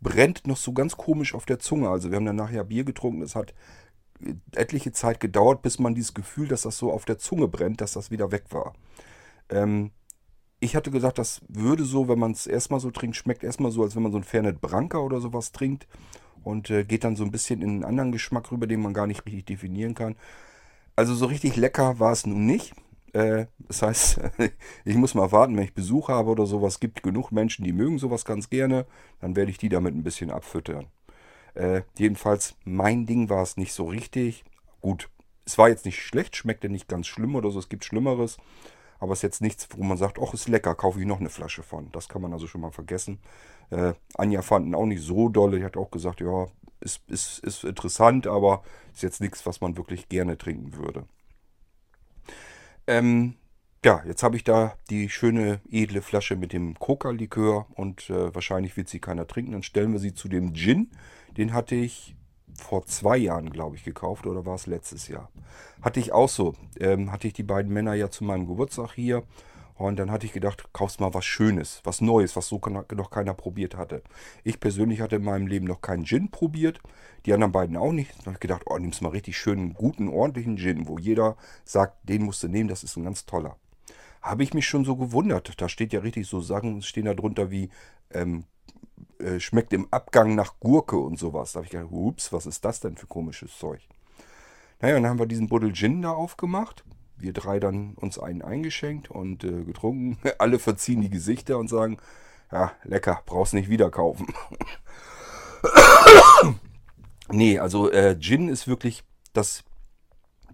brennt 0.00 0.46
noch 0.46 0.56
so 0.56 0.72
ganz 0.72 0.96
komisch 0.96 1.34
auf 1.34 1.44
der 1.44 1.58
Zunge. 1.58 1.90
Also 1.90 2.10
wir 2.10 2.16
haben 2.16 2.24
dann 2.24 2.36
nachher 2.36 2.64
Bier 2.64 2.84
getrunken, 2.84 3.22
es 3.22 3.34
hat 3.34 3.54
etliche 4.54 4.92
Zeit 4.92 5.20
gedauert, 5.20 5.62
bis 5.62 5.78
man 5.78 5.94
dieses 5.94 6.14
Gefühl, 6.14 6.48
dass 6.48 6.62
das 6.62 6.78
so 6.78 6.92
auf 6.92 7.04
der 7.04 7.18
Zunge 7.18 7.48
brennt, 7.48 7.80
dass 7.80 7.92
das 7.92 8.10
wieder 8.10 8.32
weg 8.32 8.44
war. 8.50 8.74
Ähm, 9.50 9.90
ich 10.60 10.76
hatte 10.76 10.90
gesagt, 10.90 11.18
das 11.18 11.40
würde 11.48 11.84
so, 11.84 12.08
wenn 12.08 12.18
man 12.18 12.32
es 12.32 12.46
erstmal 12.46 12.80
so 12.80 12.90
trinkt, 12.90 13.16
schmeckt 13.16 13.44
erstmal 13.44 13.70
so, 13.70 13.82
als 13.82 13.96
wenn 13.96 14.02
man 14.02 14.12
so 14.12 14.18
ein 14.18 14.24
Fernet 14.24 14.60
Branca 14.60 14.98
oder 14.98 15.20
sowas 15.20 15.52
trinkt 15.52 15.86
und 16.42 16.70
äh, 16.70 16.84
geht 16.84 17.04
dann 17.04 17.16
so 17.16 17.24
ein 17.24 17.30
bisschen 17.30 17.60
in 17.60 17.70
einen 17.70 17.84
anderen 17.84 18.12
Geschmack 18.12 18.50
rüber, 18.50 18.66
den 18.66 18.80
man 18.80 18.94
gar 18.94 19.06
nicht 19.06 19.26
richtig 19.26 19.44
definieren 19.46 19.94
kann. 19.94 20.16
Also 20.96 21.14
so 21.14 21.26
richtig 21.26 21.56
lecker 21.56 21.98
war 21.98 22.12
es 22.12 22.26
nun 22.26 22.46
nicht. 22.46 22.74
Äh, 23.12 23.46
das 23.58 23.82
heißt, 23.82 24.20
ich 24.84 24.96
muss 24.96 25.14
mal 25.14 25.32
warten, 25.32 25.56
wenn 25.56 25.64
ich 25.64 25.74
Besuch 25.74 26.08
habe 26.08 26.30
oder 26.30 26.46
sowas. 26.46 26.74
Es 26.74 26.80
gibt 26.80 27.02
genug 27.02 27.30
Menschen, 27.32 27.64
die 27.64 27.72
mögen 27.72 27.98
sowas 27.98 28.24
ganz 28.24 28.50
gerne. 28.50 28.86
Dann 29.20 29.36
werde 29.36 29.50
ich 29.50 29.58
die 29.58 29.68
damit 29.68 29.94
ein 29.94 30.02
bisschen 30.04 30.30
abfüttern. 30.30 30.86
Äh, 31.54 31.82
jedenfalls, 31.98 32.56
mein 32.64 33.06
Ding 33.06 33.28
war 33.28 33.42
es 33.42 33.56
nicht 33.56 33.72
so 33.72 33.86
richtig. 33.86 34.44
Gut, 34.80 35.08
es 35.44 35.58
war 35.58 35.68
jetzt 35.68 35.84
nicht 35.84 36.02
schlecht, 36.02 36.36
schmeckte 36.36 36.68
nicht 36.68 36.88
ganz 36.88 37.06
schlimm 37.06 37.34
oder 37.34 37.50
so, 37.50 37.58
es 37.58 37.68
gibt 37.68 37.84
Schlimmeres. 37.84 38.38
Aber 38.98 39.12
es 39.12 39.18
ist 39.18 39.22
jetzt 39.22 39.42
nichts, 39.42 39.68
wo 39.76 39.82
man 39.82 39.98
sagt, 39.98 40.18
ach, 40.20 40.32
ist 40.32 40.48
lecker, 40.48 40.74
kaufe 40.74 41.00
ich 41.00 41.06
noch 41.06 41.20
eine 41.20 41.28
Flasche 41.28 41.62
von. 41.62 41.90
Das 41.92 42.08
kann 42.08 42.22
man 42.22 42.32
also 42.32 42.46
schon 42.46 42.60
mal 42.60 42.70
vergessen. 42.70 43.18
Äh, 43.70 43.92
Anja 44.14 44.40
fanden 44.42 44.74
auch 44.74 44.86
nicht 44.86 45.02
so 45.02 45.28
dolle. 45.28 45.58
Die 45.58 45.64
hat 45.64 45.76
auch 45.76 45.90
gesagt, 45.90 46.20
ja, 46.20 46.46
ist, 46.80 47.02
ist, 47.08 47.40
ist 47.40 47.64
interessant, 47.64 48.26
aber 48.26 48.62
ist 48.92 49.02
jetzt 49.02 49.20
nichts, 49.20 49.44
was 49.46 49.60
man 49.60 49.76
wirklich 49.76 50.08
gerne 50.08 50.38
trinken 50.38 50.76
würde. 50.76 51.06
Ähm, 52.86 53.34
ja, 53.84 54.02
jetzt 54.06 54.22
habe 54.22 54.36
ich 54.36 54.44
da 54.44 54.76
die 54.88 55.10
schöne 55.10 55.60
edle 55.70 56.00
Flasche 56.00 56.36
mit 56.36 56.54
dem 56.54 56.74
Coca-Likör 56.78 57.66
und 57.74 58.08
äh, 58.08 58.34
wahrscheinlich 58.34 58.78
wird 58.78 58.88
sie 58.88 58.98
keiner 58.98 59.26
trinken. 59.26 59.52
Dann 59.52 59.62
stellen 59.62 59.92
wir 59.92 60.00
sie 60.00 60.14
zu 60.14 60.28
dem 60.28 60.54
Gin. 60.54 60.90
Den 61.36 61.52
hatte 61.52 61.74
ich 61.74 62.16
vor 62.56 62.86
zwei 62.86 63.18
Jahren, 63.18 63.50
glaube 63.50 63.76
ich, 63.76 63.84
gekauft 63.84 64.26
oder 64.26 64.46
war 64.46 64.54
es 64.54 64.66
letztes 64.66 65.08
Jahr. 65.08 65.30
Hatte 65.82 66.00
ich 66.00 66.12
auch 66.12 66.30
so. 66.30 66.54
Ähm, 66.80 67.12
hatte 67.12 67.26
ich 67.26 67.34
die 67.34 67.42
beiden 67.42 67.72
Männer 67.72 67.92
ja 67.92 68.10
zu 68.10 68.24
meinem 68.24 68.46
Geburtstag 68.46 68.92
hier. 68.92 69.22
Und 69.74 69.98
dann 69.98 70.10
hatte 70.10 70.24
ich 70.24 70.32
gedacht, 70.32 70.72
kaufst 70.72 71.00
mal 71.00 71.12
was 71.12 71.26
Schönes, 71.26 71.80
was 71.84 72.00
Neues, 72.00 72.36
was 72.36 72.46
so 72.46 72.60
noch 72.94 73.10
keiner 73.10 73.34
probiert 73.34 73.76
hatte. 73.76 74.02
Ich 74.44 74.60
persönlich 74.60 75.00
hatte 75.00 75.16
in 75.16 75.24
meinem 75.24 75.48
Leben 75.48 75.66
noch 75.66 75.82
keinen 75.82 76.06
Gin 76.06 76.30
probiert, 76.30 76.80
die 77.26 77.34
anderen 77.34 77.52
beiden 77.52 77.76
auch 77.76 77.92
nicht. 77.92 78.12
Dann 78.18 78.26
habe 78.26 78.34
ich 78.34 78.40
gedacht, 78.40 78.62
oh, 78.66 78.78
nimmst 78.78 79.02
mal 79.02 79.08
richtig 79.08 79.36
schönen, 79.36 79.74
guten, 79.74 80.08
ordentlichen 80.08 80.56
Gin, 80.56 80.86
wo 80.86 80.96
jeder 80.98 81.36
sagt, 81.64 82.08
den 82.08 82.22
musst 82.22 82.44
du 82.44 82.48
nehmen, 82.48 82.68
das 82.68 82.84
ist 82.84 82.96
ein 82.96 83.02
ganz 83.02 83.26
toller 83.26 83.56
habe 84.24 84.42
ich 84.42 84.54
mich 84.54 84.66
schon 84.66 84.84
so 84.84 84.96
gewundert. 84.96 85.60
Da 85.60 85.68
steht 85.68 85.92
ja 85.92 86.00
richtig 86.00 86.26
so 86.26 86.40
Sachen, 86.40 86.80
stehen 86.82 87.04
da 87.04 87.14
drunter 87.14 87.50
wie 87.50 87.68
ähm, 88.10 88.44
äh, 89.18 89.38
schmeckt 89.38 89.72
im 89.72 89.86
Abgang 89.92 90.34
nach 90.34 90.54
Gurke 90.60 90.96
und 90.96 91.18
sowas. 91.18 91.52
Da 91.52 91.58
habe 91.58 91.66
ich 91.66 91.70
gedacht, 91.70 91.92
ups, 91.92 92.32
was 92.32 92.46
ist 92.46 92.64
das 92.64 92.80
denn 92.80 92.96
für 92.96 93.06
komisches 93.06 93.56
Zeug? 93.58 93.80
Naja, 94.80 94.94
dann 94.94 95.06
haben 95.06 95.18
wir 95.18 95.26
diesen 95.26 95.48
Buddel 95.48 95.72
Gin 95.72 96.02
da 96.02 96.12
aufgemacht. 96.12 96.84
Wir 97.16 97.32
drei 97.32 97.60
dann 97.60 97.94
uns 97.94 98.18
einen 98.18 98.42
eingeschenkt 98.42 99.10
und 99.10 99.44
äh, 99.44 99.64
getrunken. 99.64 100.18
Alle 100.38 100.58
verziehen 100.58 101.02
die 101.02 101.10
Gesichter 101.10 101.58
und 101.58 101.68
sagen, 101.68 101.98
ja, 102.50 102.72
lecker, 102.82 103.22
brauchst 103.26 103.52
nicht 103.52 103.68
wieder 103.68 103.90
kaufen. 103.90 104.32
nee, 107.30 107.58
also 107.58 107.90
äh, 107.90 108.18
Gin 108.18 108.48
ist 108.48 108.66
wirklich 108.66 109.04
das 109.34 109.64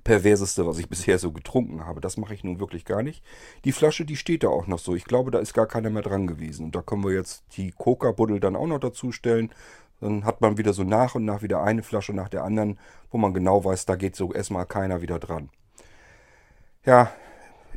perverseste, 0.05 0.67
was 0.67 0.79
ich 0.79 0.89
bisher 0.89 1.19
so 1.19 1.33
getrunken 1.33 1.87
habe. 1.87 2.01
Das 2.01 2.17
mache 2.17 2.35
ich 2.35 2.45
nun 2.45 2.61
wirklich 2.61 2.85
gar 2.85 3.03
nicht. 3.03 3.25
Die 3.65 3.73
Flasche, 3.73 4.05
die 4.05 4.17
steht 4.17 4.43
da 4.43 4.49
auch 4.49 4.67
noch 4.67 4.79
so. 4.79 4.95
Ich 4.95 5.05
glaube, 5.05 5.31
da 5.31 5.39
ist 5.39 5.55
gar 5.55 5.67
keiner 5.67 5.91
mehr 5.91 6.03
dran 6.03 6.27
gewesen. 6.27 6.67
Und 6.67 6.75
da 6.75 6.83
können 6.83 7.05
wir 7.05 7.13
jetzt 7.13 7.45
die 7.57 7.73
Coca-Buddel 7.73 8.41
dann 8.41 8.57
auch 8.57 8.67
noch 8.67 8.79
dazu 8.79 9.13
stellen. 9.13 9.53
Dann 10.01 10.25
hat 10.25 10.41
man 10.41 10.59
wieder 10.59 10.73
so 10.73 10.83
nach 10.83 11.15
und 11.15 11.25
nach 11.25 11.43
wieder 11.43 11.63
eine 11.63 11.83
Flasche 11.83 12.15
nach 12.15 12.29
der 12.29 12.45
anderen, 12.45 12.79
wo 13.11 13.19
man 13.19 13.35
genau 13.35 13.65
weiß, 13.65 13.87
da 13.87 13.97
geht 13.97 14.17
so 14.17 14.33
erstmal 14.33 14.67
keiner 14.67 15.03
wieder 15.03 15.19
dran. 15.19 15.51
Ja, 16.85 17.13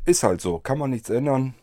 ist 0.05 0.23
halt 0.23 0.41
so. 0.41 0.59
Kann 0.59 0.77
man 0.77 0.89
nichts 0.89 1.09
ändern. 1.09 1.53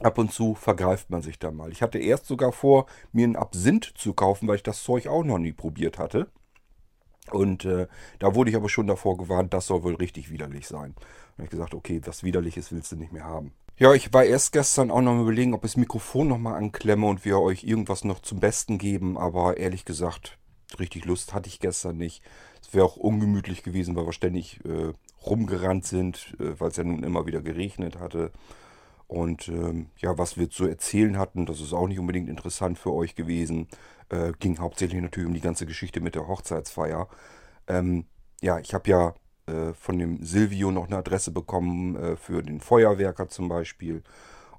Ab 0.00 0.18
und 0.18 0.32
zu 0.32 0.54
vergreift 0.54 1.10
man 1.10 1.22
sich 1.22 1.38
da 1.38 1.50
mal. 1.50 1.72
Ich 1.72 1.82
hatte 1.82 1.98
erst 1.98 2.26
sogar 2.26 2.52
vor, 2.52 2.86
mir 3.12 3.24
einen 3.24 3.36
Absinth 3.36 3.92
zu 3.96 4.14
kaufen, 4.14 4.46
weil 4.46 4.56
ich 4.56 4.62
das 4.62 4.82
Zeug 4.82 5.08
auch 5.08 5.24
noch 5.24 5.38
nie 5.38 5.52
probiert 5.52 5.98
hatte. 5.98 6.30
Und 7.34 7.64
äh, 7.64 7.86
da 8.18 8.34
wurde 8.34 8.50
ich 8.50 8.56
aber 8.56 8.68
schon 8.68 8.86
davor 8.86 9.16
gewarnt, 9.16 9.54
das 9.54 9.66
soll 9.66 9.82
wohl 9.82 9.94
richtig 9.94 10.30
widerlich 10.30 10.66
sein. 10.68 10.94
Habe 11.34 11.44
ich 11.44 11.50
gesagt, 11.50 11.74
okay, 11.74 12.00
was 12.04 12.22
widerliches 12.22 12.72
willst 12.72 12.92
du 12.92 12.96
nicht 12.96 13.12
mehr 13.12 13.24
haben. 13.24 13.52
Ja, 13.78 13.94
ich 13.94 14.12
war 14.12 14.24
erst 14.24 14.52
gestern 14.52 14.90
auch 14.90 15.00
noch 15.00 15.14
mal 15.14 15.22
überlegen, 15.22 15.54
ob 15.54 15.64
ich 15.64 15.70
das 15.70 15.76
Mikrofon 15.76 16.26
nochmal 16.26 16.56
anklemme 16.56 17.06
und 17.06 17.24
wir 17.24 17.38
euch 17.38 17.62
irgendwas 17.62 18.02
noch 18.02 18.20
zum 18.20 18.40
Besten 18.40 18.76
geben. 18.76 19.16
Aber 19.16 19.56
ehrlich 19.56 19.84
gesagt, 19.84 20.36
richtig 20.80 21.04
Lust 21.04 21.32
hatte 21.32 21.48
ich 21.48 21.60
gestern 21.60 21.96
nicht. 21.96 22.22
Es 22.60 22.74
wäre 22.74 22.84
auch 22.84 22.96
ungemütlich 22.96 23.62
gewesen, 23.62 23.94
weil 23.94 24.06
wir 24.06 24.12
ständig 24.12 24.58
äh, 24.64 24.92
rumgerannt 25.24 25.86
sind, 25.86 26.34
äh, 26.40 26.58
weil 26.58 26.70
es 26.70 26.76
ja 26.76 26.84
nun 26.84 27.04
immer 27.04 27.26
wieder 27.26 27.40
geregnet 27.40 28.00
hatte. 28.00 28.32
Und 29.08 29.48
ähm, 29.48 29.88
ja, 29.96 30.18
was 30.18 30.36
wir 30.36 30.50
zu 30.50 30.66
erzählen 30.66 31.18
hatten, 31.18 31.46
das 31.46 31.60
ist 31.60 31.72
auch 31.72 31.88
nicht 31.88 31.98
unbedingt 31.98 32.28
interessant 32.28 32.78
für 32.78 32.92
euch 32.92 33.14
gewesen. 33.14 33.66
Äh, 34.10 34.32
ging 34.38 34.58
hauptsächlich 34.58 35.00
natürlich 35.00 35.26
um 35.26 35.34
die 35.34 35.40
ganze 35.40 35.66
Geschichte 35.66 36.00
mit 36.00 36.14
der 36.14 36.28
Hochzeitsfeier. 36.28 37.08
Ähm, 37.66 38.04
ja, 38.42 38.58
ich 38.58 38.74
habe 38.74 38.90
ja 38.90 39.14
äh, 39.46 39.72
von 39.72 39.98
dem 39.98 40.22
Silvio 40.22 40.70
noch 40.70 40.86
eine 40.86 40.98
Adresse 40.98 41.30
bekommen 41.30 41.96
äh, 41.96 42.16
für 42.16 42.42
den 42.42 42.60
Feuerwerker 42.60 43.28
zum 43.28 43.48
Beispiel. 43.48 44.02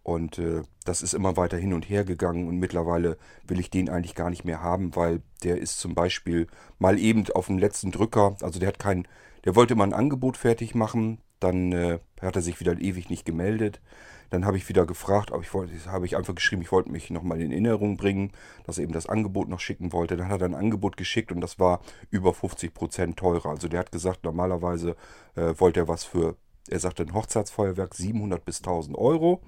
Und 0.02 0.40
äh, 0.40 0.64
das 0.84 1.04
ist 1.04 1.14
immer 1.14 1.38
weiter 1.38 1.58
hin 1.58 1.74
und 1.74 1.88
her 1.88 2.04
gegangen 2.04 2.48
und 2.48 2.58
mittlerweile 2.58 3.18
will 3.46 3.60
ich 3.60 3.70
den 3.70 3.90
eigentlich 3.90 4.16
gar 4.16 4.32
nicht 4.32 4.46
mehr 4.46 4.64
haben, 4.64 4.96
weil 4.96 5.22
der 5.44 5.60
ist 5.60 5.80
zum 5.80 5.94
Beispiel 5.94 6.48
mal 6.80 6.98
eben 6.98 7.30
auf 7.36 7.48
dem 7.48 7.60
letzten 7.60 7.92
Drücker, 7.92 8.36
also 8.42 8.60
der 8.60 8.70
hat 8.70 8.80
kein, 8.80 9.08
der 9.46 9.56
wollte 9.56 9.76
mal 9.76 9.84
ein 9.84 9.94
Angebot 9.94 10.38
fertig 10.38 10.74
machen, 10.74 11.20
dann 11.40 11.72
äh, 11.72 12.00
hat 12.22 12.36
er 12.36 12.42
sich 12.42 12.60
wieder 12.60 12.80
ewig 12.80 13.10
nicht 13.10 13.26
gemeldet. 13.26 13.82
Dann 14.30 14.46
habe 14.46 14.58
ich 14.58 14.70
wieder 14.70 14.86
gefragt, 14.86 15.32
aber 15.32 15.42
ich 15.42 15.54
wollte, 15.54 15.74
habe 15.92 16.06
ich 16.06 16.16
einfach 16.16 16.36
geschrieben, 16.36 16.62
ich 16.62 16.72
wollte 16.72 16.92
mich 16.92 17.10
nochmal 17.10 17.42
in 17.42 17.52
Erinnerung 17.52 17.98
bringen, 17.98 18.32
dass 18.66 18.78
er 18.78 18.84
eben 18.84 18.94
das 18.94 19.08
Angebot 19.08 19.50
noch 19.50 19.60
schicken 19.60 19.92
wollte. 19.92 20.18
Dann 20.18 20.30
hat 20.30 20.42
er 20.42 20.50
ein 20.50 20.56
Angebot 20.56 20.98
geschickt 20.98 21.32
und 21.32 21.42
das 21.42 21.58
war 21.58 21.82
über 22.12 22.34
50 22.34 22.74
Prozent 22.74 23.18
teurer. 23.18 23.50
Also 23.50 23.68
der 23.68 23.80
hat 23.80 23.92
gesagt, 23.92 24.24
normalerweise 24.24 24.96
äh, 25.36 25.54
wollte 25.58 25.82
er 25.82 25.88
was 25.88 26.04
für, 26.04 26.36
er 26.70 26.80
sagte 26.80 27.04
ein 27.04 27.14
Hochzeitsfeuerwerk 27.14 27.96
700 27.96 28.46
bis 28.46 28.60
1000 28.60 28.96
Euro 28.98 29.42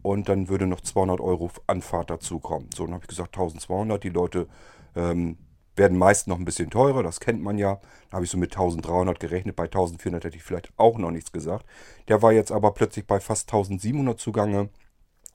und 0.00 0.30
dann 0.30 0.48
würde 0.48 0.66
noch 0.66 0.80
200 0.80 1.20
Euro 1.20 1.50
Anfahrt 1.66 2.08
dazukommen. 2.08 2.70
So, 2.74 2.84
dann 2.84 2.94
habe 2.94 3.04
ich 3.04 3.08
gesagt 3.08 3.34
1200. 3.34 4.02
Die 4.02 4.08
Leute 4.08 4.48
ähm, 4.96 5.36
werden 5.76 5.98
meist 5.98 6.28
noch 6.28 6.38
ein 6.38 6.44
bisschen 6.44 6.70
teurer, 6.70 7.02
das 7.02 7.20
kennt 7.20 7.42
man 7.42 7.58
ja. 7.58 7.80
Da 8.10 8.16
habe 8.16 8.24
ich 8.24 8.30
so 8.30 8.38
mit 8.38 8.52
1300 8.52 9.18
gerechnet, 9.18 9.56
bei 9.56 9.64
1400 9.64 10.24
hätte 10.24 10.36
ich 10.36 10.42
vielleicht 10.42 10.72
auch 10.76 10.98
noch 10.98 11.10
nichts 11.10 11.32
gesagt. 11.32 11.66
Der 12.08 12.22
war 12.22 12.32
jetzt 12.32 12.52
aber 12.52 12.72
plötzlich 12.72 13.06
bei 13.06 13.20
fast 13.20 13.48
1700 13.48 14.18
zugange. 14.18 14.68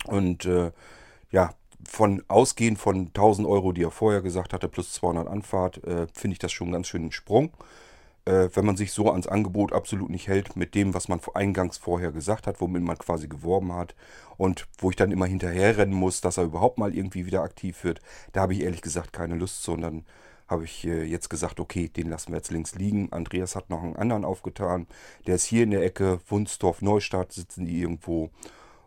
Und 0.05 0.45
äh, 0.45 0.71
ja, 1.31 1.51
von 1.83 2.23
ausgehend 2.27 2.79
von 2.79 3.07
1000 3.07 3.47
Euro, 3.47 3.71
die 3.71 3.83
er 3.83 3.91
vorher 3.91 4.21
gesagt 4.21 4.53
hatte, 4.53 4.67
plus 4.67 4.93
200 4.93 5.27
Anfahrt, 5.27 5.83
äh, 5.83 6.07
finde 6.13 6.33
ich 6.33 6.39
das 6.39 6.51
schon 6.51 6.67
einen 6.67 6.73
ganz 6.73 6.87
schönen 6.87 7.11
Sprung. 7.11 7.51
Äh, 8.25 8.49
wenn 8.53 8.65
man 8.65 8.75
sich 8.77 8.91
so 8.91 9.09
ans 9.09 9.27
Angebot 9.27 9.71
absolut 9.71 10.09
nicht 10.09 10.27
hält 10.27 10.55
mit 10.55 10.75
dem, 10.75 10.93
was 10.93 11.07
man 11.07 11.21
eingangs 11.33 11.77
vorher 11.77 12.11
gesagt 12.11 12.45
hat, 12.45 12.59
womit 12.59 12.83
man 12.83 12.97
quasi 12.97 13.27
geworben 13.27 13.73
hat 13.73 13.95
und 14.37 14.67
wo 14.79 14.89
ich 14.89 14.97
dann 14.97 15.11
immer 15.11 15.25
hinterherrennen 15.25 15.95
muss, 15.95 16.19
dass 16.21 16.37
er 16.37 16.43
überhaupt 16.43 16.77
mal 16.77 16.93
irgendwie 16.93 17.25
wieder 17.25 17.41
aktiv 17.41 17.83
wird, 17.83 18.01
da 18.33 18.41
habe 18.41 18.53
ich 18.53 18.61
ehrlich 18.63 18.81
gesagt 18.81 19.13
keine 19.13 19.35
Lust 19.35 19.63
zu. 19.63 19.71
Und 19.71 19.81
habe 20.47 20.63
ich 20.63 20.85
äh, 20.85 21.03
jetzt 21.03 21.29
gesagt, 21.29 21.59
okay, 21.59 21.89
den 21.89 22.09
lassen 22.09 22.31
wir 22.31 22.37
jetzt 22.37 22.51
links 22.51 22.75
liegen. 22.75 23.11
Andreas 23.11 23.55
hat 23.55 23.69
noch 23.69 23.83
einen 23.83 23.95
anderen 23.95 24.25
aufgetan. 24.25 24.87
Der 25.25 25.35
ist 25.35 25.45
hier 25.45 25.63
in 25.63 25.71
der 25.71 25.83
Ecke, 25.83 26.19
Wunsdorf, 26.27 26.81
Neustadt, 26.81 27.33
sitzen 27.33 27.65
die 27.65 27.81
irgendwo. 27.81 28.29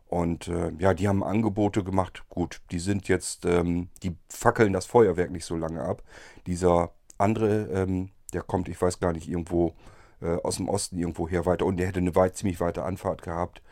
Und 0.09 0.49
äh, 0.49 0.73
ja, 0.79 0.95
die 0.95 1.07
haben 1.07 1.23
Angebote 1.23 1.85
gemacht. 1.85 2.25
Gut, 2.29 2.63
die 2.71 2.81
sind 2.81 3.09
jetzt, 3.09 3.45
ähm, 3.45 3.91
die 4.03 4.17
fackeln 4.29 4.73
das 4.73 4.87
Feuerwerk 4.87 5.31
nicht 5.31 5.45
so 5.45 5.57
lange 5.57 5.83
ab. 5.83 6.03
Dieser 6.47 6.93
andere, 7.19 7.67
ähm, 7.73 8.11
der 8.33 8.43
kommt, 8.43 8.69
ich 8.69 8.81
weiß 8.81 8.99
gar 8.99 9.13
nicht, 9.13 9.29
irgendwo 9.29 9.75
äh, 10.21 10.37
aus 10.43 10.57
dem 10.57 10.69
Osten 10.69 10.99
irgendwo 10.99 11.29
her 11.29 11.47
weiter. 11.47 11.67
Und 11.67 11.77
der 11.77 11.87
hätte 11.87 12.01
eine 12.01 12.17
weit, 12.17 12.37
ziemlich 12.37 12.61
weite 12.61 12.85
Anfahrt 12.85 13.23
gehabt. 13.23 13.63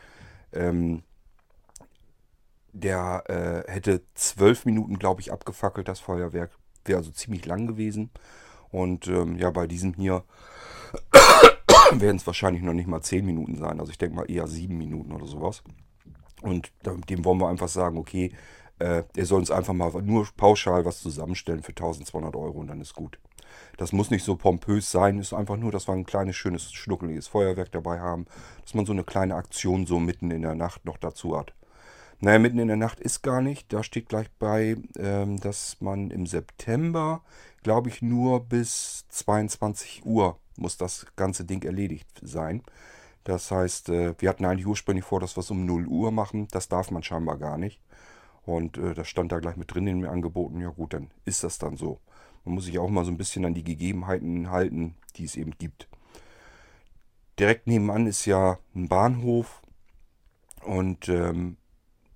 Ähm, 0.53 1.03
der 2.73 3.25
äh, 3.67 3.73
hätte 3.73 4.03
zwölf 4.15 4.65
Minuten, 4.65 4.99
glaube 4.99 5.21
ich, 5.21 5.33
abgefackelt, 5.33 5.89
das 5.89 6.01
Feuerwerk 6.01 6.53
wäre 6.89 6.99
also 6.99 7.11
ziemlich 7.11 7.47
lang 7.47 7.67
gewesen. 7.67 8.11
Und 8.71 9.07
ähm, 9.09 9.37
ja, 9.37 9.51
bei 9.51 9.67
diesem 9.67 9.95
hier 9.95 10.25
werden 11.93 12.17
es 12.17 12.27
wahrscheinlich 12.27 12.63
noch 12.63 12.75
nicht 12.75 12.89
mal 12.89 13.03
10 13.03 13.25
Minuten 13.25 13.57
sein. 13.57 13.81
Also 13.81 13.91
ich 13.91 13.99
denke 13.99 14.17
mal 14.17 14.31
eher 14.31 14.47
7 14.47 14.77
Minuten 14.77 15.13
oder 15.13 15.27
sowas. 15.27 15.63
Und 16.43 16.71
dem 16.85 17.25
wollen 17.25 17.41
wir 17.41 17.49
einfach 17.49 17.69
sagen, 17.69 17.99
okay, 17.99 18.33
äh, 18.79 19.03
er 19.17 19.27
soll 19.27 19.41
uns 19.41 19.51
einfach 19.51 19.75
mal 19.75 19.91
nur 20.03 20.29
pauschal 20.37 20.85
was 20.85 21.01
zusammenstellen 21.01 21.63
für 21.63 21.73
1200 21.73 22.37
Euro 22.37 22.59
und 22.61 22.69
dann 22.69 22.81
ist 22.81 22.95
gut. 22.95 23.19
Das 23.77 23.93
muss 23.93 24.11
nicht 24.11 24.25
so 24.25 24.37
pompös 24.37 24.91
sein, 24.91 25.19
ist 25.19 25.33
einfach 25.33 25.57
nur, 25.57 25.73
dass 25.73 25.89
wir 25.89 25.95
ein 25.95 26.07
kleines, 26.07 26.37
schönes, 26.37 26.73
schnuckeliges 26.73 27.29
Feuerwerk 27.29 27.73
dabei 27.73 27.99
haben, 27.99 28.27
dass 28.63 28.75
man 28.75 28.87
so 28.87 28.93
eine 28.93 29.05
kleine 29.05 29.35
Aktion 29.35 29.87
so 29.87 29.99
mitten 29.99 30.31
in 30.31 30.43
der 30.43 30.55
Nacht 30.55 30.85
noch 30.85 30.99
dazu 30.99 31.37
hat. 31.37 31.55
Naja, 32.21 32.39
mitten 32.41 32.59
in 32.59 32.69
der 32.69 32.77
Nacht 32.77 32.99
ist 32.99 33.23
gar 33.23 33.41
nicht. 33.41 33.73
Da 33.73 33.85
steht 33.85 34.09
gleich 34.09 34.29
bei, 34.39 34.77
ähm, 34.99 35.39
dass 35.39 35.81
man 35.81 36.11
im 36.11 36.27
September, 36.27 37.23
glaube 37.63 37.89
ich, 37.91 38.03
nur 38.03 38.45
bis 38.45 39.07
22 39.09 40.05
Uhr 40.05 40.39
muss 40.57 40.77
das 40.77 41.07
ganze 41.15 41.45
Ding 41.45 41.65
erledigt 41.65 42.09
sein. 42.23 42.63
Das 43.23 43.51
heißt, 43.51 43.91
äh, 43.91 44.15
wir 44.19 44.29
hatten 44.29 44.45
eigentlich 44.45 44.67
ursprünglich 44.67 45.05
vor, 45.05 45.21
dass 45.21 45.37
wir 45.37 45.41
es 45.41 45.51
um 45.51 45.65
0 45.65 45.87
Uhr 45.87 46.11
machen. 46.11 46.49
Das 46.51 46.69
darf 46.69 46.91
man 46.91 47.03
scheinbar 47.05 47.39
gar 47.39 47.57
nicht. 47.57 47.81
Und 48.45 48.79
äh, 48.79 48.95
das 48.95 49.09
stand 49.09 49.31
da 49.31 49.39
gleich 49.39 49.57
mit 49.57 49.73
drin 49.73 49.87
in 49.87 50.01
den 50.01 50.11
Angeboten. 50.11 50.61
Ja 50.61 50.71
gut, 50.71 50.95
dann 50.95 51.11
ist 51.25 51.45
das 51.45 51.59
dann 51.59 51.77
so. 51.77 52.01
Man 52.45 52.55
muss 52.55 52.65
sich 52.65 52.79
auch 52.79 52.89
mal 52.89 53.05
so 53.05 53.11
ein 53.11 53.19
bisschen 53.19 53.45
an 53.45 53.55
die 53.55 53.65
Gegebenheiten 53.65 54.51
halten, 54.51 54.97
die 55.17 55.25
es 55.25 55.37
eben 55.37 55.53
gibt. 55.59 55.89
Direkt 57.39 57.67
nebenan 57.67 58.07
ist 58.07 58.25
ja 58.25 58.59
ein 58.75 58.89
Bahnhof. 58.89 59.63
Und 60.65 61.09
ähm, 61.09 61.59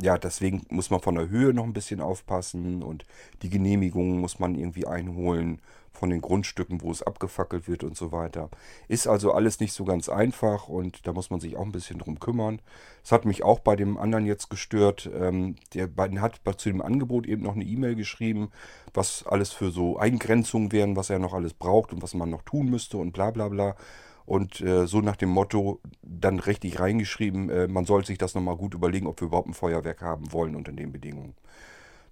ja, 0.02 0.18
deswegen 0.18 0.66
muss 0.68 0.90
man 0.90 1.00
von 1.00 1.14
der 1.14 1.28
Höhe 1.28 1.54
noch 1.54 1.64
ein 1.64 1.72
bisschen 1.72 2.00
aufpassen 2.00 2.82
und 2.82 3.06
die 3.42 3.50
Genehmigungen 3.50 4.20
muss 4.20 4.40
man 4.40 4.56
irgendwie 4.56 4.86
einholen 4.86 5.60
von 5.92 6.10
den 6.10 6.20
Grundstücken, 6.20 6.82
wo 6.82 6.90
es 6.90 7.02
abgefackelt 7.02 7.68
wird 7.68 7.84
und 7.84 7.96
so 7.96 8.10
weiter. 8.10 8.48
Ist 8.88 9.06
also 9.06 9.32
alles 9.32 9.60
nicht 9.60 9.72
so 9.72 9.84
ganz 9.84 10.08
einfach 10.08 10.68
und 10.68 11.06
da 11.06 11.12
muss 11.12 11.30
man 11.30 11.38
sich 11.38 11.56
auch 11.56 11.64
ein 11.64 11.70
bisschen 11.70 12.00
drum 12.00 12.18
kümmern. 12.18 12.60
Es 13.04 13.12
hat 13.12 13.24
mich 13.24 13.44
auch 13.44 13.60
bei 13.60 13.76
dem 13.76 13.96
anderen 13.96 14.26
jetzt 14.26 14.50
gestört. 14.50 15.08
Ähm, 15.14 15.54
der 15.74 15.88
hat 16.20 16.40
zu 16.56 16.70
dem 16.70 16.82
Angebot 16.82 17.26
eben 17.26 17.42
noch 17.42 17.54
eine 17.54 17.64
E-Mail 17.64 17.94
geschrieben, 17.94 18.50
was 18.92 19.24
alles 19.26 19.52
für 19.52 19.70
so 19.70 19.98
Eingrenzungen 19.98 20.72
wären, 20.72 20.96
was 20.96 21.10
er 21.10 21.20
noch 21.20 21.34
alles 21.34 21.54
braucht 21.54 21.92
und 21.92 22.02
was 22.02 22.14
man 22.14 22.30
noch 22.30 22.42
tun 22.42 22.70
müsste 22.70 22.96
und 22.96 23.12
bla 23.12 23.30
bla 23.30 23.48
bla. 23.48 23.76
Und 24.24 24.60
äh, 24.60 24.86
so 24.86 25.00
nach 25.00 25.16
dem 25.16 25.30
Motto 25.30 25.80
dann 26.02 26.38
richtig 26.38 26.80
reingeschrieben, 26.80 27.50
äh, 27.50 27.68
man 27.68 27.84
sollte 27.84 28.08
sich 28.08 28.18
das 28.18 28.34
nochmal 28.34 28.56
gut 28.56 28.74
überlegen, 28.74 29.06
ob 29.06 29.20
wir 29.20 29.26
überhaupt 29.26 29.48
ein 29.48 29.54
Feuerwerk 29.54 30.02
haben 30.02 30.32
wollen 30.32 30.54
unter 30.54 30.72
den 30.72 30.92
Bedingungen. 30.92 31.34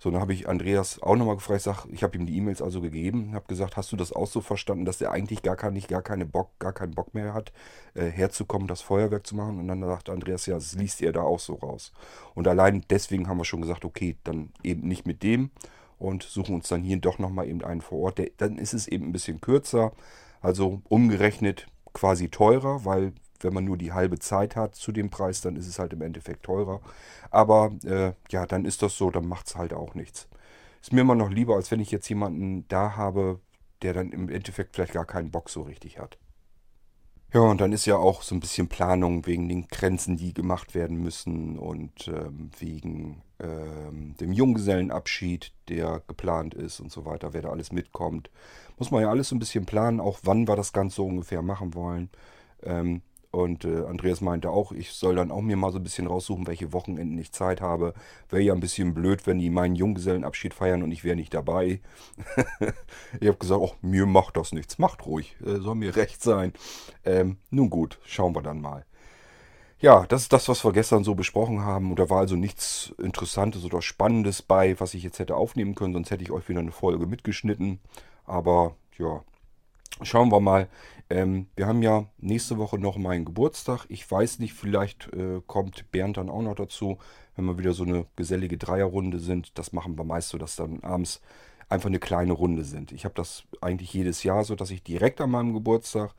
So, 0.02 0.10
dann 0.10 0.22
habe 0.22 0.32
ich 0.32 0.48
Andreas 0.48 1.02
auch 1.02 1.14
nochmal 1.14 1.34
gefragt, 1.34 1.58
ich, 1.58 1.64
sag, 1.64 1.84
ich 1.90 2.02
habe 2.02 2.16
ihm 2.16 2.24
die 2.24 2.34
E-Mails 2.38 2.62
also 2.62 2.80
gegeben, 2.80 3.34
habe 3.34 3.44
gesagt, 3.48 3.76
hast 3.76 3.92
du 3.92 3.96
das 3.96 4.14
auch 4.14 4.26
so 4.26 4.40
verstanden, 4.40 4.86
dass 4.86 4.98
er 5.02 5.12
eigentlich 5.12 5.42
gar, 5.42 5.56
kann, 5.56 5.74
nicht, 5.74 5.88
gar, 5.88 6.00
keine 6.00 6.24
Bock, 6.24 6.58
gar 6.58 6.72
keinen 6.72 6.94
Bock 6.94 7.12
mehr 7.12 7.34
hat, 7.34 7.52
äh, 7.92 8.06
herzukommen, 8.06 8.66
das 8.66 8.80
Feuerwerk 8.80 9.26
zu 9.26 9.36
machen? 9.36 9.58
Und 9.58 9.68
dann 9.68 9.82
sagte 9.82 10.12
Andreas, 10.12 10.46
ja, 10.46 10.54
das 10.54 10.74
liest 10.74 11.02
er 11.02 11.12
da 11.12 11.20
auch 11.20 11.38
so 11.38 11.52
raus. 11.56 11.92
Und 12.34 12.48
allein 12.48 12.82
deswegen 12.88 13.28
haben 13.28 13.36
wir 13.36 13.44
schon 13.44 13.60
gesagt, 13.60 13.84
okay, 13.84 14.16
dann 14.24 14.54
eben 14.62 14.88
nicht 14.88 15.06
mit 15.06 15.22
dem 15.22 15.50
und 15.98 16.22
suchen 16.22 16.54
uns 16.54 16.68
dann 16.68 16.82
hier 16.82 16.96
doch 16.96 17.18
nochmal 17.18 17.46
eben 17.46 17.62
einen 17.62 17.82
vor 17.82 17.98
Ort. 17.98 18.18
Der, 18.18 18.30
dann 18.38 18.56
ist 18.56 18.72
es 18.72 18.88
eben 18.88 19.08
ein 19.08 19.12
bisschen 19.12 19.42
kürzer, 19.42 19.92
also 20.40 20.80
umgerechnet 20.88 21.66
quasi 21.92 22.28
teurer, 22.28 22.84
weil 22.84 23.12
wenn 23.40 23.54
man 23.54 23.64
nur 23.64 23.78
die 23.78 23.92
halbe 23.92 24.18
Zeit 24.18 24.56
hat 24.56 24.74
zu 24.74 24.92
dem 24.92 25.10
Preis, 25.10 25.40
dann 25.40 25.56
ist 25.56 25.66
es 25.66 25.78
halt 25.78 25.92
im 25.92 26.02
Endeffekt 26.02 26.44
teurer. 26.44 26.80
Aber 27.30 27.72
äh, 27.84 28.12
ja, 28.30 28.46
dann 28.46 28.64
ist 28.64 28.82
das 28.82 28.96
so, 28.96 29.10
dann 29.10 29.26
macht 29.26 29.48
es 29.48 29.56
halt 29.56 29.72
auch 29.72 29.94
nichts. 29.94 30.28
Ist 30.82 30.92
mir 30.92 31.02
immer 31.02 31.14
noch 31.14 31.30
lieber, 31.30 31.56
als 31.56 31.70
wenn 31.70 31.80
ich 31.80 31.90
jetzt 31.90 32.08
jemanden 32.08 32.66
da 32.68 32.96
habe, 32.96 33.40
der 33.82 33.94
dann 33.94 34.12
im 34.12 34.28
Endeffekt 34.28 34.74
vielleicht 34.74 34.92
gar 34.92 35.06
keinen 35.06 35.30
Bock 35.30 35.50
so 35.50 35.62
richtig 35.62 35.98
hat. 35.98 36.18
Ja, 37.32 37.42
und 37.42 37.60
dann 37.60 37.72
ist 37.72 37.86
ja 37.86 37.96
auch 37.96 38.22
so 38.22 38.34
ein 38.34 38.40
bisschen 38.40 38.68
Planung 38.68 39.24
wegen 39.24 39.48
den 39.48 39.68
Grenzen, 39.68 40.16
die 40.16 40.34
gemacht 40.34 40.74
werden 40.74 40.96
müssen 40.96 41.58
und 41.58 42.08
ähm, 42.08 42.50
wegen 42.58 43.22
ähm, 43.38 44.16
dem 44.20 44.32
Junggesellenabschied, 44.32 45.52
der 45.68 46.02
geplant 46.08 46.54
ist 46.54 46.80
und 46.80 46.90
so 46.90 47.04
weiter, 47.04 47.32
wer 47.32 47.42
da 47.42 47.50
alles 47.50 47.70
mitkommt. 47.70 48.30
Muss 48.80 48.90
man 48.90 49.02
ja 49.02 49.10
alles 49.10 49.28
so 49.28 49.36
ein 49.36 49.38
bisschen 49.38 49.66
planen, 49.66 50.00
auch 50.00 50.20
wann 50.22 50.48
wir 50.48 50.56
das 50.56 50.72
Ganze 50.72 50.96
so 50.96 51.06
ungefähr 51.06 51.42
machen 51.42 51.74
wollen. 51.74 52.08
Ähm, 52.62 53.02
und 53.30 53.64
äh, 53.64 53.84
Andreas 53.84 54.22
meinte 54.22 54.50
auch, 54.50 54.72
ich 54.72 54.90
soll 54.92 55.14
dann 55.14 55.30
auch 55.30 55.42
mir 55.42 55.56
mal 55.56 55.70
so 55.70 55.78
ein 55.78 55.84
bisschen 55.84 56.06
raussuchen, 56.06 56.46
welche 56.46 56.72
Wochenenden 56.72 57.16
ich 57.18 57.30
Zeit 57.30 57.60
habe. 57.60 57.92
Wäre 58.30 58.42
ja 58.42 58.54
ein 58.54 58.60
bisschen 58.60 58.94
blöd, 58.94 59.26
wenn 59.26 59.38
die 59.38 59.50
meinen 59.50 59.76
Junggesellenabschied 59.76 60.54
feiern 60.54 60.82
und 60.82 60.90
ich 60.90 61.04
wäre 61.04 61.14
nicht 61.14 61.34
dabei. 61.34 61.80
ich 63.20 63.28
habe 63.28 63.38
gesagt, 63.38 63.60
oh, 63.60 63.74
mir 63.82 64.06
macht 64.06 64.38
das 64.38 64.52
nichts. 64.52 64.78
Macht 64.78 65.04
ruhig, 65.04 65.36
äh, 65.44 65.60
soll 65.60 65.74
mir 65.74 65.94
recht 65.94 66.22
sein. 66.22 66.52
Ähm, 67.04 67.36
nun 67.50 67.70
gut, 67.70 68.00
schauen 68.04 68.34
wir 68.34 68.42
dann 68.42 68.60
mal. 68.62 68.86
Ja, 69.78 70.06
das 70.06 70.22
ist 70.22 70.32
das, 70.32 70.48
was 70.48 70.64
wir 70.64 70.72
gestern 70.72 71.04
so 71.04 71.14
besprochen 71.14 71.60
haben. 71.60 71.90
Und 71.90 71.98
da 71.98 72.10
war 72.10 72.20
also 72.20 72.34
nichts 72.34 72.92
Interessantes 72.98 73.64
oder 73.64 73.80
Spannendes 73.80 74.42
bei, 74.42 74.78
was 74.80 74.94
ich 74.94 75.02
jetzt 75.02 75.18
hätte 75.18 75.36
aufnehmen 75.36 75.74
können. 75.74 75.94
Sonst 75.94 76.10
hätte 76.10 76.24
ich 76.24 76.32
euch 76.32 76.48
wieder 76.48 76.60
eine 76.60 76.72
Folge 76.72 77.06
mitgeschnitten. 77.06 77.78
Aber 78.30 78.76
ja, 78.96 79.24
schauen 80.02 80.30
wir 80.30 80.40
mal. 80.40 80.68
Ähm, 81.10 81.48
wir 81.56 81.66
haben 81.66 81.82
ja 81.82 82.06
nächste 82.18 82.58
Woche 82.58 82.78
noch 82.78 82.96
meinen 82.96 83.24
Geburtstag. 83.24 83.86
Ich 83.88 84.08
weiß 84.08 84.38
nicht, 84.38 84.54
vielleicht 84.54 85.12
äh, 85.12 85.42
kommt 85.48 85.90
Bernd 85.90 86.16
dann 86.16 86.30
auch 86.30 86.42
noch 86.42 86.54
dazu, 86.54 86.98
wenn 87.34 87.46
wir 87.46 87.58
wieder 87.58 87.72
so 87.72 87.82
eine 87.82 88.06
gesellige 88.14 88.56
Dreierrunde 88.56 89.18
sind. 89.18 89.58
Das 89.58 89.72
machen 89.72 89.98
wir 89.98 90.04
meist 90.04 90.28
so, 90.28 90.38
dass 90.38 90.54
dann 90.54 90.80
abends 90.84 91.20
einfach 91.68 91.88
eine 91.88 91.98
kleine 91.98 92.32
Runde 92.32 92.64
sind. 92.64 92.92
Ich 92.92 93.04
habe 93.04 93.14
das 93.14 93.44
eigentlich 93.60 93.92
jedes 93.92 94.22
Jahr 94.22 94.44
so, 94.44 94.54
dass 94.54 94.70
ich 94.70 94.84
direkt 94.84 95.20
an 95.20 95.32
meinem 95.32 95.52
Geburtstag 95.52 96.14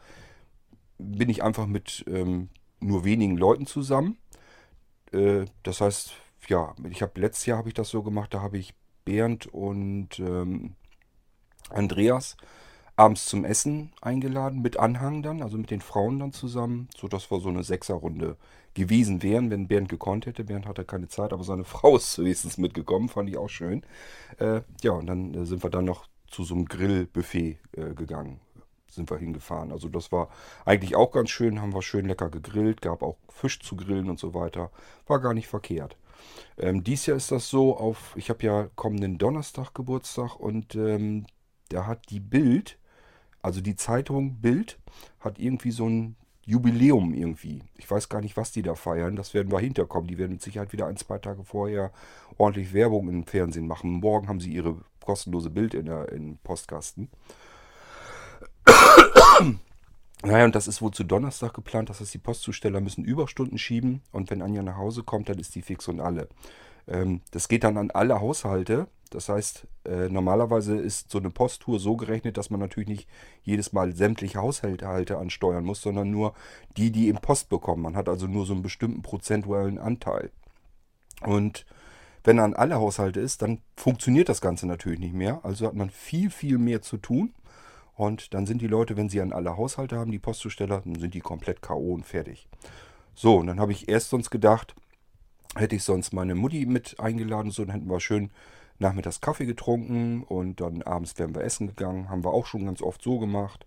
bin 0.97 1.29
ich 1.29 1.43
einfach 1.43 1.65
mit 1.65 2.03
ähm, 2.07 2.49
nur 2.81 3.05
wenigen 3.05 3.37
Leuten 3.37 3.65
zusammen. 3.65 4.17
Äh, 5.13 5.45
das 5.63 5.79
heißt, 5.79 6.11
ja, 6.49 6.75
ich 6.89 7.01
habe 7.01 7.21
letztes 7.21 7.45
Jahr 7.45 7.57
habe 7.57 7.69
ich 7.69 7.73
das 7.73 7.89
so 7.89 8.03
gemacht, 8.03 8.33
da 8.33 8.41
habe 8.41 8.57
ich 8.57 8.75
Bernd 9.05 9.47
und 9.47 10.19
ähm, 10.19 10.75
Andreas 11.71 12.37
abends 12.95 13.25
zum 13.25 13.45
Essen 13.45 13.91
eingeladen, 14.01 14.61
mit 14.61 14.77
Anhang 14.77 15.23
dann, 15.23 15.41
also 15.41 15.57
mit 15.57 15.71
den 15.71 15.81
Frauen 15.81 16.19
dann 16.19 16.33
zusammen, 16.33 16.87
sodass 16.95 17.31
wir 17.31 17.39
so 17.39 17.49
eine 17.49 17.63
Sechserrunde 17.63 18.37
gewesen 18.73 19.23
wären, 19.23 19.49
wenn 19.49 19.67
Bernd 19.67 19.89
gekonnt 19.89 20.25
hätte. 20.25 20.43
Bernd 20.43 20.67
hatte 20.67 20.85
keine 20.85 21.07
Zeit, 21.07 21.33
aber 21.33 21.43
seine 21.43 21.63
Frau 21.65 21.95
ist 21.95 22.19
wenigstens 22.19 22.57
mitgekommen, 22.57 23.09
fand 23.09 23.29
ich 23.29 23.37
auch 23.37 23.49
schön. 23.49 23.83
Äh, 24.37 24.61
ja, 24.81 24.91
und 24.91 25.07
dann 25.07 25.33
äh, 25.33 25.45
sind 25.45 25.63
wir 25.63 25.69
dann 25.69 25.85
noch 25.85 26.05
zu 26.29 26.43
so 26.43 26.53
einem 26.55 26.65
Grillbuffet 26.65 27.57
äh, 27.73 27.93
gegangen, 27.93 28.39
sind 28.89 29.09
wir 29.09 29.17
hingefahren. 29.17 29.71
Also 29.71 29.89
das 29.89 30.11
war 30.11 30.29
eigentlich 30.65 30.95
auch 30.95 31.11
ganz 31.11 31.29
schön, 31.29 31.61
haben 31.61 31.73
wir 31.73 31.81
schön 31.81 32.05
lecker 32.05 32.29
gegrillt, 32.29 32.81
gab 32.81 33.03
auch 33.03 33.17
Fisch 33.29 33.59
zu 33.59 33.75
grillen 33.75 34.09
und 34.09 34.19
so 34.19 34.33
weiter. 34.33 34.71
War 35.07 35.19
gar 35.19 35.33
nicht 35.33 35.47
verkehrt. 35.47 35.97
Ähm, 36.57 36.83
dies 36.83 37.05
Jahr 37.07 37.17
ist 37.17 37.31
das 37.31 37.49
so, 37.49 37.75
auf, 37.75 38.13
ich 38.15 38.29
habe 38.29 38.45
ja 38.45 38.69
kommenden 38.75 39.17
Donnerstag 39.17 39.73
Geburtstag 39.73 40.39
und 40.39 40.75
ähm, 40.75 41.25
da 41.73 41.87
hat 41.87 42.09
die 42.09 42.19
Bild 42.19 42.77
also 43.41 43.61
die 43.61 43.75
Zeitung 43.75 44.35
Bild 44.35 44.77
hat 45.19 45.39
irgendwie 45.39 45.71
so 45.71 45.87
ein 45.87 46.15
Jubiläum 46.45 47.13
irgendwie. 47.13 47.63
Ich 47.77 47.89
weiß 47.89 48.09
gar 48.09 48.21
nicht, 48.21 48.37
was 48.37 48.51
die 48.51 48.61
da 48.61 48.75
feiern. 48.75 49.15
Das 49.15 49.33
werden 49.33 49.51
wir 49.51 49.59
hinterkommen. 49.59 50.07
Die 50.07 50.17
werden 50.17 50.33
mit 50.33 50.41
Sicherheit 50.41 50.73
wieder 50.73 50.87
ein, 50.87 50.97
zwei 50.97 51.17
Tage 51.17 51.43
vorher 51.43 51.91
ordentlich 52.37 52.73
Werbung 52.73 53.09
im 53.09 53.25
Fernsehen 53.25 53.67
machen. 53.67 53.99
Morgen 53.99 54.27
haben 54.27 54.39
sie 54.39 54.51
ihre 54.51 54.77
kostenlose 55.03 55.49
Bild 55.49 55.73
in 55.73 55.85
der 55.85 56.11
in 56.11 56.37
Postkasten. 56.39 57.09
naja, 60.23 60.45
und 60.45 60.55
das 60.55 60.67
ist 60.67 60.81
wohl 60.81 60.91
zu 60.91 61.03
Donnerstag 61.03 61.53
geplant. 61.53 61.89
Das 61.89 61.99
heißt, 61.99 62.13
die 62.13 62.19
Postzusteller 62.19 62.81
müssen 62.81 63.03
Überstunden 63.03 63.57
schieben. 63.57 64.01
Und 64.11 64.29
wenn 64.29 64.41
Anja 64.41 64.61
nach 64.63 64.77
Hause 64.77 65.03
kommt, 65.03 65.29
dann 65.29 65.39
ist 65.39 65.55
die 65.55 65.61
fix 65.61 65.87
und 65.87 65.99
alle. 65.99 66.27
Ähm, 66.87 67.21
das 67.31 67.47
geht 67.47 67.63
dann 67.63 67.77
an 67.77 67.91
alle 67.91 68.19
Haushalte. 68.19 68.87
Das 69.11 69.29
heißt, 69.29 69.67
äh, 69.85 70.09
normalerweise 70.09 70.77
ist 70.77 71.11
so 71.11 71.19
eine 71.19 71.29
Posttour 71.29 71.79
so 71.79 71.95
gerechnet, 71.97 72.37
dass 72.37 72.49
man 72.49 72.59
natürlich 72.59 72.89
nicht 72.89 73.09
jedes 73.43 73.73
Mal 73.73 73.93
sämtliche 73.93 74.39
Haushalte 74.39 75.17
ansteuern 75.17 75.65
muss, 75.65 75.81
sondern 75.81 76.09
nur 76.09 76.33
die, 76.77 76.91
die 76.91 77.09
im 77.09 77.17
Post 77.17 77.49
bekommen. 77.49 77.83
Man 77.83 77.95
hat 77.95 78.09
also 78.09 78.25
nur 78.25 78.45
so 78.45 78.53
einen 78.53 78.61
bestimmten 78.61 79.01
prozentuellen 79.01 79.77
Anteil. 79.77 80.31
Und 81.21 81.65
wenn 82.23 82.39
an 82.39 82.53
alle 82.53 82.75
Haushalte 82.75 83.19
ist, 83.19 83.41
dann 83.41 83.59
funktioniert 83.75 84.29
das 84.29 84.41
Ganze 84.41 84.65
natürlich 84.65 84.99
nicht 84.99 85.13
mehr. 85.13 85.41
Also 85.43 85.67
hat 85.67 85.75
man 85.75 85.89
viel, 85.89 86.29
viel 86.29 86.57
mehr 86.57 86.81
zu 86.81 86.97
tun. 86.97 87.33
Und 87.95 88.33
dann 88.33 88.45
sind 88.45 88.61
die 88.61 88.67
Leute, 88.67 88.95
wenn 88.95 89.09
sie 89.09 89.21
an 89.21 89.33
alle 89.33 89.57
Haushalte 89.57 89.97
haben, 89.97 90.11
die 90.11 90.19
Postzusteller, 90.19 90.81
dann 90.85 90.99
sind 90.99 91.13
die 91.13 91.19
komplett 91.19 91.61
K.O. 91.61 91.93
und 91.93 92.05
fertig. 92.05 92.47
So, 93.13 93.37
und 93.37 93.47
dann 93.47 93.59
habe 93.59 93.73
ich 93.73 93.89
erst 93.89 94.09
sonst 94.09 94.29
gedacht, 94.29 94.73
hätte 95.55 95.75
ich 95.75 95.83
sonst 95.83 96.13
meine 96.13 96.33
Mutti 96.35 96.65
mit 96.65 96.99
eingeladen, 96.99 97.51
so 97.51 97.65
dann 97.65 97.73
hätten 97.73 97.89
wir 97.89 97.99
schön 97.99 98.31
nachmittags 98.81 99.21
Kaffee 99.21 99.45
getrunken 99.45 100.23
und 100.23 100.59
dann 100.59 100.81
abends 100.81 101.17
wären 101.17 101.35
wir 101.35 101.43
essen 101.43 101.67
gegangen. 101.67 102.09
Haben 102.09 102.25
wir 102.25 102.33
auch 102.33 102.45
schon 102.45 102.65
ganz 102.65 102.81
oft 102.81 103.01
so 103.01 103.19
gemacht. 103.19 103.65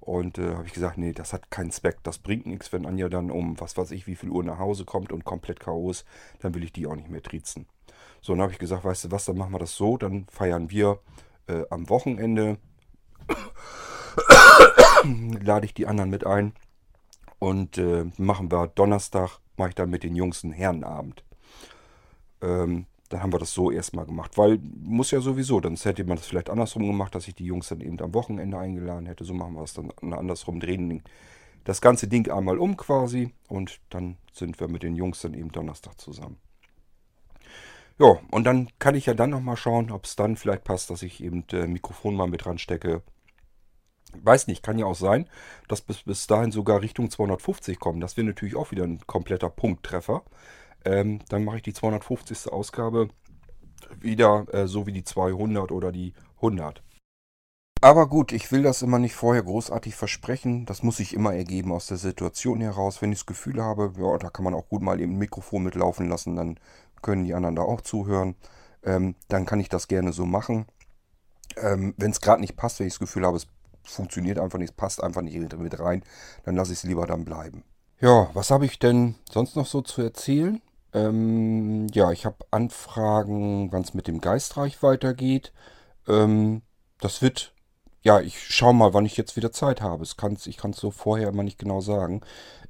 Und 0.00 0.38
äh, 0.38 0.54
habe 0.54 0.66
ich 0.66 0.72
gesagt, 0.72 0.98
nee, 0.98 1.12
das 1.12 1.32
hat 1.32 1.50
keinen 1.50 1.72
Zweck, 1.72 1.98
das 2.04 2.18
bringt 2.18 2.46
nichts, 2.46 2.72
wenn 2.72 2.86
Anja 2.86 3.08
dann 3.08 3.30
um 3.30 3.60
was 3.60 3.76
weiß 3.76 3.90
ich 3.90 4.06
wie 4.06 4.14
viel 4.14 4.30
Uhr 4.30 4.44
nach 4.44 4.60
Hause 4.60 4.84
kommt 4.84 5.10
und 5.10 5.24
komplett 5.24 5.58
Chaos, 5.58 6.04
dann 6.38 6.54
will 6.54 6.62
ich 6.62 6.72
die 6.72 6.86
auch 6.86 6.94
nicht 6.94 7.10
mehr 7.10 7.22
triezen. 7.22 7.66
So, 8.20 8.32
dann 8.32 8.42
habe 8.42 8.52
ich 8.52 8.60
gesagt, 8.60 8.84
weißt 8.84 9.06
du 9.06 9.10
was, 9.10 9.24
dann 9.24 9.36
machen 9.36 9.52
wir 9.52 9.58
das 9.58 9.74
so, 9.74 9.96
dann 9.96 10.26
feiern 10.30 10.70
wir 10.70 11.00
äh, 11.48 11.64
am 11.70 11.88
Wochenende, 11.88 12.58
lade 15.42 15.66
ich 15.66 15.74
die 15.74 15.88
anderen 15.88 16.10
mit 16.10 16.24
ein 16.24 16.52
und 17.40 17.76
äh, 17.78 18.04
machen 18.16 18.52
wir 18.52 18.68
Donnerstag, 18.68 19.40
mache 19.56 19.70
ich 19.70 19.74
dann 19.74 19.90
mit 19.90 20.04
den 20.04 20.14
Jungs 20.14 20.44
einen 20.44 20.52
Herrenabend. 20.52 21.24
Ähm, 22.42 22.86
dann 23.08 23.22
haben 23.22 23.32
wir 23.32 23.38
das 23.38 23.52
so 23.52 23.70
erstmal 23.70 24.06
gemacht. 24.06 24.36
Weil 24.36 24.58
muss 24.58 25.10
ja 25.10 25.20
sowieso, 25.20 25.60
dann 25.60 25.76
hätte 25.76 26.04
man 26.04 26.16
das 26.16 26.26
vielleicht 26.26 26.50
andersrum 26.50 26.86
gemacht, 26.86 27.14
dass 27.14 27.28
ich 27.28 27.34
die 27.34 27.46
Jungs 27.46 27.68
dann 27.68 27.80
eben 27.80 28.00
am 28.00 28.14
Wochenende 28.14 28.58
eingeladen 28.58 29.06
hätte. 29.06 29.24
So 29.24 29.34
machen 29.34 29.54
wir 29.54 29.62
es 29.62 29.74
dann 29.74 29.90
andersrum, 30.00 30.60
drehen 30.60 31.02
das 31.64 31.80
ganze 31.80 32.06
Ding 32.08 32.30
einmal 32.30 32.58
um 32.58 32.76
quasi 32.76 33.34
und 33.48 33.80
dann 33.90 34.16
sind 34.32 34.58
wir 34.60 34.68
mit 34.68 34.82
den 34.82 34.94
Jungs 34.94 35.20
dann 35.20 35.34
eben 35.34 35.50
Donnerstag 35.50 36.00
zusammen. 36.00 36.38
Ja, 37.98 38.18
und 38.30 38.44
dann 38.44 38.68
kann 38.78 38.94
ich 38.94 39.06
ja 39.06 39.14
dann 39.14 39.30
nochmal 39.30 39.56
schauen, 39.56 39.90
ob 39.90 40.04
es 40.04 40.16
dann 40.16 40.36
vielleicht 40.36 40.64
passt, 40.64 40.90
dass 40.90 41.02
ich 41.02 41.22
eben 41.22 41.44
äh, 41.52 41.66
Mikrofon 41.66 42.14
mal 42.14 42.28
mit 42.28 42.44
dran 42.44 42.58
stecke. 42.58 43.02
Weiß 44.22 44.46
nicht, 44.46 44.62
kann 44.62 44.78
ja 44.78 44.86
auch 44.86 44.94
sein, 44.94 45.28
dass 45.66 45.80
bis, 45.80 46.02
bis 46.02 46.26
dahin 46.26 46.52
sogar 46.52 46.82
Richtung 46.82 47.10
250 47.10 47.78
kommen. 47.80 48.00
Das 48.00 48.16
wäre 48.16 48.26
natürlich 48.26 48.54
auch 48.54 48.70
wieder 48.70 48.84
ein 48.84 49.00
kompletter 49.06 49.50
Punkttreffer. 49.50 50.22
Ähm, 50.84 51.20
dann 51.28 51.44
mache 51.44 51.56
ich 51.56 51.62
die 51.62 51.72
250. 51.72 52.52
Ausgabe 52.52 53.08
wieder 54.00 54.46
äh, 54.52 54.66
so 54.66 54.86
wie 54.86 54.92
die 54.92 55.04
200 55.04 55.72
oder 55.72 55.92
die 55.92 56.12
100. 56.36 56.82
Aber 57.82 58.08
gut, 58.08 58.32
ich 58.32 58.50
will 58.52 58.62
das 58.62 58.82
immer 58.82 58.98
nicht 58.98 59.14
vorher 59.14 59.42
großartig 59.42 59.94
versprechen. 59.94 60.64
Das 60.66 60.82
muss 60.82 60.96
sich 60.96 61.12
immer 61.12 61.34
ergeben 61.34 61.72
aus 61.72 61.86
der 61.86 61.98
Situation 61.98 62.60
heraus. 62.60 63.02
Wenn 63.02 63.12
ich 63.12 63.18
das 63.18 63.26
Gefühl 63.26 63.62
habe, 63.62 63.92
ja, 63.98 64.18
da 64.18 64.30
kann 64.30 64.44
man 64.44 64.54
auch 64.54 64.68
gut 64.68 64.82
mal 64.82 65.00
eben 65.00 65.12
ein 65.12 65.18
Mikrofon 65.18 65.62
mitlaufen 65.62 66.08
lassen, 66.08 66.36
dann 66.36 66.58
können 67.02 67.24
die 67.24 67.34
anderen 67.34 67.56
da 67.56 67.62
auch 67.62 67.82
zuhören. 67.82 68.34
Ähm, 68.82 69.14
dann 69.28 69.44
kann 69.44 69.60
ich 69.60 69.68
das 69.68 69.88
gerne 69.88 70.12
so 70.12 70.24
machen. 70.24 70.66
Ähm, 71.56 71.94
wenn 71.96 72.10
es 72.10 72.20
gerade 72.20 72.40
nicht 72.40 72.56
passt, 72.56 72.80
wenn 72.80 72.86
ich 72.86 72.94
das 72.94 73.00
Gefühl 73.00 73.26
habe, 73.26 73.36
es 73.36 73.46
funktioniert 73.84 74.38
einfach 74.38 74.58
nicht, 74.58 74.70
es 74.70 74.76
passt 74.76 75.02
einfach 75.02 75.22
nicht 75.22 75.36
mit 75.38 75.78
rein, 75.78 76.02
dann 76.44 76.56
lasse 76.56 76.72
ich 76.72 76.78
es 76.78 76.84
lieber 76.84 77.06
dann 77.06 77.24
bleiben. 77.24 77.62
Ja, 78.00 78.30
was 78.34 78.50
habe 78.50 78.66
ich 78.66 78.78
denn 78.78 79.14
sonst 79.30 79.56
noch 79.56 79.66
so 79.66 79.80
zu 79.80 80.02
erzählen? 80.02 80.60
Ähm, 80.96 81.88
ja, 81.92 82.10
ich 82.10 82.24
habe 82.24 82.38
Anfragen, 82.50 83.70
wann 83.70 83.82
es 83.82 83.92
mit 83.94 84.08
dem 84.08 84.20
Geistreich 84.20 84.82
weitergeht. 84.82 85.52
Ähm, 86.08 86.62
das 87.00 87.20
wird, 87.20 87.52
ja, 88.02 88.20
ich 88.20 88.40
schaue 88.40 88.74
mal, 88.74 88.94
wann 88.94 89.04
ich 89.04 89.16
jetzt 89.18 89.36
wieder 89.36 89.52
Zeit 89.52 89.82
habe. 89.82 90.02
Es 90.02 90.16
kann's, 90.16 90.46
ich 90.46 90.56
kann 90.56 90.70
es 90.70 90.78
so 90.78 90.90
vorher 90.90 91.28
immer 91.28 91.42
nicht 91.42 91.58
genau 91.58 91.80
sagen. 91.82 92.22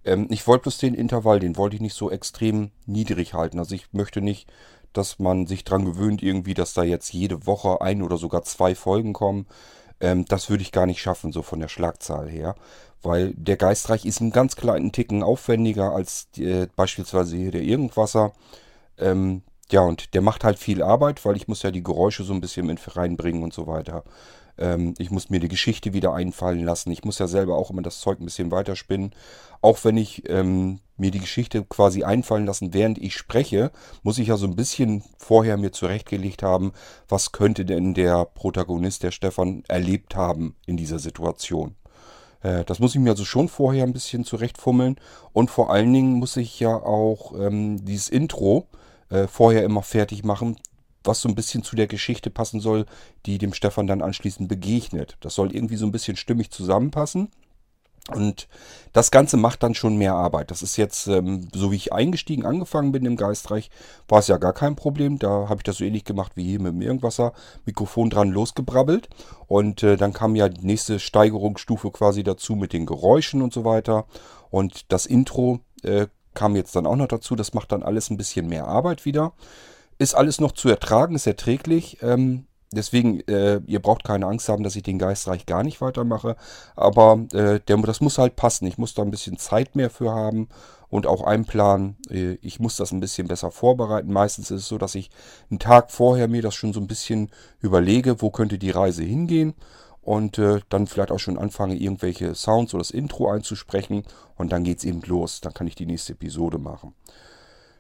Ähm, 0.05 0.27
ich 0.31 0.47
wollte 0.49 0.65
bloß 0.65 0.79
den 0.79 0.95
Intervall, 0.95 1.39
den 1.39 1.57
wollte 1.57 1.77
ich 1.77 1.83
nicht 1.83 1.95
so 1.95 2.11
extrem 2.11 2.73
niedrig 2.87 3.35
halten. 3.35 3.61
Also 3.61 3.77
ich 3.77 3.93
möchte 3.93 4.21
nicht, 4.21 4.51
dass 4.93 5.21
man 5.21 5.47
sich 5.47 5.63
dran 5.65 5.85
gewöhnt, 5.85 6.23
irgendwie, 6.23 6.55
dass 6.55 6.75
da 6.75 6.83
jetzt 6.83 7.13
jede 7.13 7.47
Woche 7.47 7.81
ein 7.81 8.03
oder 8.03 8.17
sogar 8.17 8.43
zwei 8.43 8.75
Folgen 8.75 9.13
kommen. 9.13 9.47
Ähm, 10.01 10.25
das 10.27 10.51
würde 10.51 10.63
ich 10.63 10.73
gar 10.73 10.87
nicht 10.87 11.01
schaffen, 11.01 11.33
so 11.33 11.43
von 11.43 11.61
der 11.61 11.69
Schlagzahl 11.69 12.29
her 12.29 12.55
weil 13.07 13.33
der 13.35 13.57
Geistreich 13.57 14.05
ist 14.05 14.21
einen 14.21 14.33
ganz 14.33 14.57
kleinen 14.57 14.93
Ticken 14.93 15.23
aufwendiger 15.23 15.93
als 15.93 16.29
äh, 16.39 16.67
beispielsweise 16.77 17.37
hier 17.37 17.53
der 17.53 17.63
Irgendwasser. 17.63 18.33
Ähm, 18.99 19.43
ja, 19.71 19.81
und 19.81 20.15
der 20.15 20.23
macht 20.23 20.45
halt 20.45 20.59
viel 20.59 20.83
Arbeit, 20.83 21.25
weil 21.25 21.37
ich 21.37 21.49
muss 21.49 21.63
ja 21.63 21.71
die 21.71 21.83
Geräusche 21.83 22.25
so 22.25 22.33
ein 22.33 22.41
bisschen 22.41 22.67
mit 22.67 22.97
reinbringen 22.97 23.43
und 23.43 23.53
so 23.53 23.67
weiter. 23.67 24.05
Ähm, 24.59 24.95
ich 24.99 25.11
muss 25.11 25.31
mir 25.31 25.41
die 25.41 25.49
Geschichte 25.49 25.93
wieder 25.93 26.15
einfallen 26.15 26.65
lassen. 26.65 26.91
Ich 26.91 27.05
muss 27.05 27.19
ja 27.19 27.27
selber 27.27 27.57
auch 27.57 27.71
immer 27.71 27.83
das 27.83 28.01
Zeug 28.01 28.21
ein 28.21 28.25
bisschen 28.25 28.51
weiterspinnen. 28.51 29.15
Auch 29.63 29.85
wenn 29.85 29.97
ich 29.97 30.29
ähm, 30.29 30.81
mir 30.97 31.11
die 31.11 31.21
Geschichte 31.21 31.65
quasi 31.65 32.05
einfallen 32.05 32.47
lassen, 32.47 32.73
während 32.73 32.99
ich 32.99 33.15
spreche, 33.15 33.71
muss 34.03 34.19
ich 34.19 34.29
ja 34.29 34.37
so 34.37 34.47
ein 34.47 34.57
bisschen 34.57 35.03
vorher 35.19 35.57
mir 35.57 35.73
zurechtgelegt 35.73 36.43
haben, 36.43 36.73
was 37.09 37.33
könnte 37.33 37.65
denn 37.65 37.95
der 37.95 38.25
Protagonist, 38.25 39.03
der 39.03 39.11
Stefan, 39.11 39.63
erlebt 39.69 40.17
haben 40.17 40.57
in 40.67 40.77
dieser 40.77 40.99
Situation. 40.99 41.75
Äh, 42.43 42.65
das 42.65 42.79
muss 42.79 42.95
ich 42.95 43.01
mir 43.01 43.11
also 43.11 43.25
schon 43.25 43.49
vorher 43.49 43.85
ein 43.85 43.93
bisschen 43.93 44.25
zurechtfummeln. 44.25 44.97
Und 45.33 45.51
vor 45.51 45.71
allen 45.71 45.93
Dingen 45.93 46.15
muss 46.15 46.37
ich 46.37 46.61
ja 46.61 46.75
auch 46.75 47.33
ähm, 47.39 47.85
dieses 47.85 48.09
Intro 48.09 48.69
äh, 49.11 49.27
vorher 49.27 49.65
immer 49.65 49.83
fertig 49.83 50.25
machen, 50.25 50.57
was 51.07 51.21
so 51.21 51.29
ein 51.29 51.35
bisschen 51.35 51.63
zu 51.63 51.77
der 51.77 51.87
Geschichte 51.87 52.31
passen 52.31 52.61
soll, 52.61 52.87
die 53.27 53.39
dem 53.39 53.53
Stefan 53.53 53.87
dann 53.87 54.03
anschließend 54.03 54.49
begegnet. 54.49 55.17
Das 55.21 55.35
soll 55.35 55.55
irgendwie 55.55 55.77
so 55.77 55.87
ein 55.87 55.93
bisschen 55.93 56.17
stimmig 56.17 56.51
zusammenpassen. 56.51 57.29
Und 58.15 58.47
das 58.93 59.11
Ganze 59.11 59.37
macht 59.37 59.65
dann 59.65 59.75
schon 59.75 59.97
mehr 59.97 60.15
Arbeit. 60.15 60.53
Das 60.53 60.63
ist 60.63 60.77
jetzt, 60.77 61.09
ähm, 61.09 61.49
so 61.53 61.73
wie 61.73 61.77
ich 61.77 61.93
eingestiegen, 61.93 62.47
angefangen 62.47 62.93
bin 62.93 63.05
im 63.05 63.17
Geistreich, 63.17 63.69
war 64.07 64.21
es 64.21 64.29
ja 64.29 64.37
gar 64.37 64.53
kein 64.53 64.77
Problem. 64.77 65.19
Da 65.19 65.49
habe 65.49 65.57
ich 65.57 65.65
das 65.65 65.79
so 65.79 65.85
ähnlich 65.85 66.05
gemacht 66.05 66.33
wie 66.37 66.45
hier 66.45 66.61
mit 66.61 66.73
dem 66.73 66.83
Irgendwasser. 66.83 67.33
Mikrofon 67.65 68.09
dran 68.09 68.31
losgebrabbelt. 68.31 69.09
Und 69.49 69.83
äh, 69.83 69.97
dann 69.97 70.13
kam 70.13 70.37
ja 70.37 70.49
die 70.49 70.65
nächste 70.65 71.01
Steigerungsstufe 71.01 71.91
quasi 71.91 72.23
dazu 72.23 72.55
mit 72.55 72.73
den 72.73 72.87
Geräuschen 72.87 73.43
und 73.43 73.53
so 73.53 73.65
weiter. 73.65 74.07
Und 74.51 74.93
das 74.93 75.07
Intro 75.07 75.61
äh, 75.83 76.07
kam 76.35 76.55
jetzt 76.55 76.77
dann 76.77 76.87
auch 76.87 76.97
noch 76.97 77.09
dazu. 77.09 77.35
Das 77.35 77.55
macht 77.55 77.73
dann 77.73 77.83
alles 77.83 78.11
ein 78.11 78.17
bisschen 78.17 78.49
mehr 78.49 78.69
Arbeit 78.69 79.05
wieder. 79.05 79.33
Ist 79.99 80.15
alles 80.15 80.41
noch 80.41 80.53
zu 80.53 80.69
ertragen, 80.69 81.15
ist 81.15 81.27
erträglich. 81.27 81.99
Ähm, 82.03 82.47
Deswegen, 82.73 83.21
äh, 83.29 83.61
ihr 83.67 83.81
braucht 83.81 84.03
keine 84.03 84.27
Angst 84.27 84.49
haben, 84.49 84.65
dass 84.65 84.75
ich 84.75 84.83
den 84.83 84.99
Geistreich 84.99 85.47
gar 85.47 85.63
nicht 85.63 85.81
weitermache. 85.81 86.37
Aber 86.75 87.25
äh, 87.33 87.61
der, 87.61 87.77
das 87.79 88.01
muss 88.01 88.19
halt 88.19 88.35
passen. 88.35 88.67
Ich 88.67 88.77
muss 88.77 88.95
da 88.95 89.03
ein 89.03 89.11
bisschen 89.11 89.39
Zeit 89.39 89.77
mehr 89.77 89.89
für 89.89 90.13
haben 90.13 90.49
und 90.89 91.07
auch 91.07 91.23
einplanen. 91.23 91.97
Äh, 92.11 92.35
ich 92.43 92.59
muss 92.59 92.77
das 92.77 92.91
ein 92.91 93.01
bisschen 93.01 93.29
besser 93.29 93.53
vorbereiten. 93.53 94.13
Meistens 94.13 94.51
ist 94.51 94.63
es 94.63 94.69
so, 94.69 94.79
dass 94.79 94.97
ich 94.97 95.11
einen 95.49 95.61
Tag 95.61 95.93
vorher 95.93 96.27
mir 96.27 96.43
das 96.43 96.55
schon 96.57 96.73
so 96.73 96.81
ein 96.81 96.89
bisschen 96.89 97.31
überlege, 97.61 98.21
wo 98.21 98.31
könnte 98.31 98.59
die 98.59 98.71
Reise 98.71 99.05
hingehen. 99.05 99.55
Und 100.03 100.39
äh, 100.39 100.61
dann 100.69 100.87
vielleicht 100.89 101.13
auch 101.13 101.19
schon 101.19 101.39
anfange, 101.39 101.77
irgendwelche 101.77 102.35
Sounds 102.35 102.75
oder 102.75 102.83
das 102.83 102.91
Intro 102.91 103.31
einzusprechen. 103.31 104.03
Und 104.37 104.51
dann 104.51 104.65
geht 104.65 104.79
es 104.79 104.85
eben 104.85 105.03
los. 105.03 105.41
Dann 105.41 105.55
kann 105.55 105.69
ich 105.69 105.77
die 105.77 105.87
nächste 105.87 106.15
Episode 106.15 106.59
machen. 106.59 106.95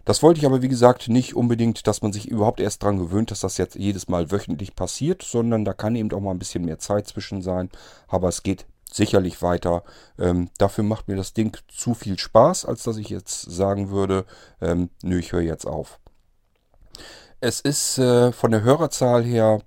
Das 0.07 0.23
wollte 0.23 0.38
ich 0.38 0.47
aber, 0.47 0.62
wie 0.62 0.69
gesagt, 0.69 1.09
nicht 1.09 1.35
unbedingt, 1.35 1.88
dass 1.88 2.01
man 2.01 2.12
sich 2.12 2.29
überhaupt 2.29 2.61
erst 2.61 2.83
daran 2.83 2.97
gewöhnt, 2.97 3.33
dass 3.33 3.40
das 3.40 3.59
jetzt 3.59 3.75
jedes 3.75 4.07
Mal 4.07 4.31
wöchentlich 4.31 4.77
passiert, 4.77 5.23
sondern 5.23 5.64
da 5.64 5.73
kann 5.73 5.97
eben 5.97 6.12
auch 6.12 6.21
mal 6.21 6.31
ein 6.31 6.38
bisschen 6.38 6.64
mehr 6.64 6.79
Zeit 6.79 7.09
zwischen 7.09 7.42
sein. 7.42 7.71
Aber 8.07 8.29
es 8.29 8.45
geht 8.45 8.66
sicherlich 8.90 9.42
weiter. 9.42 9.83
Ähm, 10.16 10.49
dafür 10.59 10.85
macht 10.85 11.09
mir 11.09 11.16
das 11.16 11.33
Ding 11.33 11.59
zu 11.66 11.92
viel 11.95 12.21
Spaß, 12.21 12.66
als 12.66 12.85
dass 12.85 12.99
ich 12.99 13.09
jetzt 13.09 13.51
sagen 13.51 13.90
würde, 13.90 14.27
ähm, 14.61 14.90
nö, 15.03 15.19
ich 15.19 15.33
höre 15.33 15.40
jetzt 15.40 15.66
auf. 15.66 15.99
Es 17.40 17.61
ist 17.61 17.99
äh, 17.99 18.31
von 18.31 18.53
der 18.53 18.62
Hörerzahl 18.62 19.25
her 19.25 19.61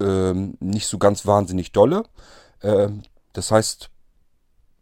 ähm, 0.00 0.56
nicht 0.60 0.86
so 0.86 0.96
ganz 0.96 1.26
wahnsinnig 1.26 1.72
dolle. 1.72 2.04
Ähm, 2.62 3.02
das 3.34 3.50
heißt, 3.50 3.90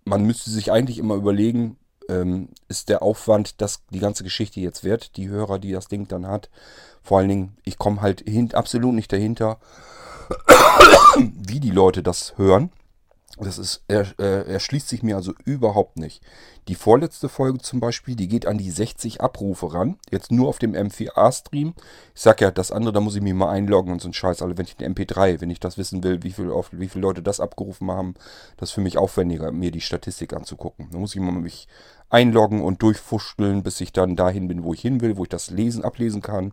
man 0.05 0.23
müsste 0.23 0.51
sich 0.51 0.71
eigentlich 0.71 0.99
immer 0.99 1.17
überlegen, 1.17 1.77
ähm, 2.11 2.49
ist 2.68 2.88
der 2.88 3.03
Aufwand, 3.03 3.61
dass 3.61 3.83
die 3.90 4.01
ganze 4.01 4.25
Geschichte 4.25 4.61
jetzt 4.61 4.85
wert, 4.85 5.16
die 5.16 5.29
Hörer, 5.29 5.59
die 5.59 5.73
das 5.73 5.88
Ding 5.88 6.09
dann 6.09 6.27
hat. 6.27 6.51
Vor 7.03 7.18
allen 7.18 7.29
Dingen, 7.29 7.57
ich 7.64 7.79
komme 7.79 8.03
halt 8.03 8.23
hin, 8.29 8.53
absolut 8.55 8.94
nicht 8.94 9.12
dahinter, 9.12 9.59
wie 11.18 11.61
die 11.61 11.70
Leute 11.70 12.03
das 12.03 12.37
hören. 12.37 12.70
Das 13.42 13.59
ist, 13.59 13.83
er, 13.88 14.07
äh, 14.18 14.53
erschließt 14.53 14.88
sich 14.88 15.03
mir 15.03 15.16
also 15.16 15.33
überhaupt 15.44 15.96
nicht. 15.96 16.22
Die 16.68 16.74
vorletzte 16.74 17.29
Folge 17.29 17.59
zum 17.59 17.81
Beispiel, 17.81 18.14
die 18.14 18.29
geht 18.29 18.46
an 18.46 18.59
die 18.59 18.70
60 18.70 19.20
Abrufe 19.20 19.72
ran. 19.72 19.98
Jetzt 20.11 20.31
nur 20.31 20.48
auf 20.48 20.59
dem 20.59 20.74
M4A-Stream. 20.74 21.74
Ich 22.14 22.20
sag 22.20 22.40
ja, 22.40 22.50
das 22.50 22.70
andere, 22.70 22.92
da 22.92 23.00
muss 23.00 23.16
ich 23.16 23.22
mich 23.22 23.33
mal 23.33 23.50
einloggen 23.50 23.92
und 23.92 24.03
so 24.03 24.09
ein 24.09 24.12
Scheiß. 24.12 24.42
Also 24.42 24.59
wenn 24.59 24.66
ich 24.66 24.76
den 24.76 24.94
MP3, 24.94 25.40
wenn 25.40 25.50
ich 25.50 25.59
das 25.59 25.79
wissen 25.79 26.05
will, 26.05 26.22
wie, 26.22 26.33
viel, 26.33 26.50
wie 26.72 26.88
viele 26.88 27.03
Leute 27.03 27.22
das 27.22 27.40
abgerufen 27.40 27.90
haben, 27.90 28.14
das 28.59 28.70
ist 28.70 28.74
für 28.74 28.83
mich 28.83 28.98
aufwendiger, 28.98 29.53
mir 29.53 29.70
die 29.70 29.81
Statistik 29.81 30.35
anzugucken. 30.35 30.88
Da 30.92 30.98
muss 30.98 31.14
ich 31.14 31.20
mal 31.20 31.33
mich 31.33 31.66
einloggen 32.11 32.62
und 32.62 32.83
durchfuscheln, 32.83 33.62
bis 33.62 33.81
ich 33.81 33.92
dann 33.92 34.16
dahin 34.16 34.48
bin, 34.48 34.64
wo 34.64 34.74
ich 34.74 34.81
hin 34.81 35.00
will, 35.00 35.16
wo 35.16 35.22
ich 35.22 35.29
das 35.29 35.50
lesen, 35.50 35.85
ablesen 35.85 36.20
kann. 36.20 36.53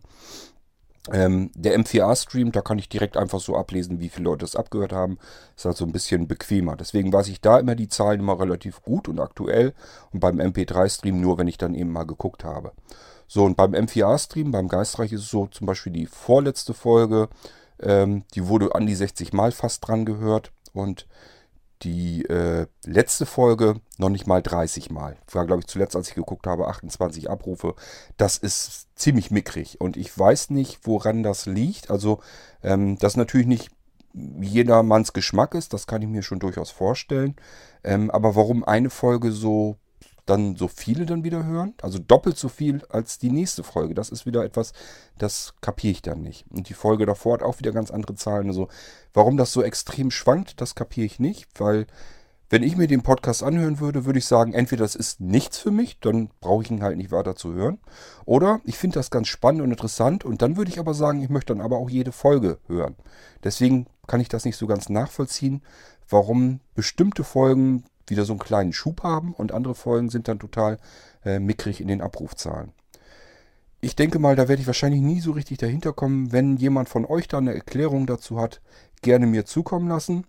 Ähm, 1.12 1.52
der 1.56 1.78
M4A-Stream, 1.80 2.52
da 2.52 2.62
kann 2.62 2.80
ich 2.80 2.90
direkt 2.90 3.18
einfach 3.18 3.40
so 3.40 3.56
ablesen, 3.56 4.00
wie 4.00 4.10
viele 4.10 4.26
Leute 4.26 4.40
das 4.40 4.56
abgehört 4.56 4.94
haben. 4.94 5.18
Ist 5.56 5.66
also 5.66 5.86
ein 5.86 5.92
bisschen 5.92 6.28
bequemer. 6.28 6.76
Deswegen 6.76 7.14
weiß 7.14 7.28
ich 7.30 7.42
da 7.42 7.60
immer 7.60 7.76
die 7.76 7.88
Zahlen 7.88 8.20
immer 8.20 8.40
relativ 8.40 8.82
gut 8.82 9.08
und 9.08 9.20
aktuell. 9.20 9.74
Und 10.12 10.20
beim 10.20 10.40
MP3-Stream 10.40 11.20
nur, 11.20 11.38
wenn 11.38 11.48
ich 11.48 11.58
dann 11.58 11.76
eben 11.76 11.92
mal 11.92 12.06
geguckt 12.06 12.44
habe. 12.44 12.72
So, 13.28 13.44
und 13.44 13.58
beim 13.58 13.74
M4A-Stream, 13.74 14.52
beim 14.52 14.68
Geistreich 14.68 15.12
ist 15.12 15.22
es 15.22 15.30
so, 15.30 15.48
zum 15.48 15.68
Beispiel 15.68 15.94
die 15.94 16.06
vorletzte 16.06 16.74
Folge, 16.74 17.30
ähm, 17.82 18.24
die 18.34 18.48
wurde 18.48 18.74
an 18.74 18.88
die 18.88 18.96
60 18.96 19.34
Mal 19.34 19.52
fast 19.52 19.88
dran 19.88 20.06
gehört. 20.06 20.52
Und 20.74 21.08
die 21.84 22.26
äh, 22.26 22.68
letzte 22.86 23.26
Folge 23.26 23.80
noch 23.98 24.10
nicht 24.10 24.28
mal 24.28 24.42
30 24.42 24.90
Mal. 24.90 25.18
War, 25.32 25.46
glaube 25.46 25.62
ich, 25.62 25.68
zuletzt, 25.68 25.96
als 25.96 26.10
ich 26.10 26.16
geguckt 26.16 26.48
habe, 26.48 26.68
28 26.68 27.30
Abrufe. 27.30 27.76
Das 28.18 28.38
ist 28.38 28.88
ziemlich 28.96 29.32
mickrig. 29.32 29.80
Und 29.80 29.98
ich 29.98 30.18
weiß 30.18 30.50
nicht, 30.50 30.80
woran 30.84 31.24
das 31.24 31.46
liegt. 31.46 31.92
Also, 31.92 32.20
ähm, 32.64 32.98
das 32.98 33.16
natürlich 33.16 33.48
nicht 33.48 33.70
jedermanns 34.14 35.14
Geschmack 35.14 35.54
ist. 35.54 35.74
Das 35.74 35.88
kann 35.88 36.02
ich 36.02 36.08
mir 36.08 36.24
schon 36.24 36.40
durchaus 36.40 36.72
vorstellen. 36.72 37.36
Ähm, 37.84 38.10
aber 38.12 38.36
warum 38.36 38.64
eine 38.64 38.90
Folge 38.90 39.32
so 39.32 39.78
dann 40.28 40.56
so 40.56 40.68
viele 40.68 41.06
dann 41.06 41.24
wieder 41.24 41.46
hören. 41.46 41.74
Also 41.82 42.00
doppelt 42.00 42.38
so 42.38 42.50
viel 42.50 42.84
als 42.90 43.18
die 43.18 43.32
nächste 43.32 43.64
Folge. 43.64 43.96
Das 43.96 44.10
ist 44.10 44.26
wieder 44.26 44.44
etwas, 44.44 44.74
das 45.18 45.54
kapiere 45.62 45.92
ich 45.92 46.02
dann 46.02 46.22
nicht. 46.22 46.46
Und 46.52 46.70
die 46.70 46.74
Folge 46.74 47.06
davor 47.06 47.34
hat 47.34 47.44
auch 47.44 47.60
wieder 47.60 47.72
ganz 47.72 47.90
andere 47.90 48.16
Zahlen. 48.16 48.48
Also 48.48 48.68
warum 49.14 49.38
das 49.38 49.52
so 49.52 49.64
extrem 49.64 50.12
schwankt, 50.12 50.62
das 50.62 50.76
kapiere 50.76 51.06
ich 51.06 51.20
nicht, 51.20 51.48
weil 51.60 51.88
wenn 52.50 52.64
ich 52.64 52.78
mir 52.78 52.88
den 52.88 53.04
Podcast 53.04 53.44
anhören 53.44 53.80
würde, 53.80 54.06
würde 54.06 54.20
ich 54.20 54.26
sagen, 54.26 54.54
entweder 54.54 54.84
das 54.84 54.96
ist 54.96 55.20
nichts 55.20 55.58
für 55.58 55.72
mich, 55.72 56.00
dann 56.00 56.30
brauche 56.40 56.64
ich 56.64 56.72
ihn 56.72 56.82
halt 56.82 56.96
nicht 56.96 57.12
weiter 57.12 57.36
zu 57.36 57.54
hören. 57.54 57.80
Oder 58.26 58.62
ich 58.64 58.78
finde 58.78 58.96
das 58.96 59.12
ganz 59.12 59.28
spannend 59.28 59.62
und 59.62 59.72
interessant 59.72 60.24
und 60.24 60.42
dann 60.42 60.56
würde 60.56 60.72
ich 60.72 60.80
aber 60.80 60.94
sagen, 60.94 61.22
ich 61.22 61.30
möchte 61.30 61.54
dann 61.54 61.64
aber 61.64 61.78
auch 61.78 61.90
jede 61.90 62.14
Folge 62.14 62.60
hören. 62.68 62.96
Deswegen 63.44 63.88
kann 64.08 64.22
ich 64.22 64.30
das 64.30 64.46
nicht 64.46 64.56
so 64.56 64.66
ganz 64.66 64.88
nachvollziehen, 64.88 65.62
warum 66.10 66.62
bestimmte 66.74 67.26
Folgen 67.26 67.84
wieder 68.08 68.26
so 68.26 68.34
einen 68.34 68.40
kleinen 68.40 68.74
Schub 68.74 69.04
haben 69.04 69.34
und 69.34 69.52
andere 69.52 69.76
Folgen 69.76 70.10
sind 70.10 70.28
dann 70.28 70.40
total 70.40 70.80
äh, 71.26 71.40
mickrig 71.40 71.82
in 71.82 71.88
den 71.88 72.02
Abrufzahlen. 72.02 72.72
Ich 73.80 73.96
denke 73.96 74.18
mal, 74.18 74.36
da 74.36 74.48
werde 74.48 74.62
ich 74.62 74.68
wahrscheinlich 74.68 75.02
nie 75.02 75.20
so 75.20 75.32
richtig 75.32 75.60
dahinter 75.60 75.94
kommen. 75.94 76.32
Wenn 76.32 76.58
jemand 76.58 76.90
von 76.90 77.06
euch 77.06 77.28
da 77.28 77.38
eine 77.38 77.54
Erklärung 77.54 78.08
dazu 78.08 78.40
hat, 78.40 78.62
gerne 79.02 79.28
mir 79.28 79.46
zukommen 79.46 79.88
lassen. 79.88 80.26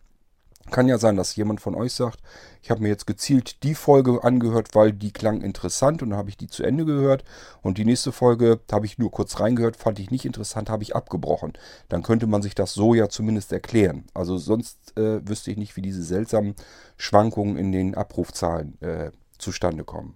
Kann 0.70 0.88
ja 0.88 0.98
sein, 0.98 1.16
dass 1.16 1.37
jemand 1.37 1.61
von 1.61 1.74
euch 1.74 1.92
sagt, 1.92 2.20
ich 2.62 2.70
habe 2.70 2.83
mir 2.83 2.88
jetzt 2.88 3.07
gezielt 3.07 3.62
die 3.62 3.74
Folge 3.74 4.22
angehört, 4.22 4.74
weil 4.74 4.92
die 4.92 5.12
klang 5.12 5.40
interessant 5.40 6.02
und 6.02 6.11
dann 6.11 6.18
habe 6.18 6.28
ich 6.28 6.37
die 6.37 6.48
zu 6.48 6.62
Ende 6.62 6.85
gehört. 6.85 7.24
Und 7.62 7.78
die 7.78 7.85
nächste 7.85 8.12
Folge 8.12 8.61
habe 8.70 8.87
ich 8.87 8.98
nur 8.98 9.11
kurz 9.11 9.40
reingehört, 9.40 9.76
fand 9.76 9.98
ich 9.98 10.11
nicht 10.11 10.24
interessant, 10.24 10.70
habe 10.70 10.83
ich 10.83 10.94
abgebrochen. 10.94 11.52
Dann 11.88 12.02
könnte 12.02 12.26
man 12.26 12.42
sich 12.42 12.54
das 12.54 12.74
so 12.74 12.94
ja 12.94 13.09
zumindest 13.09 13.52
erklären. 13.52 14.04
Also 14.14 14.38
sonst 14.38 14.96
äh, 14.96 15.26
wüsste 15.26 15.50
ich 15.50 15.57
nicht, 15.57 15.76
wie 15.76 15.83
diese 15.83 16.02
seltsamen 16.02 16.54
Schwankungen 16.96 17.57
in 17.57 17.72
den 17.72 17.94
Abrufzahlen 17.94 18.81
äh, 18.81 19.11
zustande 19.38 19.85
kommen. 19.85 20.14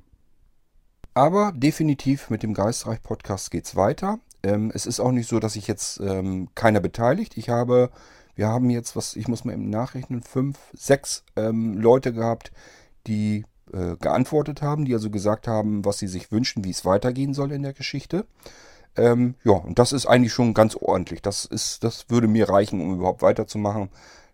Aber 1.14 1.52
definitiv 1.54 2.30
mit 2.30 2.42
dem 2.42 2.54
Geistreich 2.54 3.02
Podcast 3.02 3.50
geht 3.50 3.66
es 3.66 3.76
weiter. 3.76 4.18
Ähm, 4.42 4.72
es 4.74 4.86
ist 4.86 4.98
auch 4.98 5.12
nicht 5.12 5.28
so, 5.28 5.40
dass 5.40 5.56
ich 5.56 5.68
jetzt 5.68 6.00
ähm, 6.00 6.48
keiner 6.54 6.80
beteiligt. 6.80 7.36
Ich 7.36 7.50
habe 7.50 7.90
wir 8.34 8.48
haben 8.48 8.70
jetzt, 8.70 8.96
was 8.96 9.16
ich 9.16 9.28
muss 9.28 9.44
mal 9.44 9.52
eben 9.52 9.70
nachrechnen, 9.70 10.22
fünf, 10.22 10.58
sechs 10.72 11.24
ähm, 11.36 11.74
Leute 11.78 12.12
gehabt, 12.12 12.52
die 13.06 13.44
äh, 13.72 13.96
geantwortet 13.96 14.62
haben, 14.62 14.84
die 14.84 14.94
also 14.94 15.10
gesagt 15.10 15.48
haben, 15.48 15.84
was 15.84 15.98
sie 15.98 16.08
sich 16.08 16.32
wünschen, 16.32 16.64
wie 16.64 16.70
es 16.70 16.84
weitergehen 16.84 17.34
soll 17.34 17.52
in 17.52 17.62
der 17.62 17.72
Geschichte. 17.72 18.26
Ähm, 18.96 19.34
ja, 19.44 19.52
und 19.52 19.78
das 19.78 19.92
ist 19.92 20.06
eigentlich 20.06 20.32
schon 20.32 20.54
ganz 20.54 20.76
ordentlich. 20.76 21.22
Das, 21.22 21.44
ist, 21.44 21.82
das 21.84 22.10
würde 22.10 22.28
mir 22.28 22.48
reichen, 22.48 22.80
um 22.80 22.94
überhaupt 22.94 23.22
weiterzumachen. 23.22 23.88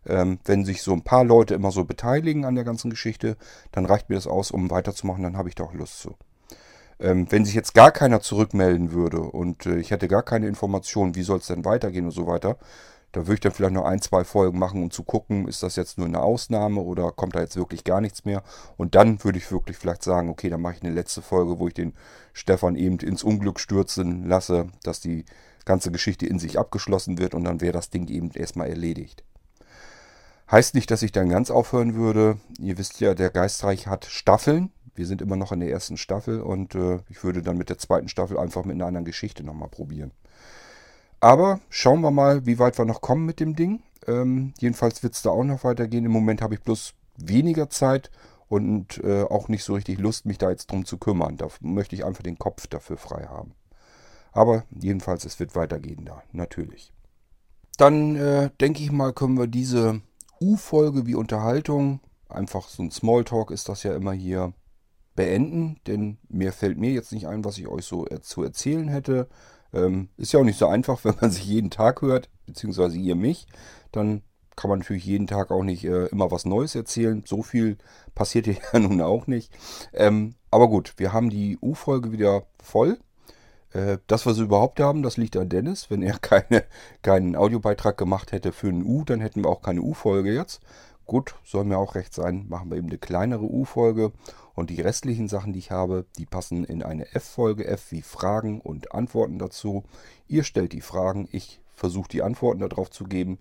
Ähm, 0.06 0.38
wenn 0.44 0.64
sich 0.64 0.82
so 0.82 0.92
ein 0.92 1.02
paar 1.02 1.24
Leute 1.24 1.54
immer 1.54 1.70
so 1.70 1.84
beteiligen 1.84 2.44
an 2.44 2.54
der 2.54 2.64
ganzen 2.64 2.90
Geschichte, 2.90 3.36
dann 3.72 3.84
reicht 3.84 4.08
mir 4.08 4.16
das 4.16 4.26
aus, 4.26 4.50
um 4.50 4.70
weiterzumachen, 4.70 5.22
dann 5.22 5.36
habe 5.36 5.48
ich 5.48 5.54
da 5.54 5.64
auch 5.64 5.74
Lust 5.74 6.00
zu. 6.00 6.16
Ähm, 7.00 7.26
wenn 7.30 7.44
sich 7.44 7.54
jetzt 7.54 7.74
gar 7.74 7.92
keiner 7.92 8.20
zurückmelden 8.20 8.92
würde 8.92 9.20
und 9.20 9.66
äh, 9.66 9.78
ich 9.78 9.90
hätte 9.90 10.08
gar 10.08 10.22
keine 10.22 10.48
Informationen, 10.48 11.14
wie 11.14 11.22
soll 11.22 11.38
es 11.38 11.46
denn 11.46 11.64
weitergehen 11.64 12.06
und 12.06 12.10
so 12.10 12.26
weiter, 12.26 12.56
da 13.12 13.22
würde 13.22 13.34
ich 13.34 13.40
dann 13.40 13.52
vielleicht 13.52 13.74
noch 13.74 13.84
ein, 13.84 14.02
zwei 14.02 14.24
Folgen 14.24 14.58
machen, 14.58 14.82
um 14.82 14.90
zu 14.90 15.02
gucken, 15.02 15.48
ist 15.48 15.62
das 15.62 15.76
jetzt 15.76 15.96
nur 15.96 16.06
eine 16.06 16.20
Ausnahme 16.20 16.80
oder 16.80 17.10
kommt 17.10 17.34
da 17.34 17.40
jetzt 17.40 17.56
wirklich 17.56 17.84
gar 17.84 18.00
nichts 18.00 18.24
mehr. 18.24 18.42
Und 18.76 18.94
dann 18.94 19.22
würde 19.24 19.38
ich 19.38 19.50
wirklich 19.50 19.78
vielleicht 19.78 20.02
sagen, 20.02 20.28
okay, 20.28 20.50
dann 20.50 20.60
mache 20.60 20.74
ich 20.74 20.82
eine 20.82 20.92
letzte 20.92 21.22
Folge, 21.22 21.58
wo 21.58 21.68
ich 21.68 21.74
den 21.74 21.94
Stefan 22.32 22.76
eben 22.76 22.98
ins 22.98 23.22
Unglück 23.22 23.60
stürzen 23.60 24.26
lasse, 24.26 24.68
dass 24.82 25.00
die 25.00 25.24
ganze 25.64 25.90
Geschichte 25.90 26.26
in 26.26 26.38
sich 26.38 26.58
abgeschlossen 26.58 27.18
wird 27.18 27.34
und 27.34 27.44
dann 27.44 27.60
wäre 27.60 27.72
das 27.72 27.90
Ding 27.90 28.08
eben 28.08 28.30
erstmal 28.32 28.68
erledigt. 28.68 29.24
Heißt 30.50 30.74
nicht, 30.74 30.90
dass 30.90 31.02
ich 31.02 31.12
dann 31.12 31.28
ganz 31.28 31.50
aufhören 31.50 31.94
würde. 31.94 32.38
Ihr 32.58 32.78
wisst 32.78 33.00
ja, 33.00 33.14
der 33.14 33.30
Geistreich 33.30 33.86
hat 33.86 34.06
Staffeln. 34.06 34.70
Wir 34.94 35.06
sind 35.06 35.22
immer 35.22 35.36
noch 35.36 35.52
in 35.52 35.60
der 35.60 35.70
ersten 35.70 35.96
Staffel 35.96 36.40
und 36.40 36.74
äh, 36.74 37.00
ich 37.08 37.22
würde 37.22 37.42
dann 37.42 37.58
mit 37.58 37.68
der 37.68 37.78
zweiten 37.78 38.08
Staffel 38.08 38.38
einfach 38.38 38.64
mit 38.64 38.74
einer 38.74 38.86
anderen 38.86 39.04
Geschichte 39.04 39.44
nochmal 39.44 39.68
probieren. 39.68 40.10
Aber 41.20 41.60
schauen 41.68 42.00
wir 42.00 42.10
mal, 42.10 42.46
wie 42.46 42.58
weit 42.58 42.78
wir 42.78 42.84
noch 42.84 43.00
kommen 43.00 43.26
mit 43.26 43.40
dem 43.40 43.56
Ding. 43.56 43.82
Ähm, 44.06 44.54
jedenfalls 44.58 45.02
wird 45.02 45.14
es 45.14 45.22
da 45.22 45.30
auch 45.30 45.44
noch 45.44 45.64
weitergehen. 45.64 46.04
Im 46.04 46.12
Moment 46.12 46.42
habe 46.42 46.54
ich 46.54 46.62
bloß 46.62 46.94
weniger 47.16 47.68
Zeit 47.70 48.10
und 48.48 49.02
äh, 49.04 49.22
auch 49.22 49.48
nicht 49.48 49.64
so 49.64 49.74
richtig 49.74 49.98
Lust, 49.98 50.26
mich 50.26 50.38
da 50.38 50.50
jetzt 50.50 50.70
drum 50.70 50.84
zu 50.84 50.98
kümmern. 50.98 51.36
Da 51.36 51.48
möchte 51.60 51.96
ich 51.96 52.04
einfach 52.04 52.22
den 52.22 52.38
Kopf 52.38 52.66
dafür 52.66 52.96
frei 52.96 53.26
haben. 53.28 53.52
Aber 54.32 54.64
jedenfalls, 54.70 55.24
es 55.24 55.40
wird 55.40 55.56
weitergehen 55.56 56.04
da, 56.04 56.22
natürlich. 56.32 56.92
Dann 57.76 58.16
äh, 58.16 58.50
denke 58.60 58.82
ich 58.82 58.92
mal, 58.92 59.12
können 59.12 59.38
wir 59.38 59.46
diese 59.46 60.00
U-Folge 60.40 61.06
wie 61.06 61.14
Unterhaltung, 61.14 62.00
einfach 62.28 62.68
so 62.68 62.82
ein 62.82 62.90
Smalltalk 62.90 63.50
ist 63.50 63.68
das 63.68 63.82
ja 63.82 63.94
immer 63.94 64.12
hier, 64.12 64.52
beenden. 65.18 65.80
Denn 65.86 66.18
mir 66.28 66.52
fällt 66.52 66.78
mir 66.78 66.92
jetzt 66.92 67.12
nicht 67.12 67.26
ein, 67.26 67.44
was 67.44 67.58
ich 67.58 67.66
euch 67.66 67.84
so 67.84 68.04
zu 68.22 68.44
erzählen 68.44 68.88
hätte. 68.88 69.28
Ähm, 69.72 70.08
ist 70.16 70.32
ja 70.32 70.40
auch 70.40 70.44
nicht 70.44 70.58
so 70.58 70.66
einfach, 70.66 71.00
wenn 71.04 71.16
man 71.20 71.30
sich 71.30 71.46
jeden 71.46 71.70
Tag 71.70 72.02
hört, 72.02 72.28
beziehungsweise 72.46 72.96
ihr 72.96 73.14
mich. 73.14 73.46
Dann 73.92 74.22
kann 74.56 74.70
man 74.70 74.80
natürlich 74.80 75.04
jeden 75.04 75.28
Tag 75.28 75.52
auch 75.52 75.62
nicht 75.62 75.84
äh, 75.84 76.06
immer 76.06 76.30
was 76.32 76.44
Neues 76.44 76.74
erzählen. 76.74 77.22
So 77.24 77.42
viel 77.42 77.78
passiert 78.14 78.46
hier 78.46 78.56
ja 78.72 78.78
nun 78.80 79.00
auch 79.00 79.26
nicht. 79.26 79.52
Ähm, 79.92 80.34
aber 80.50 80.68
gut, 80.68 80.94
wir 80.96 81.12
haben 81.12 81.30
die 81.30 81.58
U-Folge 81.60 82.12
wieder 82.12 82.46
voll. 82.62 82.98
Äh, 83.72 83.98
das, 84.06 84.26
was 84.26 84.38
wir 84.38 84.44
überhaupt 84.44 84.80
haben, 84.80 85.02
das 85.02 85.16
liegt 85.16 85.36
an 85.36 85.48
Dennis. 85.48 85.90
Wenn 85.90 86.02
er 86.02 86.18
keine, 86.20 86.64
keinen 87.02 87.36
Audiobeitrag 87.36 87.96
gemacht 87.96 88.32
hätte 88.32 88.52
für 88.52 88.68
ein 88.68 88.82
U, 88.84 89.04
dann 89.04 89.20
hätten 89.20 89.44
wir 89.44 89.50
auch 89.50 89.62
keine 89.62 89.82
U-Folge 89.82 90.34
jetzt. 90.34 90.60
Gut, 91.08 91.36
soll 91.42 91.64
mir 91.64 91.78
auch 91.78 91.94
recht 91.94 92.12
sein, 92.12 92.44
machen 92.50 92.70
wir 92.70 92.76
eben 92.76 92.88
eine 92.88 92.98
kleinere 92.98 93.50
U-Folge. 93.50 94.12
Und 94.54 94.68
die 94.68 94.82
restlichen 94.82 95.26
Sachen, 95.26 95.54
die 95.54 95.58
ich 95.58 95.70
habe, 95.70 96.04
die 96.18 96.26
passen 96.26 96.64
in 96.64 96.82
eine 96.82 97.14
F-Folge. 97.14 97.66
F 97.66 97.92
wie 97.92 98.02
Fragen 98.02 98.60
und 98.60 98.92
Antworten 98.92 99.38
dazu. 99.38 99.84
Ihr 100.26 100.44
stellt 100.44 100.74
die 100.74 100.82
Fragen, 100.82 101.26
ich 101.32 101.62
versuche 101.74 102.10
die 102.10 102.22
Antworten 102.22 102.60
darauf 102.60 102.90
zu 102.90 103.04
geben. 103.04 103.38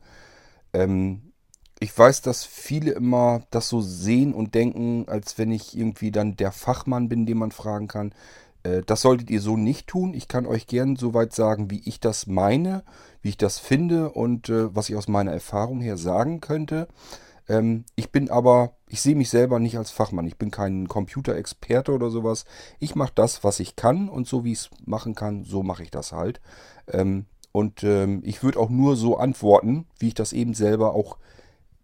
Ähm, 0.72 1.34
ich 1.80 1.96
weiß, 1.96 2.22
dass 2.22 2.46
viele 2.46 2.92
immer 2.92 3.42
das 3.52 3.68
so 3.68 3.82
sehen 3.82 4.34
und 4.34 4.56
denken, 4.56 5.04
als 5.10 5.38
wenn 5.38 5.52
ich 5.52 5.78
irgendwie 5.78 6.12
dann 6.12 6.38
der 6.38 6.54
Fachmann 6.54 7.10
bin, 7.10 7.26
den 7.26 7.38
man 7.38 7.52
fragen 7.52 7.90
kann. 7.90 8.14
Äh, 8.64 8.84
das 8.86 9.02
solltet 9.02 9.30
ihr 9.30 9.42
so 9.42 9.58
nicht 9.58 9.88
tun. 9.88 10.14
Ich 10.14 10.30
kann 10.30 10.46
euch 10.46 10.68
gern 10.68 10.96
soweit 10.96 11.34
sagen, 11.34 11.70
wie 11.70 11.82
ich 11.84 12.00
das 12.00 12.28
meine, 12.28 12.86
wie 13.22 13.30
ich 13.30 13.38
das 13.38 13.60
finde 13.60 14.12
und 14.12 14.48
äh, 14.48 14.74
was 14.74 14.88
ich 14.88 14.96
aus 14.96 15.10
meiner 15.10 15.34
Erfahrung 15.34 15.82
her 15.82 15.98
sagen 15.98 16.40
könnte. 16.40 16.88
Ähm, 17.50 17.86
ich 17.96 18.12
bin 18.12 18.30
aber, 18.30 18.74
ich 18.88 19.02
sehe 19.02 19.16
mich 19.16 19.30
selber 19.30 19.60
nicht 19.60 19.78
als 19.78 19.92
Fachmann. 19.92 20.28
Ich 20.28 20.38
bin 20.38 20.52
kein 20.52 20.88
Computerexperte 20.88 21.92
oder 21.92 22.10
sowas. 22.10 22.46
Ich 22.80 22.96
mache 22.96 23.14
das, 23.16 23.44
was 23.44 23.60
ich 23.60 23.76
kann 23.76 24.10
und 24.10 24.28
so 24.28 24.44
wie 24.44 24.54
ich 24.54 24.60
es 24.60 24.70
machen 24.86 25.16
kann, 25.16 25.44
so 25.44 25.64
mache 25.64 25.84
ich 25.84 25.92
das 25.92 26.12
halt. 26.12 26.42
Ähm, 26.88 27.26
und 27.52 27.84
ähm, 27.84 28.22
ich 28.24 28.44
würde 28.44 28.60
auch 28.60 28.70
nur 28.70 28.96
so 28.96 29.18
antworten, 29.18 29.88
wie 30.00 30.10
ich 30.10 30.14
das 30.14 30.34
eben 30.34 30.54
selber 30.54 30.94
auch 30.94 31.18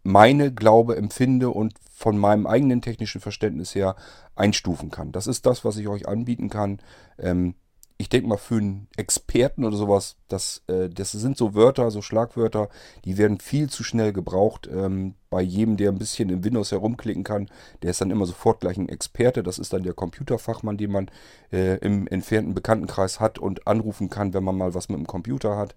meine 0.04 0.54
Glaube 0.54 0.98
empfinde 0.98 1.50
und 1.50 1.74
von 1.94 2.18
meinem 2.18 2.46
eigenen 2.46 2.82
technischen 2.82 3.22
Verständnis 3.22 3.74
her 3.74 3.96
einstufen 4.36 4.92
kann. 4.92 5.12
Das 5.12 5.28
ist 5.28 5.46
das, 5.46 5.64
was 5.64 5.78
ich 5.78 5.88
euch 5.88 6.08
anbieten 6.08 6.50
kann. 6.50 6.80
Ähm, 7.18 7.56
ich 8.04 8.10
denke 8.10 8.28
mal, 8.28 8.38
für 8.38 8.58
einen 8.58 8.90
Experten 8.98 9.64
oder 9.64 9.78
sowas, 9.78 10.18
das, 10.28 10.62
äh, 10.68 10.90
das 10.90 11.14
sind 11.14 11.38
so 11.38 11.56
Wörter, 11.56 11.90
so 11.90 12.02
Schlagwörter, 12.02 12.68
die 13.06 13.18
werden 13.18 13.40
viel 13.40 13.70
zu 13.70 13.82
schnell 13.82 14.12
gebraucht. 14.12 14.68
Ähm, 14.70 15.16
bei 15.30 15.42
jedem, 15.42 15.78
der 15.78 15.90
ein 15.90 16.00
bisschen 16.00 16.30
in 16.30 16.44
Windows 16.44 16.74
herumklicken 16.74 17.24
kann, 17.24 17.50
der 17.82 17.92
ist 17.92 18.02
dann 18.02 18.12
immer 18.12 18.26
sofort 18.26 18.60
gleich 18.60 18.76
ein 18.76 18.90
Experte. 18.90 19.42
Das 19.42 19.58
ist 19.58 19.72
dann 19.72 19.84
der 19.84 19.94
Computerfachmann, 19.94 20.76
den 20.76 20.92
man 20.92 21.10
äh, 21.54 21.78
im 21.78 22.06
entfernten 22.08 22.54
Bekanntenkreis 22.54 23.22
hat 23.22 23.40
und 23.40 23.68
anrufen 23.68 24.10
kann, 24.10 24.34
wenn 24.34 24.44
man 24.44 24.58
mal 24.58 24.74
was 24.74 24.90
mit 24.90 24.98
dem 24.98 25.08
Computer 25.08 25.56
hat. 25.56 25.74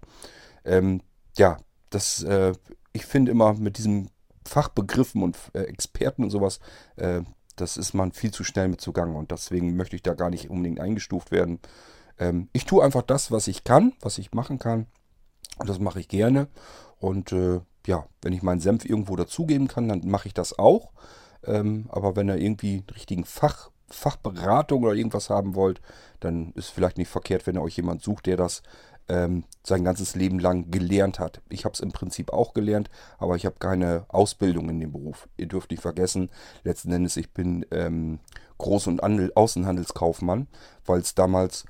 Ähm, 0.65 0.99
ja, 1.37 1.59
das, 1.91 2.23
äh, 2.23 2.51
ich 2.91 3.05
finde 3.05 3.31
immer 3.31 3.53
mit 3.53 3.77
diesen 3.77 4.09
Fachbegriffen 4.45 5.23
und 5.23 5.37
äh, 5.53 5.61
Experten 5.61 6.25
und 6.25 6.31
sowas, 6.31 6.59
äh, 6.97 7.21
das 7.55 7.77
ist 7.77 7.93
man 7.93 8.11
viel 8.11 8.31
zu 8.31 8.43
schnell 8.43 8.67
mit 8.67 8.81
zugange 8.81 9.17
und 9.17 9.31
deswegen 9.31 9.77
möchte 9.77 9.95
ich 9.95 10.03
da 10.03 10.13
gar 10.13 10.29
nicht 10.29 10.49
unbedingt 10.49 10.81
eingestuft 10.81 11.31
werden. 11.31 11.59
Ähm, 12.19 12.49
ich 12.53 12.65
tue 12.65 12.83
einfach 12.83 13.03
das, 13.03 13.31
was 13.31 13.47
ich 13.47 13.63
kann, 13.63 13.93
was 14.01 14.17
ich 14.17 14.33
machen 14.33 14.59
kann 14.59 14.87
und 15.57 15.69
das 15.69 15.79
mache 15.79 15.99
ich 15.99 16.07
gerne 16.07 16.47
und 16.99 17.31
äh, 17.31 17.61
ja, 17.85 18.05
wenn 18.21 18.33
ich 18.33 18.43
meinen 18.43 18.59
Senf 18.59 18.85
irgendwo 18.85 19.15
dazugeben 19.15 19.67
kann, 19.67 19.87
dann 19.87 20.01
mache 20.07 20.27
ich 20.27 20.33
das 20.33 20.59
auch. 20.59 20.91
Ähm, 21.45 21.85
aber 21.89 22.15
wenn 22.15 22.29
ihr 22.29 22.37
irgendwie 22.37 22.73
einen 22.73 22.89
richtigen 22.93 23.23
Fach, 23.23 23.71
Fachberatung 23.89 24.83
oder 24.83 24.93
irgendwas 24.93 25.29
haben 25.29 25.55
wollt, 25.55 25.81
dann 26.19 26.51
ist 26.53 26.69
vielleicht 26.69 26.97
nicht 26.97 27.09
verkehrt, 27.09 27.47
wenn 27.47 27.55
ihr 27.55 27.61
euch 27.61 27.77
jemand 27.77 28.03
sucht, 28.03 28.25
der 28.25 28.35
das 28.35 28.61
ähm, 29.07 29.45
sein 29.63 29.85
ganzes 29.85 30.15
Leben 30.15 30.39
lang 30.39 30.69
gelernt 30.69 31.19
hat. 31.19 31.41
Ich 31.49 31.63
habe 31.63 31.73
es 31.73 31.79
im 31.79 31.93
Prinzip 31.93 32.33
auch 32.33 32.53
gelernt, 32.53 32.89
aber 33.17 33.37
ich 33.37 33.45
habe 33.45 33.55
keine 33.59 34.05
Ausbildung 34.09 34.69
in 34.69 34.81
dem 34.81 34.91
Beruf. 34.91 35.29
Ihr 35.37 35.47
dürft 35.47 35.71
nicht 35.71 35.81
vergessen, 35.81 36.29
letzten 36.63 36.91
Endes, 36.91 37.15
ich 37.15 37.31
bin 37.31 37.65
ähm, 37.71 38.19
Groß- 38.59 38.87
und 38.87 39.03
Andel 39.03 39.31
Außenhandelskaufmann, 39.35 40.47
weil 40.85 40.99
es 40.99 41.15
damals 41.15 41.65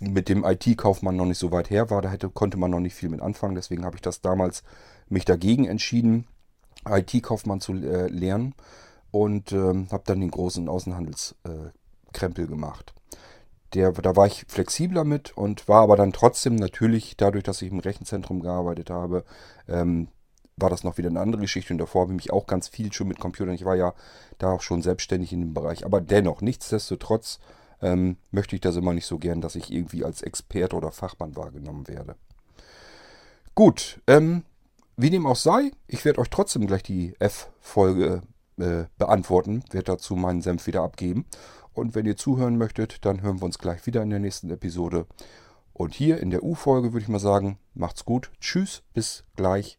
mit 0.00 0.28
dem 0.28 0.44
IT-Kaufmann 0.44 1.16
noch 1.16 1.26
nicht 1.26 1.38
so 1.38 1.52
weit 1.52 1.70
her 1.70 1.90
war. 1.90 2.02
Da 2.02 2.10
hätte, 2.10 2.28
konnte 2.28 2.56
man 2.56 2.70
noch 2.70 2.80
nicht 2.80 2.94
viel 2.94 3.08
mit 3.08 3.22
anfangen. 3.22 3.54
Deswegen 3.54 3.84
habe 3.84 3.96
ich 3.96 4.02
das 4.02 4.20
damals 4.20 4.62
mich 5.08 5.24
dagegen 5.24 5.66
entschieden, 5.66 6.26
IT-Kaufmann 6.88 7.60
zu 7.60 7.72
äh, 7.74 8.08
lernen 8.08 8.54
und 9.10 9.52
ähm, 9.52 9.88
habe 9.90 10.02
dann 10.06 10.20
den 10.20 10.30
großen 10.30 10.68
Außenhandelskrempel 10.68 12.44
äh, 12.44 12.48
gemacht 12.48 12.94
der, 13.74 13.92
da 13.92 14.16
war 14.16 14.26
ich 14.26 14.44
flexibler 14.48 15.04
mit 15.04 15.36
und 15.36 15.68
war 15.68 15.82
aber 15.82 15.96
dann 15.96 16.12
trotzdem 16.12 16.54
natürlich, 16.56 17.16
dadurch, 17.16 17.44
dass 17.44 17.62
ich 17.62 17.70
im 17.70 17.80
Rechenzentrum 17.80 18.40
gearbeitet 18.40 18.90
habe, 18.90 19.24
ähm, 19.68 20.08
war 20.56 20.70
das 20.70 20.84
noch 20.84 20.98
wieder 20.98 21.08
eine 21.08 21.20
andere 21.20 21.42
Geschichte 21.42 21.74
und 21.74 21.78
davor 21.78 22.02
habe 22.02 22.12
ich 22.12 22.16
mich 22.16 22.32
auch 22.32 22.46
ganz 22.46 22.68
viel 22.68 22.92
schon 22.92 23.08
mit 23.08 23.18
Computern. 23.18 23.54
Ich 23.54 23.64
war 23.64 23.74
ja 23.74 23.94
da 24.38 24.52
auch 24.52 24.60
schon 24.62 24.82
selbstständig 24.82 25.32
in 25.32 25.40
dem 25.40 25.54
Bereich. 25.54 25.84
Aber 25.84 26.00
dennoch, 26.00 26.40
nichtsdestotrotz 26.40 27.40
ähm, 27.82 28.16
möchte 28.30 28.54
ich 28.54 28.60
das 28.60 28.76
immer 28.76 28.94
nicht 28.94 29.06
so 29.06 29.18
gern, 29.18 29.40
dass 29.40 29.56
ich 29.56 29.72
irgendwie 29.72 30.04
als 30.04 30.22
Experte 30.22 30.76
oder 30.76 30.92
Fachmann 30.92 31.36
wahrgenommen 31.36 31.88
werde. 31.88 32.16
Gut, 33.54 34.00
ähm, 34.06 34.44
wie 34.96 35.10
dem 35.10 35.26
auch 35.26 35.36
sei, 35.36 35.72
ich 35.86 36.04
werde 36.04 36.20
euch 36.20 36.30
trotzdem 36.30 36.66
gleich 36.66 36.82
die 36.82 37.14
F-Folge 37.18 38.22
äh, 38.58 38.84
beantworten, 38.96 39.64
werde 39.70 39.92
dazu 39.92 40.14
meinen 40.14 40.40
Senf 40.40 40.66
wieder 40.66 40.82
abgeben. 40.82 41.26
Und 41.72 41.96
wenn 41.96 42.06
ihr 42.06 42.16
zuhören 42.16 42.56
möchtet, 42.56 43.04
dann 43.04 43.22
hören 43.22 43.40
wir 43.40 43.46
uns 43.46 43.58
gleich 43.58 43.84
wieder 43.86 44.02
in 44.02 44.10
der 44.10 44.20
nächsten 44.20 44.50
Episode. 44.50 45.06
Und 45.72 45.92
hier 45.92 46.20
in 46.20 46.30
der 46.30 46.44
U-Folge 46.44 46.92
würde 46.92 47.02
ich 47.02 47.08
mal 47.08 47.18
sagen, 47.18 47.58
macht's 47.74 48.04
gut. 48.04 48.30
Tschüss, 48.40 48.82
bis 48.92 49.24
gleich, 49.34 49.78